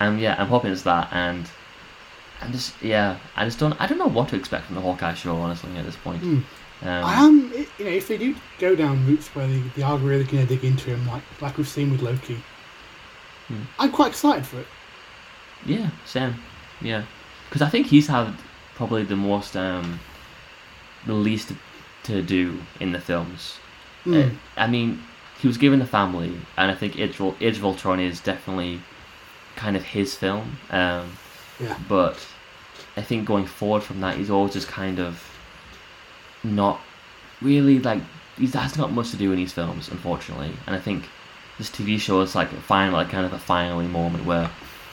and 0.00 0.20
yeah, 0.20 0.36
I'm 0.38 0.48
hoping 0.48 0.72
it's 0.72 0.82
that, 0.82 1.08
and 1.12 1.48
I'm 2.40 2.52
just 2.52 2.80
yeah, 2.82 3.18
I 3.36 3.44
just 3.44 3.58
don't 3.58 3.78
I 3.80 3.86
don't 3.86 3.98
know 3.98 4.06
what 4.08 4.28
to 4.30 4.36
expect 4.36 4.66
from 4.66 4.74
the 4.76 4.80
Hawkeye 4.80 5.14
show 5.14 5.36
honestly 5.36 5.76
at 5.76 5.84
this 5.84 5.96
point. 5.96 6.22
Mm. 6.22 6.42
Um, 6.80 7.04
I 7.04 7.14
am, 7.14 7.52
you 7.78 7.84
know, 7.84 7.90
if 7.90 8.06
they 8.06 8.16
do 8.16 8.36
go 8.60 8.76
down 8.76 9.04
routes 9.04 9.26
where 9.34 9.48
they, 9.48 9.58
they 9.74 9.82
are 9.82 9.98
really 9.98 10.22
going 10.22 10.46
to 10.46 10.54
dig 10.54 10.64
into 10.64 10.90
him, 10.90 11.06
like 11.08 11.22
like 11.40 11.56
we've 11.58 11.66
seen 11.68 11.90
with 11.90 12.02
Loki, 12.02 12.40
Hmm. 13.48 13.62
I'm 13.78 13.90
quite 13.90 14.08
excited 14.10 14.46
for 14.46 14.60
it. 14.60 14.66
yeah, 15.66 15.90
same, 16.04 16.34
yeah, 16.80 17.02
because 17.48 17.62
I 17.62 17.68
think 17.68 17.86
he's 17.86 18.06
had 18.06 18.32
probably 18.74 19.02
the 19.04 19.16
most 19.16 19.56
um, 19.56 19.98
the 21.06 21.14
least 21.14 21.52
to 22.04 22.22
do 22.22 22.60
in 22.78 22.92
the 22.92 23.00
films. 23.00 23.58
Mm. 24.04 24.30
Uh, 24.30 24.34
I 24.56 24.66
mean, 24.68 25.02
he 25.40 25.48
was 25.48 25.56
given 25.58 25.80
a 25.80 25.86
family, 25.86 26.32
and 26.56 26.70
I 26.70 26.74
think 26.74 26.98
Age, 26.98 27.20
Age 27.40 27.56
of 27.56 27.64
Ultron 27.64 28.00
is 28.00 28.20
definitely 28.20 28.80
kind 29.58 29.76
of 29.76 29.84
his 29.84 30.14
film. 30.14 30.58
Um, 30.70 31.12
yeah. 31.60 31.76
but 31.88 32.16
I 32.96 33.02
think 33.02 33.26
going 33.26 33.46
forward 33.46 33.82
from 33.82 34.00
that, 34.00 34.16
he's 34.16 34.30
always 34.30 34.52
just 34.54 34.68
kind 34.68 34.98
of 34.98 35.22
not 36.44 36.80
really 37.42 37.78
like 37.80 38.00
he 38.38 38.46
has 38.46 38.76
not 38.76 38.92
much 38.92 39.10
to 39.10 39.16
do 39.16 39.32
in 39.32 39.36
these 39.38 39.52
films, 39.52 39.88
unfortunately. 39.88 40.52
And 40.66 40.74
I 40.76 40.78
think 40.78 41.04
this 41.58 41.68
TV 41.70 41.98
show 41.98 42.20
is 42.20 42.34
like 42.34 42.52
a 42.52 42.60
final, 42.60 42.94
like 42.94 43.10
kind 43.10 43.26
of 43.26 43.32
a 43.32 43.38
finally 43.38 43.86
moment 43.88 44.24
where, 44.24 44.48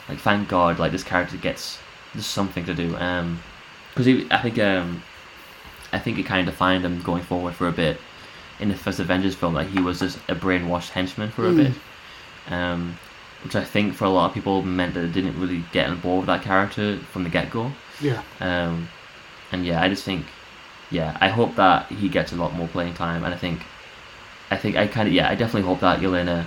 like, 0.10 0.18
thank 0.18 0.50
God, 0.50 0.80
like 0.80 0.92
this 0.92 1.04
character 1.04 1.38
gets 1.38 1.78
just 2.16 2.32
something 2.32 2.66
to 2.66 2.74
do. 2.74 2.96
Um, 2.98 3.42
because 3.94 4.08
I 4.32 4.42
think 4.42 4.60
um, 4.60 5.04
I 5.94 6.00
think 6.00 6.18
it 6.18 6.24
kind 6.26 6.46
of 6.48 6.54
defined 6.54 6.84
him 6.84 7.02
going 7.02 7.24
forward 7.24 7.54
for 7.54 7.68
a 7.68 7.72
bit. 7.72 7.98
In 8.60 8.70
the 8.70 8.76
first 8.76 9.00
Avengers 9.00 9.36
film, 9.36 9.54
like 9.54 9.68
he 9.68 9.80
was 9.82 10.00
just 10.00 10.18
a 10.30 10.36
brainwashed 10.36 10.90
henchman 10.90 11.30
for 11.30 11.46
a 11.48 11.52
Mm. 11.52 11.58
bit. 11.58 11.74
Um, 12.54 12.98
which 13.46 13.56
I 13.56 13.64
think 13.64 13.94
for 13.94 14.04
a 14.06 14.10
lot 14.10 14.28
of 14.28 14.34
people 14.34 14.62
meant 14.64 14.94
that 14.96 15.02
they 15.02 15.08
didn't 15.22 15.40
really 15.40 15.64
get 15.72 15.88
on 15.90 16.00
board 16.02 16.22
with 16.22 16.28
that 16.28 16.42
character 16.44 16.98
from 17.12 17.24
the 17.24 17.30
get 17.30 17.50
go. 17.50 17.72
Yeah. 18.02 18.22
Um, 18.42 18.90
and 19.54 19.66
yeah, 19.66 19.82
I 19.82 19.88
just 19.88 20.04
think, 20.04 20.26
yeah, 20.92 21.18
I 21.22 21.30
hope 21.30 21.56
that 21.56 21.86
he 21.88 22.10
gets 22.10 22.34
a 22.34 22.36
lot 22.36 22.54
more 22.54 22.68
playing 22.68 22.96
time, 22.96 23.24
and 23.24 23.34
I 23.34 23.38
think, 23.38 23.62
I 24.52 24.58
think 24.58 24.76
I 24.76 24.88
kind 24.88 25.08
of 25.08 25.14
yeah, 25.14 25.30
I 25.30 25.36
definitely 25.36 25.68
hope 25.68 25.80
that 25.80 26.00
Yelena 26.02 26.46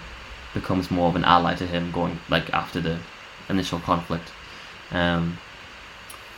becomes 0.55 0.91
more 0.91 1.09
of 1.09 1.17
an 1.17 1.25
ally 1.25 1.55
to 1.55 1.67
him 1.67 1.91
going 1.93 2.19
like 2.29 2.53
after 2.53 2.81
the 2.81 2.99
initial 3.49 3.79
conflict. 3.81 4.31
Um, 4.91 5.39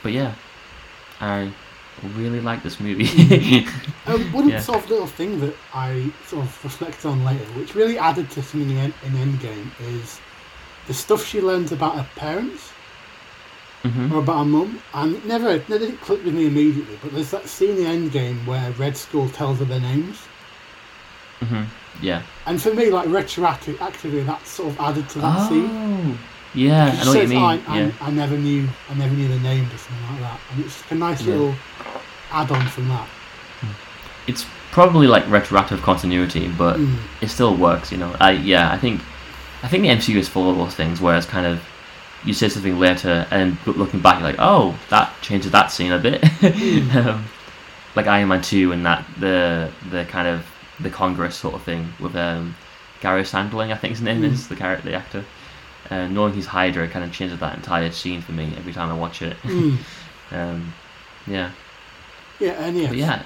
but 0.03 0.13
yeah, 0.13 0.35
I 1.21 1.53
really 2.17 2.41
like 2.41 2.63
this 2.63 2.81
movie. 2.81 3.67
Um, 4.07 4.23
one 4.33 4.49
Yeah. 4.49 4.61
sort 4.61 4.79
of 4.83 4.91
little 4.91 5.07
thing 5.07 5.41
that 5.41 5.55
I 5.75 6.11
sort 6.27 6.45
of 6.47 6.65
reflect 6.65 7.05
on 7.05 7.25
later, 7.25 7.45
which 7.59 7.75
really 7.75 7.99
added 7.99 8.31
to 8.31 8.43
something 8.43 8.71
in, 8.71 8.93
in 9.05 9.13
Endgame, 9.13 9.71
is 9.81 10.21
the 10.91 10.95
stuff 10.95 11.25
she 11.25 11.41
learns 11.41 11.71
about 11.71 11.95
her 11.95 12.07
parents 12.17 12.73
hmm 13.85 14.13
or 14.13 14.19
about 14.19 14.39
her 14.39 14.45
mum. 14.45 14.83
And 14.93 15.15
it 15.15 15.25
never, 15.25 15.51
it 15.51 15.69
didn't 15.69 15.99
click 15.99 16.25
with 16.25 16.35
me 16.35 16.47
immediately, 16.47 16.99
but 17.01 17.13
there's 17.13 17.31
that 17.31 17.47
scene 17.49 17.79
in 17.79 17.85
Endgame 18.11 18.45
where 18.45 18.73
Red 18.73 18.97
Skull 18.97 19.29
tells 19.29 19.61
her 19.61 19.65
their 19.67 19.79
names. 19.81 20.19
hmm 21.45 21.63
Yeah. 22.03 22.23
And 22.47 22.61
for 22.61 22.75
me, 22.75 22.91
like 22.91 23.07
retroactively, 23.09 23.81
actively, 23.81 24.25
that 24.25 24.45
sort 24.45 24.71
of 24.71 24.81
added 24.81 25.09
to 25.11 25.21
that 25.21 25.49
scene. 25.49 25.71
Oh, 25.71 26.19
yeah, 26.55 26.91
She 26.91 26.99
I 27.01 27.05
know 27.05 27.13
what 27.13 27.23
you 27.23 27.29
mean. 27.29 27.45
I, 27.45 27.53
I, 27.69 27.79
yeah. 27.79 27.93
I 28.01 28.11
never 28.11 28.37
knew, 28.37 28.69
I 28.91 28.95
never 28.95 29.15
knew 29.15 29.29
the 29.29 29.39
name 29.39 29.67
or 29.67 29.79
something 29.79 30.11
like 30.11 30.21
that, 30.23 30.41
and 30.51 30.65
it's 30.65 30.83
a 30.91 30.95
nice 30.97 31.23
Yeah. 31.23 31.35
little 31.35 31.55
add-on 32.33 32.67
from 32.67 32.89
that. 32.89 33.07
it's 34.27 34.45
probably 34.73 35.07
like 35.07 35.25
retroactive 35.31 35.83
continuity, 35.83 36.49
but 36.49 36.77
Mm. 36.79 36.97
it 37.21 37.29
still 37.29 37.55
works, 37.57 37.93
you 37.93 37.99
know. 37.99 38.13
I 38.21 38.33
yeah, 38.33 38.73
I 38.73 38.79
think 38.79 39.01
I 39.63 39.69
think 39.69 39.83
the 39.83 39.89
MCU 39.91 40.17
is 40.17 40.29
full 40.29 40.51
of 40.51 40.57
those 40.57 40.75
things 40.75 41.01
where 41.01 41.17
it's 41.17 41.27
kind 41.27 41.47
of 41.47 41.61
you 42.25 42.33
say 42.35 42.49
something 42.49 42.79
later 42.79 43.27
and 43.31 43.57
looking 43.67 44.01
back, 44.01 44.21
you're 44.21 44.29
like, 44.31 44.37
oh, 44.39 44.79
that 44.91 45.13
changes 45.23 45.51
that 45.53 45.71
scene 45.73 45.93
a 45.93 45.99
bit. 45.99 46.23
um, 46.97 47.25
like 47.97 48.07
Iron 48.07 48.29
Man 48.29 48.43
two 48.43 48.73
and 48.73 48.85
that 48.87 49.05
the 49.19 49.71
the 49.91 50.05
kind 50.05 50.29
of 50.29 50.47
the 50.81 50.91
Congress 50.91 51.37
sort 51.37 51.55
of 51.55 51.63
thing 51.63 51.93
with 51.99 52.15
um, 52.17 52.55
Garry 53.01 53.23
Shandling, 53.23 53.73
I 53.73 53.77
think 53.77 53.93
his 53.93 54.03
name 54.03 54.23
Mm. 54.23 54.33
is 54.33 54.49
the 54.49 54.57
character, 54.57 54.89
the 54.91 54.95
actor. 54.97 55.25
Uh, 55.91 56.07
knowing 56.07 56.33
he's 56.35 56.47
Hydra 56.47 56.87
kind 56.89 57.05
of 57.05 57.13
changes 57.13 57.41
that 57.41 57.57
entire 57.57 57.91
scene 57.91 58.21
for 58.23 58.33
me 58.33 58.53
every 58.57 58.73
time 58.73 58.91
I 58.91 58.95
watch 58.95 59.23
it. 59.23 59.37
Mm. 59.43 59.79
um, 60.31 60.73
yeah, 61.27 61.51
Yeah, 62.39 62.53
and 62.65 62.77
yeah. 62.79 62.89
but 62.89 62.97
yeah, 62.97 63.23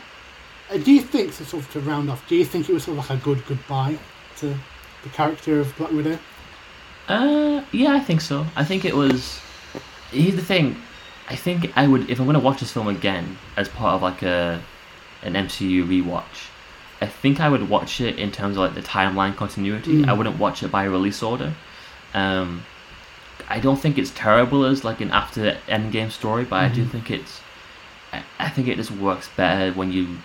Uh, 0.72 0.78
do 0.78 0.92
you 0.92 1.02
think, 1.02 1.32
so 1.34 1.44
sort 1.44 1.62
of 1.64 1.72
to 1.72 1.80
round 1.80 2.08
off, 2.10 2.26
do 2.26 2.34
you 2.36 2.44
think 2.44 2.68
it 2.68 2.72
was 2.72 2.84
sort 2.84 2.96
of 2.98 3.08
like 3.10 3.18
a 3.20 3.22
good 3.22 3.44
goodbye 3.46 3.98
to 4.38 4.56
the 5.04 5.10
character 5.10 5.60
of 5.60 5.76
Black 5.76 5.92
Widow? 5.92 6.18
Uh, 7.08 7.62
yeah, 7.72 7.92
I 7.92 8.00
think 8.00 8.20
so. 8.20 8.46
I 8.56 8.64
think 8.64 8.84
it 8.84 8.96
was. 8.96 9.40
Here's 10.10 10.34
the 10.36 10.42
thing. 10.42 10.76
I 11.28 11.36
think 11.36 11.72
I 11.76 11.86
would 11.86 12.10
if 12.10 12.18
I'm 12.20 12.26
gonna 12.26 12.38
watch 12.40 12.60
this 12.60 12.72
film 12.72 12.88
again 12.88 13.38
as 13.56 13.68
part 13.68 13.94
of 13.94 14.02
like 14.02 14.22
a 14.22 14.60
an 15.22 15.34
MCU 15.34 15.84
rewatch. 15.86 16.48
I 17.00 17.06
think 17.06 17.40
I 17.40 17.48
would 17.48 17.68
watch 17.68 18.00
it 18.00 18.18
in 18.18 18.30
terms 18.32 18.56
of 18.56 18.62
like 18.62 18.74
the 18.74 18.82
timeline 18.82 19.36
continuity. 19.36 20.02
Mm. 20.02 20.08
I 20.08 20.12
wouldn't 20.12 20.38
watch 20.38 20.62
it 20.62 20.70
by 20.70 20.84
release 20.84 21.22
order. 21.22 21.54
Um, 22.14 22.64
I 23.48 23.58
don't 23.60 23.76
think 23.78 23.98
it's 23.98 24.12
terrible 24.14 24.64
as 24.64 24.84
like 24.84 25.00
an 25.00 25.10
after 25.10 25.58
Endgame 25.68 26.10
story, 26.10 26.44
but 26.44 26.56
I 26.56 26.68
do 26.68 26.84
Mhm. 26.84 26.90
think 26.90 27.10
it's. 27.10 27.40
I, 28.12 28.22
I 28.38 28.48
think 28.48 28.68
it 28.68 28.76
just 28.76 28.90
works 28.92 29.28
better 29.36 29.72
when 29.72 29.92
you 29.92 30.18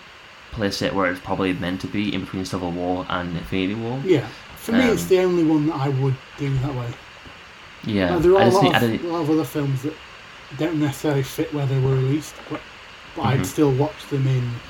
place 0.51 0.81
it 0.81 0.93
where 0.93 1.09
it's 1.11 1.19
probably 1.19 1.53
meant 1.53 1.81
to 1.81 1.87
be 1.87 2.13
in 2.13 2.21
between 2.21 2.45
Civil 2.45 2.71
War 2.71 3.05
and 3.09 3.35
Infinity 3.37 3.75
War. 3.75 3.99
Yeah. 4.05 4.27
For 4.69 4.75
me, 4.75 4.89
it's 4.89 5.03
Um, 5.03 5.07
the 5.09 5.19
only 5.21 5.43
one 5.43 5.67
that 5.67 5.75
I 5.75 5.89
would 5.89 6.15
do 6.37 6.55
that 6.59 6.75
way. 6.75 6.93
Yeah, 7.85 8.17
there 8.19 8.33
are 8.35 8.41
I 8.41 8.45
a 8.45 8.49
lot, 8.49 8.75
I 8.75 8.77
of, 8.85 9.03
a 9.03 9.07
lot 9.07 9.21
of 9.21 9.29
other 9.31 9.43
films 9.43 9.81
that 9.83 9.93
don't 10.57 10.79
necessarily 10.79 11.23
fit 11.23 11.53
where 11.53 11.65
they 11.65 11.79
were 11.79 11.95
released, 11.95 12.35
but, 12.49 12.61
but 13.15 13.23
Mhm. 13.23 13.27
I'd 13.27 13.45
still 13.47 13.71
watch 13.71 14.07
them 14.09 14.27
in 14.27 14.61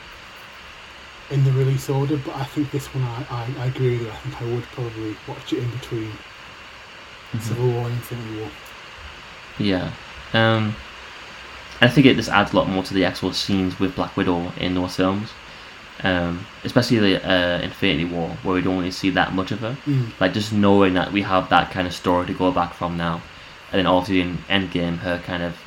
in 1.29 1.43
the 1.43 1.51
release 1.51 1.89
order. 1.89 2.17
But 2.17 2.35
I 2.35 2.43
think 2.45 2.71
this 2.71 2.93
one, 2.93 3.03
I, 3.03 3.25
I, 3.29 3.63
I 3.63 3.65
agree 3.67 3.91
with 3.97 4.01
you. 4.03 4.12
I 4.12 4.15
think 4.17 4.41
I 4.41 4.45
would 4.45 4.71
probably 4.71 5.17
watch 5.27 5.53
it 5.53 5.59
in 5.59 5.69
between 5.71 6.17
Mhm. 7.33 7.41
Civil 7.41 7.71
War 7.71 7.88
and 7.88 7.95
Infinity 7.95 8.35
War. 8.39 8.51
Yeah. 9.57 9.91
Um, 10.33 10.75
I 11.81 11.88
think 11.89 12.05
it 12.07 12.15
just 12.15 12.29
adds 12.29 12.53
a 12.53 12.55
lot 12.55 12.69
more 12.69 12.83
to 12.83 12.93
the 12.93 13.05
actual 13.05 13.33
scenes 13.33 13.80
with 13.80 13.95
Black 13.95 14.15
Widow 14.17 14.53
in 14.57 14.74
those 14.76 14.95
films. 14.95 15.36
Um, 16.02 16.45
especially 16.64 17.00
the 17.00 17.30
uh, 17.30 17.60
Infinity 17.62 18.06
War, 18.06 18.30
where 18.43 18.56
we 18.56 18.62
don't 18.62 18.78
really 18.78 18.91
see 18.91 19.10
that 19.12 19.34
much 19.34 19.52
of 19.52 19.60
her. 19.60 19.78
Mm. 19.86 20.18
Like 20.20 20.34
just 20.34 20.54
knowing 20.54 20.93
that 20.93 21.12
we 21.12 21.22
have 21.24 21.50
that 21.50 21.72
kind 21.72 21.88
of 21.88 21.93
story 21.93 22.26
to 22.28 22.34
go 22.34 22.52
back 22.52 22.74
from 22.74 22.95
now, 22.95 23.22
and 23.72 23.80
then 23.80 23.86
also 23.86 24.14
in 24.14 24.38
Endgame, 24.50 24.97
her 25.00 25.20
kind 25.20 25.43
of 25.43 25.58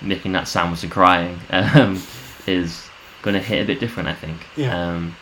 making 0.00 0.32
that 0.32 0.48
sandwich 0.48 0.82
and 0.82 0.92
crying 0.92 1.38
um, 1.50 2.02
is 2.46 2.88
going 3.22 3.34
to 3.34 3.40
hit 3.40 3.62
a 3.62 3.66
bit 3.66 3.78
different. 3.78 4.08
I 4.08 4.14
think. 4.14 4.38
Yeah. 4.56 4.94
Um, 4.94 5.14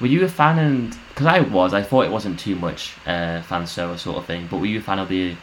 were 0.00 0.06
you 0.08 0.24
a 0.24 0.28
fan 0.28 0.58
and 0.58 0.96
because 1.08 1.26
I 1.26 1.40
was, 1.40 1.72
I 1.72 1.82
thought 1.82 2.04
it 2.04 2.10
wasn't 2.10 2.38
too 2.38 2.54
much 2.56 2.94
uh, 3.06 3.40
fan 3.40 3.66
service 3.66 4.02
sort 4.02 4.18
of 4.18 4.26
thing. 4.26 4.46
But 4.50 4.58
were 4.58 4.66
you 4.66 4.80
a 4.80 4.82
fan 4.82 4.98
of 4.98 5.08
the 5.08 5.34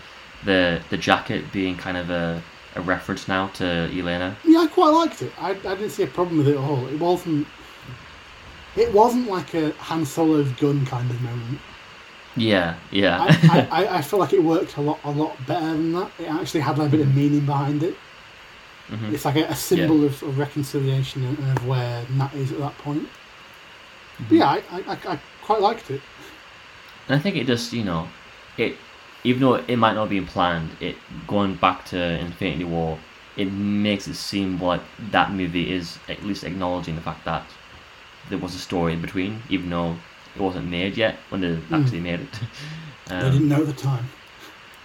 the 0.45 0.81
the 0.91 0.97
jacket 0.97 1.51
being 1.51 1.75
kind 1.75 1.97
of 1.97 2.11
a, 2.11 2.43
a 2.75 2.81
reference 2.81 3.27
now 3.27 3.47
to 3.55 3.63
Yelena? 3.63 4.35
Yeah, 4.45 4.59
I 4.59 4.67
quite 4.67 4.89
liked 4.89 5.23
it. 5.23 5.33
I, 5.39 5.51
I 5.51 5.75
didn't 5.75 5.89
see 5.89 6.03
a 6.03 6.07
problem 6.07 6.37
with 6.37 6.47
it 6.47 6.51
at 6.51 6.57
all. 6.57 6.85
It 6.87 6.99
wasn't. 6.99 7.47
It 8.75 8.91
wasn't 8.93 9.29
like 9.29 9.53
a 9.53 9.71
Han 9.73 10.05
Solo's 10.05 10.51
gun 10.53 10.85
kind 10.85 11.09
of 11.09 11.21
moment. 11.21 11.59
Yeah, 12.35 12.75
yeah, 12.91 13.19
I, 13.21 13.67
I, 13.71 13.97
I, 13.97 14.01
feel 14.01 14.17
like 14.17 14.33
it 14.33 14.43
worked 14.43 14.77
a 14.77 14.81
lot 14.81 14.99
a 15.03 15.11
lot 15.11 15.37
better 15.45 15.67
than 15.67 15.93
that. 15.93 16.11
It 16.17 16.27
actually 16.27 16.61
had 16.61 16.79
like 16.79 16.87
a 16.87 16.91
bit 16.91 17.01
of 17.01 17.15
meaning 17.15 17.45
behind 17.45 17.83
it. 17.83 17.95
Mhm. 18.89 19.13
It's 19.13 19.23
like 19.25 19.35
a, 19.35 19.43
a 19.43 19.55
symbol 19.55 20.03
of, 20.03 20.21
of 20.23 20.39
reconciliation 20.39 21.23
and, 21.25 21.57
of 21.57 21.67
where 21.67 22.03
Nat 22.09 22.33
is 22.33 22.51
at 22.51 22.57
that 22.57 22.75
point. 22.79 23.07
But 24.27 24.31
yeah, 24.31 24.49
I, 24.49 24.63
I, 24.71 24.79
I, 24.87 24.97
I 25.13 25.19
quite 25.43 25.61
liked 25.61 25.91
it. 25.91 26.01
And 27.07 27.19
I 27.19 27.21
think 27.21 27.35
it 27.35 27.45
just, 27.45 27.71
you 27.71 27.83
know, 27.83 28.07
it 28.57 28.77
even 29.23 29.41
though 29.41 29.55
it 29.55 29.77
might 29.77 29.93
not 29.93 30.01
have 30.01 30.09
been 30.09 30.25
planned, 30.25 30.71
it 30.79 30.95
going 31.27 31.55
back 31.55 31.85
to 31.85 31.97
Infinity 32.19 32.63
War, 32.63 32.97
it 33.37 33.45
makes 33.45 34.07
it 34.07 34.15
seem 34.15 34.59
like 34.59 34.81
that 35.11 35.31
movie 35.31 35.71
is 35.71 35.97
at 36.09 36.23
least 36.23 36.43
acknowledging 36.43 36.95
the 36.95 37.01
fact 37.01 37.25
that 37.25 37.43
there 38.29 38.37
was 38.37 38.55
a 38.55 38.59
story 38.59 38.93
in 38.93 39.01
between, 39.01 39.41
even 39.49 39.69
though 39.69 39.95
it 40.35 40.41
wasn't 40.41 40.69
made 40.69 40.97
yet 40.97 41.15
when 41.29 41.41
they 41.41 41.59
actually 41.71 41.99
made 41.99 42.21
it. 42.21 42.29
they 43.07 43.15
Um, 43.15 43.31
didn't 43.31 43.49
know 43.49 43.61
at 43.61 43.67
the 43.67 43.73
time. 43.73 44.05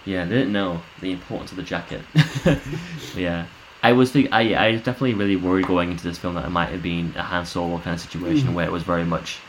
yeah, 0.05 0.25
they 0.25 0.35
didn't 0.35 0.53
know 0.53 0.81
the 1.01 1.11
importance 1.11 1.51
of 1.51 1.57
the 1.57 1.63
jacket. 1.63 2.01
yeah. 3.15 3.45
I 3.81 3.93
was 3.93 4.11
think 4.11 4.27
I 4.33 4.41
I 4.67 4.75
definitely 4.75 5.13
really 5.13 5.37
worried 5.37 5.65
going 5.67 5.91
into 5.91 6.03
this 6.03 6.17
film 6.17 6.35
that 6.35 6.45
it 6.45 6.49
might 6.49 6.69
have 6.69 6.83
been 6.83 7.13
a 7.15 7.23
Han 7.23 7.45
Solo 7.45 7.77
kind 7.79 7.93
of 7.95 8.01
situation 8.01 8.49
Mm. 8.49 8.53
where 8.53 8.65
it 8.65 8.71
was 8.73 8.83
very 8.83 9.05
much 9.05 9.39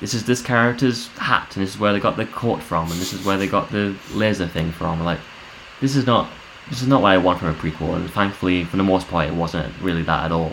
this 0.00 0.12
is 0.14 0.24
this 0.24 0.42
character's 0.42 1.06
hat 1.18 1.54
and 1.56 1.62
this 1.64 1.74
is 1.74 1.80
where 1.80 1.92
they 1.92 2.00
got 2.00 2.16
the 2.16 2.26
coat 2.26 2.60
from 2.62 2.90
and 2.90 3.00
this 3.00 3.12
is 3.12 3.24
where 3.24 3.38
they 3.38 3.46
got 3.46 3.70
the 3.70 3.94
laser 4.12 4.48
thing 4.48 4.72
from. 4.72 5.04
Like 5.04 5.20
this 5.80 5.94
is 5.94 6.04
not 6.04 6.28
this 6.68 6.82
is 6.82 6.88
not 6.88 7.00
what 7.02 7.12
I 7.12 7.18
want 7.18 7.38
from 7.38 7.48
a 7.48 7.54
prequel 7.54 7.94
and 7.94 8.10
thankfully 8.10 8.64
for 8.64 8.76
the 8.76 8.82
most 8.82 9.06
part 9.08 9.28
it 9.28 9.34
wasn't 9.34 9.72
really 9.80 10.02
that 10.02 10.24
at 10.24 10.32
all. 10.32 10.52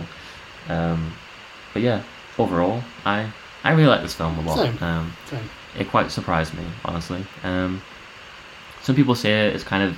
Um, 0.69 1.11
but 1.73 1.82
yeah, 1.82 2.03
overall 2.38 2.83
I 3.05 3.31
I 3.63 3.71
really 3.71 3.88
like 3.88 4.01
this 4.01 4.13
film 4.13 4.38
a 4.39 4.41
lot. 4.41 4.57
Same. 4.57 4.81
Um, 4.83 5.13
So, 5.29 5.38
it 5.77 5.89
quite 5.89 6.09
surprised 6.11 6.53
me, 6.53 6.63
honestly. 6.85 7.25
Um, 7.43 7.81
some 8.81 8.95
people 8.95 9.13
say 9.15 9.47
it's 9.47 9.63
kind 9.63 9.83
of 9.83 9.97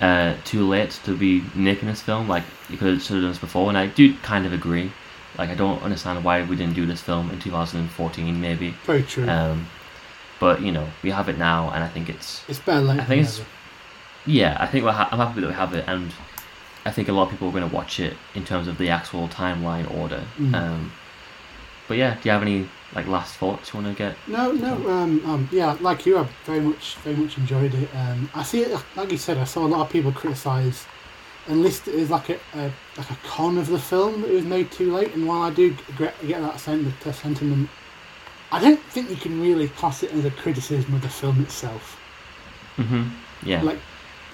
uh, 0.00 0.34
too 0.44 0.66
late 0.68 0.90
to 1.04 1.16
be 1.16 1.42
making 1.54 1.88
this 1.88 2.02
film. 2.02 2.28
Like 2.28 2.42
you 2.68 2.76
could 2.76 2.88
have 2.94 3.02
sort 3.02 3.18
of 3.18 3.22
done 3.22 3.30
this 3.30 3.38
before, 3.38 3.68
and 3.68 3.78
I 3.78 3.86
do 3.86 4.14
kind 4.18 4.44
of 4.46 4.52
agree. 4.52 4.92
Like 5.38 5.48
I 5.48 5.54
don't 5.54 5.80
understand 5.82 6.22
why 6.24 6.42
we 6.42 6.56
didn't 6.56 6.74
do 6.74 6.84
this 6.86 7.00
film 7.00 7.30
in 7.30 7.38
2014, 7.40 8.38
maybe. 8.40 8.74
very 8.84 9.02
true. 9.02 9.26
Um, 9.28 9.66
but 10.40 10.60
you 10.60 10.72
know, 10.72 10.86
we 11.02 11.10
have 11.10 11.28
it 11.28 11.38
now, 11.38 11.70
and 11.70 11.82
I 11.84 11.88
think 11.88 12.08
it's 12.10 12.42
it's 12.48 12.58
better 12.58 12.80
late 12.82 13.00
I 13.00 13.04
think 13.04 13.08
than 13.08 13.18
it's- 13.20 13.38
never. 13.38 13.48
yeah. 14.26 14.56
I 14.60 14.66
think 14.66 14.84
we're 14.84 14.92
ha- 14.92 15.08
I'm 15.10 15.18
happy 15.18 15.40
that 15.40 15.46
we 15.46 15.54
have 15.54 15.72
it, 15.72 15.84
and 15.86 16.12
I 16.84 16.90
think 16.90 17.08
a 17.08 17.12
lot 17.12 17.24
of 17.24 17.30
people 17.30 17.48
are 17.48 17.52
going 17.52 17.68
to 17.68 17.74
watch 17.74 17.98
it 18.00 18.16
in 18.34 18.44
terms 18.44 18.66
of 18.68 18.76
the 18.76 18.90
actual 18.90 19.28
timeline 19.28 19.88
order. 19.96 20.24
Mm. 20.38 20.54
Um, 20.54 20.92
but 21.92 21.98
yeah, 21.98 22.14
do 22.14 22.20
you 22.24 22.30
have 22.30 22.40
any 22.40 22.66
like 22.94 23.06
last 23.06 23.34
thoughts 23.36 23.74
you 23.74 23.78
want 23.80 23.94
to 23.94 24.02
get? 24.02 24.16
No, 24.26 24.50
no, 24.50 24.72
um, 24.88 25.22
um, 25.26 25.46
yeah, 25.52 25.76
like 25.82 26.06
you, 26.06 26.16
I 26.16 26.26
very 26.46 26.60
much, 26.60 26.94
very 27.04 27.16
much 27.16 27.36
enjoyed 27.36 27.74
it. 27.74 27.86
Um, 27.94 28.30
I 28.34 28.42
see 28.42 28.62
it, 28.62 28.82
like 28.96 29.12
you 29.12 29.18
said, 29.18 29.36
I 29.36 29.44
saw 29.44 29.66
a 29.66 29.68
lot 29.68 29.82
of 29.82 29.90
people 29.92 30.10
criticise 30.10 30.86
and 31.48 31.60
list 31.62 31.86
it 31.88 31.96
as 31.96 32.08
like 32.08 32.30
a, 32.30 32.38
a 32.54 32.72
like 32.96 33.10
a 33.10 33.16
con 33.24 33.58
of 33.58 33.66
the 33.66 33.78
film 33.78 34.22
that 34.22 34.30
it 34.30 34.34
was 34.36 34.46
made 34.46 34.70
too 34.70 34.90
late. 34.94 35.14
And 35.14 35.26
while 35.28 35.42
I 35.42 35.50
do 35.50 35.76
get, 35.98 36.14
get 36.26 36.40
that 36.40 36.58
sentiment, 36.60 37.68
I 38.50 38.58
don't 38.58 38.80
think 38.84 39.10
you 39.10 39.16
can 39.16 39.38
really 39.38 39.68
class 39.68 40.02
it 40.02 40.10
as 40.14 40.24
a 40.24 40.30
criticism 40.30 40.94
of 40.94 41.02
the 41.02 41.10
film 41.10 41.42
itself. 41.42 42.00
hmm 42.76 43.08
Yeah. 43.42 43.60
Like 43.62 43.78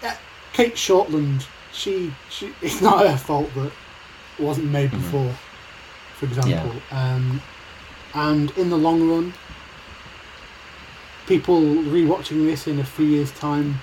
uh, 0.05 0.15
Cate 0.53 0.77
Shortland, 0.77 1.45
she, 1.73 2.15
she, 2.31 2.53
it's 2.63 2.81
not 2.81 3.05
her 3.05 3.17
fault 3.17 3.53
that 3.57 3.73
it 4.39 4.45
wasn't 4.45 4.71
made 4.71 4.91
Mhm. 4.93 4.99
before, 5.01 5.35
for 6.19 6.27
example. 6.27 6.73
Um, 6.91 7.41
and 8.15 8.51
in 8.53 8.71
the 8.71 8.77
long 8.77 9.09
run, 9.09 9.33
people 11.27 11.61
rewatching 11.61 12.45
this 12.47 12.67
in 12.67 12.79
a 12.81 12.85
few 12.85 13.07
years' 13.07 13.31
time, 13.33 13.81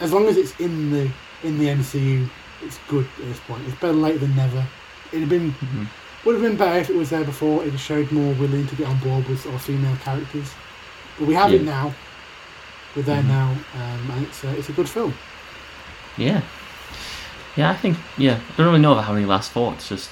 as 0.00 0.12
long 0.12 0.26
as 0.28 0.36
it's 0.36 0.58
in 0.60 0.90
the 0.90 1.10
in 1.42 1.58
the 1.58 1.66
MCU, 1.68 2.28
it's 2.62 2.78
good 2.88 3.06
at 3.18 3.24
this 3.24 3.40
point. 3.40 3.62
It's 3.66 3.78
better 3.80 3.92
late 3.94 4.20
than 4.20 4.34
never. 4.36 4.66
It'd 5.08 5.20
have 5.20 5.28
been 5.28 5.52
Mhm. 5.52 5.86
would 6.24 6.34
have 6.34 6.42
been 6.42 6.56
better 6.56 6.78
if 6.78 6.90
it 6.90 6.96
was 6.96 7.10
there 7.10 7.24
before. 7.24 7.64
It 7.64 7.78
showed 7.78 8.10
more 8.12 8.34
willing 8.34 8.66
to 8.66 8.74
get 8.76 8.86
on 8.88 8.98
board 8.98 9.26
with 9.28 9.40
sort 9.42 9.54
of 9.54 9.62
female 9.62 9.96
characters, 10.04 10.50
but 11.18 11.26
we 11.26 11.34
have 11.34 11.52
it 11.52 11.62
now. 11.62 11.94
We're 12.94 13.02
there 13.02 13.22
Mhm. 13.22 13.26
now, 13.28 13.48
um, 13.74 14.10
and 14.10 14.26
it's 14.26 14.44
a, 14.44 14.50
it's 14.58 14.68
a 14.68 14.72
good 14.72 14.88
film. 14.88 15.14
Yeah. 16.16 16.40
Yeah, 17.56 17.70
I 17.70 17.76
think 17.76 17.96
yeah. 18.18 18.34
I 18.34 18.56
don't 18.56 18.66
really 18.66 18.80
know 18.80 18.92
if 18.92 18.98
I 18.98 19.02
have 19.02 19.16
any 19.16 19.26
last 19.26 19.52
thoughts. 19.52 19.88
Just 19.88 20.10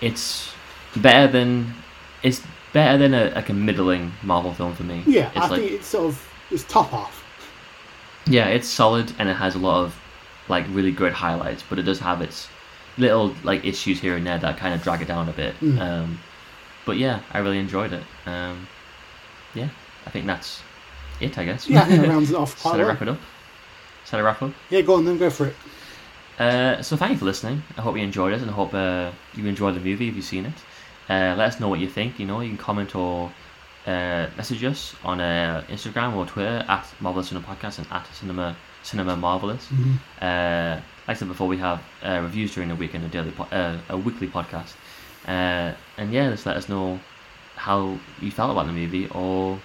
it's 0.00 0.52
better 0.96 1.30
than 1.30 1.74
it's 2.22 2.42
better 2.72 2.98
than 2.98 3.14
a 3.14 3.30
like 3.34 3.48
a 3.48 3.52
middling 3.54 4.12
Marvel 4.22 4.52
film 4.52 4.74
for 4.74 4.84
me. 4.84 5.02
Yeah, 5.06 5.28
it's 5.28 5.36
I 5.36 5.48
like 5.48 5.60
think 5.60 5.72
it's 5.72 5.86
sort 5.86 6.06
of 6.06 6.28
it's 6.50 6.64
top 6.64 6.92
off. 6.92 7.24
yeah, 8.26 8.46
it's 8.48 8.68
solid 8.68 9.12
and 9.18 9.28
it 9.28 9.34
has 9.34 9.54
a 9.54 9.58
lot 9.58 9.84
of 9.84 9.98
like 10.48 10.64
really 10.70 10.92
good 10.92 11.12
highlights, 11.12 11.62
but 11.68 11.78
it 11.78 11.82
does 11.82 11.98
have 12.00 12.22
its 12.22 12.48
little 12.96 13.34
like 13.44 13.64
issues 13.64 14.00
here 14.00 14.16
and 14.16 14.26
there 14.26 14.38
that 14.38 14.56
kind 14.56 14.74
of 14.74 14.82
drag 14.82 15.02
it 15.02 15.08
down 15.08 15.28
a 15.28 15.32
bit. 15.32 15.54
Mm. 15.60 15.78
Um, 15.80 16.18
but 16.84 16.96
yeah, 16.96 17.20
I 17.32 17.38
really 17.38 17.58
enjoyed 17.58 17.92
it. 17.92 18.02
Um, 18.26 18.66
yeah, 19.54 19.68
I 20.06 20.10
think 20.10 20.26
that's 20.26 20.62
it. 21.20 21.38
I 21.38 21.44
guess. 21.44 21.68
Yeah, 21.68 21.82
I 21.82 21.84
think 21.84 22.04
it 22.04 22.08
rounds 22.14 22.30
it 22.30 22.36
off 22.36 22.60
Shall 22.60 22.72
I 22.72 22.82
wrap 22.82 23.02
it 23.02 23.08
up? 23.08 23.18
Shall 24.06 24.20
I 24.20 24.22
wrap 24.22 24.42
up? 24.42 24.52
Yeah, 24.70 24.80
go 24.80 24.94
on 24.94 25.04
then, 25.04 25.18
go 25.18 25.28
for 25.30 25.48
it. 25.48 25.56
Uh, 26.38 26.80
so 26.82 26.96
thank 26.96 27.12
you 27.12 27.18
for 27.18 27.24
listening. 27.24 27.62
I 27.76 27.80
hope 27.80 27.96
you 27.96 28.02
enjoyed 28.02 28.32
it, 28.32 28.40
and 28.40 28.50
I 28.50 28.54
hope 28.54 28.72
uh, 28.74 29.10
you 29.34 29.46
enjoyed 29.46 29.74
the 29.74 29.80
movie 29.80 30.08
if 30.08 30.14
you've 30.14 30.24
seen 30.24 30.46
it. 30.46 30.52
Uh, 31.08 31.34
let 31.36 31.48
us 31.48 31.60
know 31.60 31.68
what 31.68 31.80
you 31.80 31.88
think. 31.88 32.18
You 32.20 32.26
know, 32.26 32.40
you 32.40 32.48
can 32.50 32.58
comment 32.58 32.94
or 32.94 33.32
uh, 33.86 34.26
message 34.36 34.62
us 34.64 34.94
on 35.02 35.20
uh, 35.20 35.64
Instagram 35.68 36.14
or 36.14 36.26
Twitter 36.26 36.64
at 36.68 36.86
Marvelous 37.00 37.28
Cinema 37.28 37.46
Podcast 37.46 37.78
and 37.78 37.86
at 37.90 38.06
Cinema 38.14 38.56
Cinema 38.82 39.16
Marvelous. 39.16 39.66
Mhm. 39.68 39.94
Uh, 40.22 40.80
like 41.08 41.16
I 41.16 41.18
said 41.18 41.28
before, 41.28 41.48
we 41.48 41.56
have 41.58 41.80
uh, 42.04 42.20
reviews 42.22 42.54
during 42.54 42.68
the 42.68 42.76
week 42.76 42.94
and 42.94 43.04
a 43.04 43.08
daily, 43.08 43.30
po- 43.32 43.48
uh, 43.50 43.78
a 43.88 43.96
weekly 43.96 44.28
podcast. 44.28 44.74
Uh, 45.26 45.72
and 45.96 46.12
yeah, 46.12 46.30
just 46.30 46.46
let 46.46 46.56
us 46.56 46.68
know 46.68 47.00
how 47.56 47.98
you 48.20 48.30
felt 48.30 48.52
about 48.52 48.66
the 48.66 48.72
movie, 48.72 49.08
or 49.08 49.58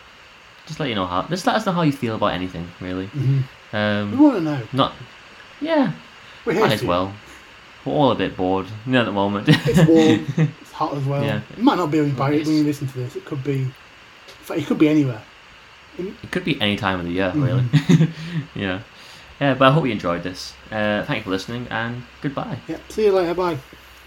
just 0.65 0.79
let 0.79 0.89
you 0.89 0.95
know 0.95 1.05
how. 1.05 1.21
Just 1.23 1.45
let 1.45 1.55
us 1.55 1.65
know 1.65 1.73
how 1.73 1.83
you 1.83 1.91
feel 1.91 2.15
about 2.15 2.33
anything, 2.33 2.67
really. 2.81 3.07
Mhm. 3.07 3.43
We 3.73 3.79
Um, 3.79 4.19
want 4.19 4.35
to 4.37 4.41
know. 4.41 4.61
not, 4.71 4.93
yeah, 5.61 5.91
We're 6.45 6.59
might 6.59 6.73
as 6.73 6.83
well. 6.83 7.13
We're 7.85 7.93
all 7.93 8.11
a 8.11 8.15
bit 8.15 8.35
bored 8.37 8.67
you 8.85 8.91
know, 8.93 9.01
at 9.01 9.05
the 9.05 9.11
moment. 9.11 9.47
It's 9.49 9.87
warm. 9.87 10.25
it's 10.61 10.71
hot 10.71 10.95
as 10.95 11.03
well. 11.03 11.23
Yeah. 11.23 11.41
It 11.51 11.59
might 11.59 11.77
not 11.77 11.91
be 11.91 11.99
when 11.99 12.09
you, 12.09 12.15
buy 12.15 12.31
when 12.31 12.47
you 12.47 12.63
listen 12.63 12.87
to 12.87 12.97
this. 12.97 13.15
It 13.15 13.25
could 13.25 13.43
be. 13.43 13.67
It 14.49 14.65
could 14.65 14.77
be 14.79 14.89
anywhere. 14.89 15.21
it 15.97 16.31
could 16.31 16.43
be 16.45 16.59
any 16.61 16.75
time 16.75 16.99
of 16.99 17.05
the 17.05 17.11
year, 17.11 17.31
Mhm. 17.35 17.43
really. 17.45 18.09
yeah. 18.55 18.81
Yeah, 19.39 19.53
but 19.55 19.67
I 19.67 19.71
hope 19.71 19.85
you 19.85 19.91
enjoyed 19.91 20.23
this. 20.23 20.53
Uh, 20.71 21.03
thank 21.05 21.19
you 21.19 21.23
for 21.23 21.29
listening, 21.31 21.67
and 21.69 22.03
goodbye. 22.21 22.59
Yeah. 22.67 22.77
See 22.89 23.05
you 23.05 23.11
later. 23.13 23.33
Bye. 23.33 23.57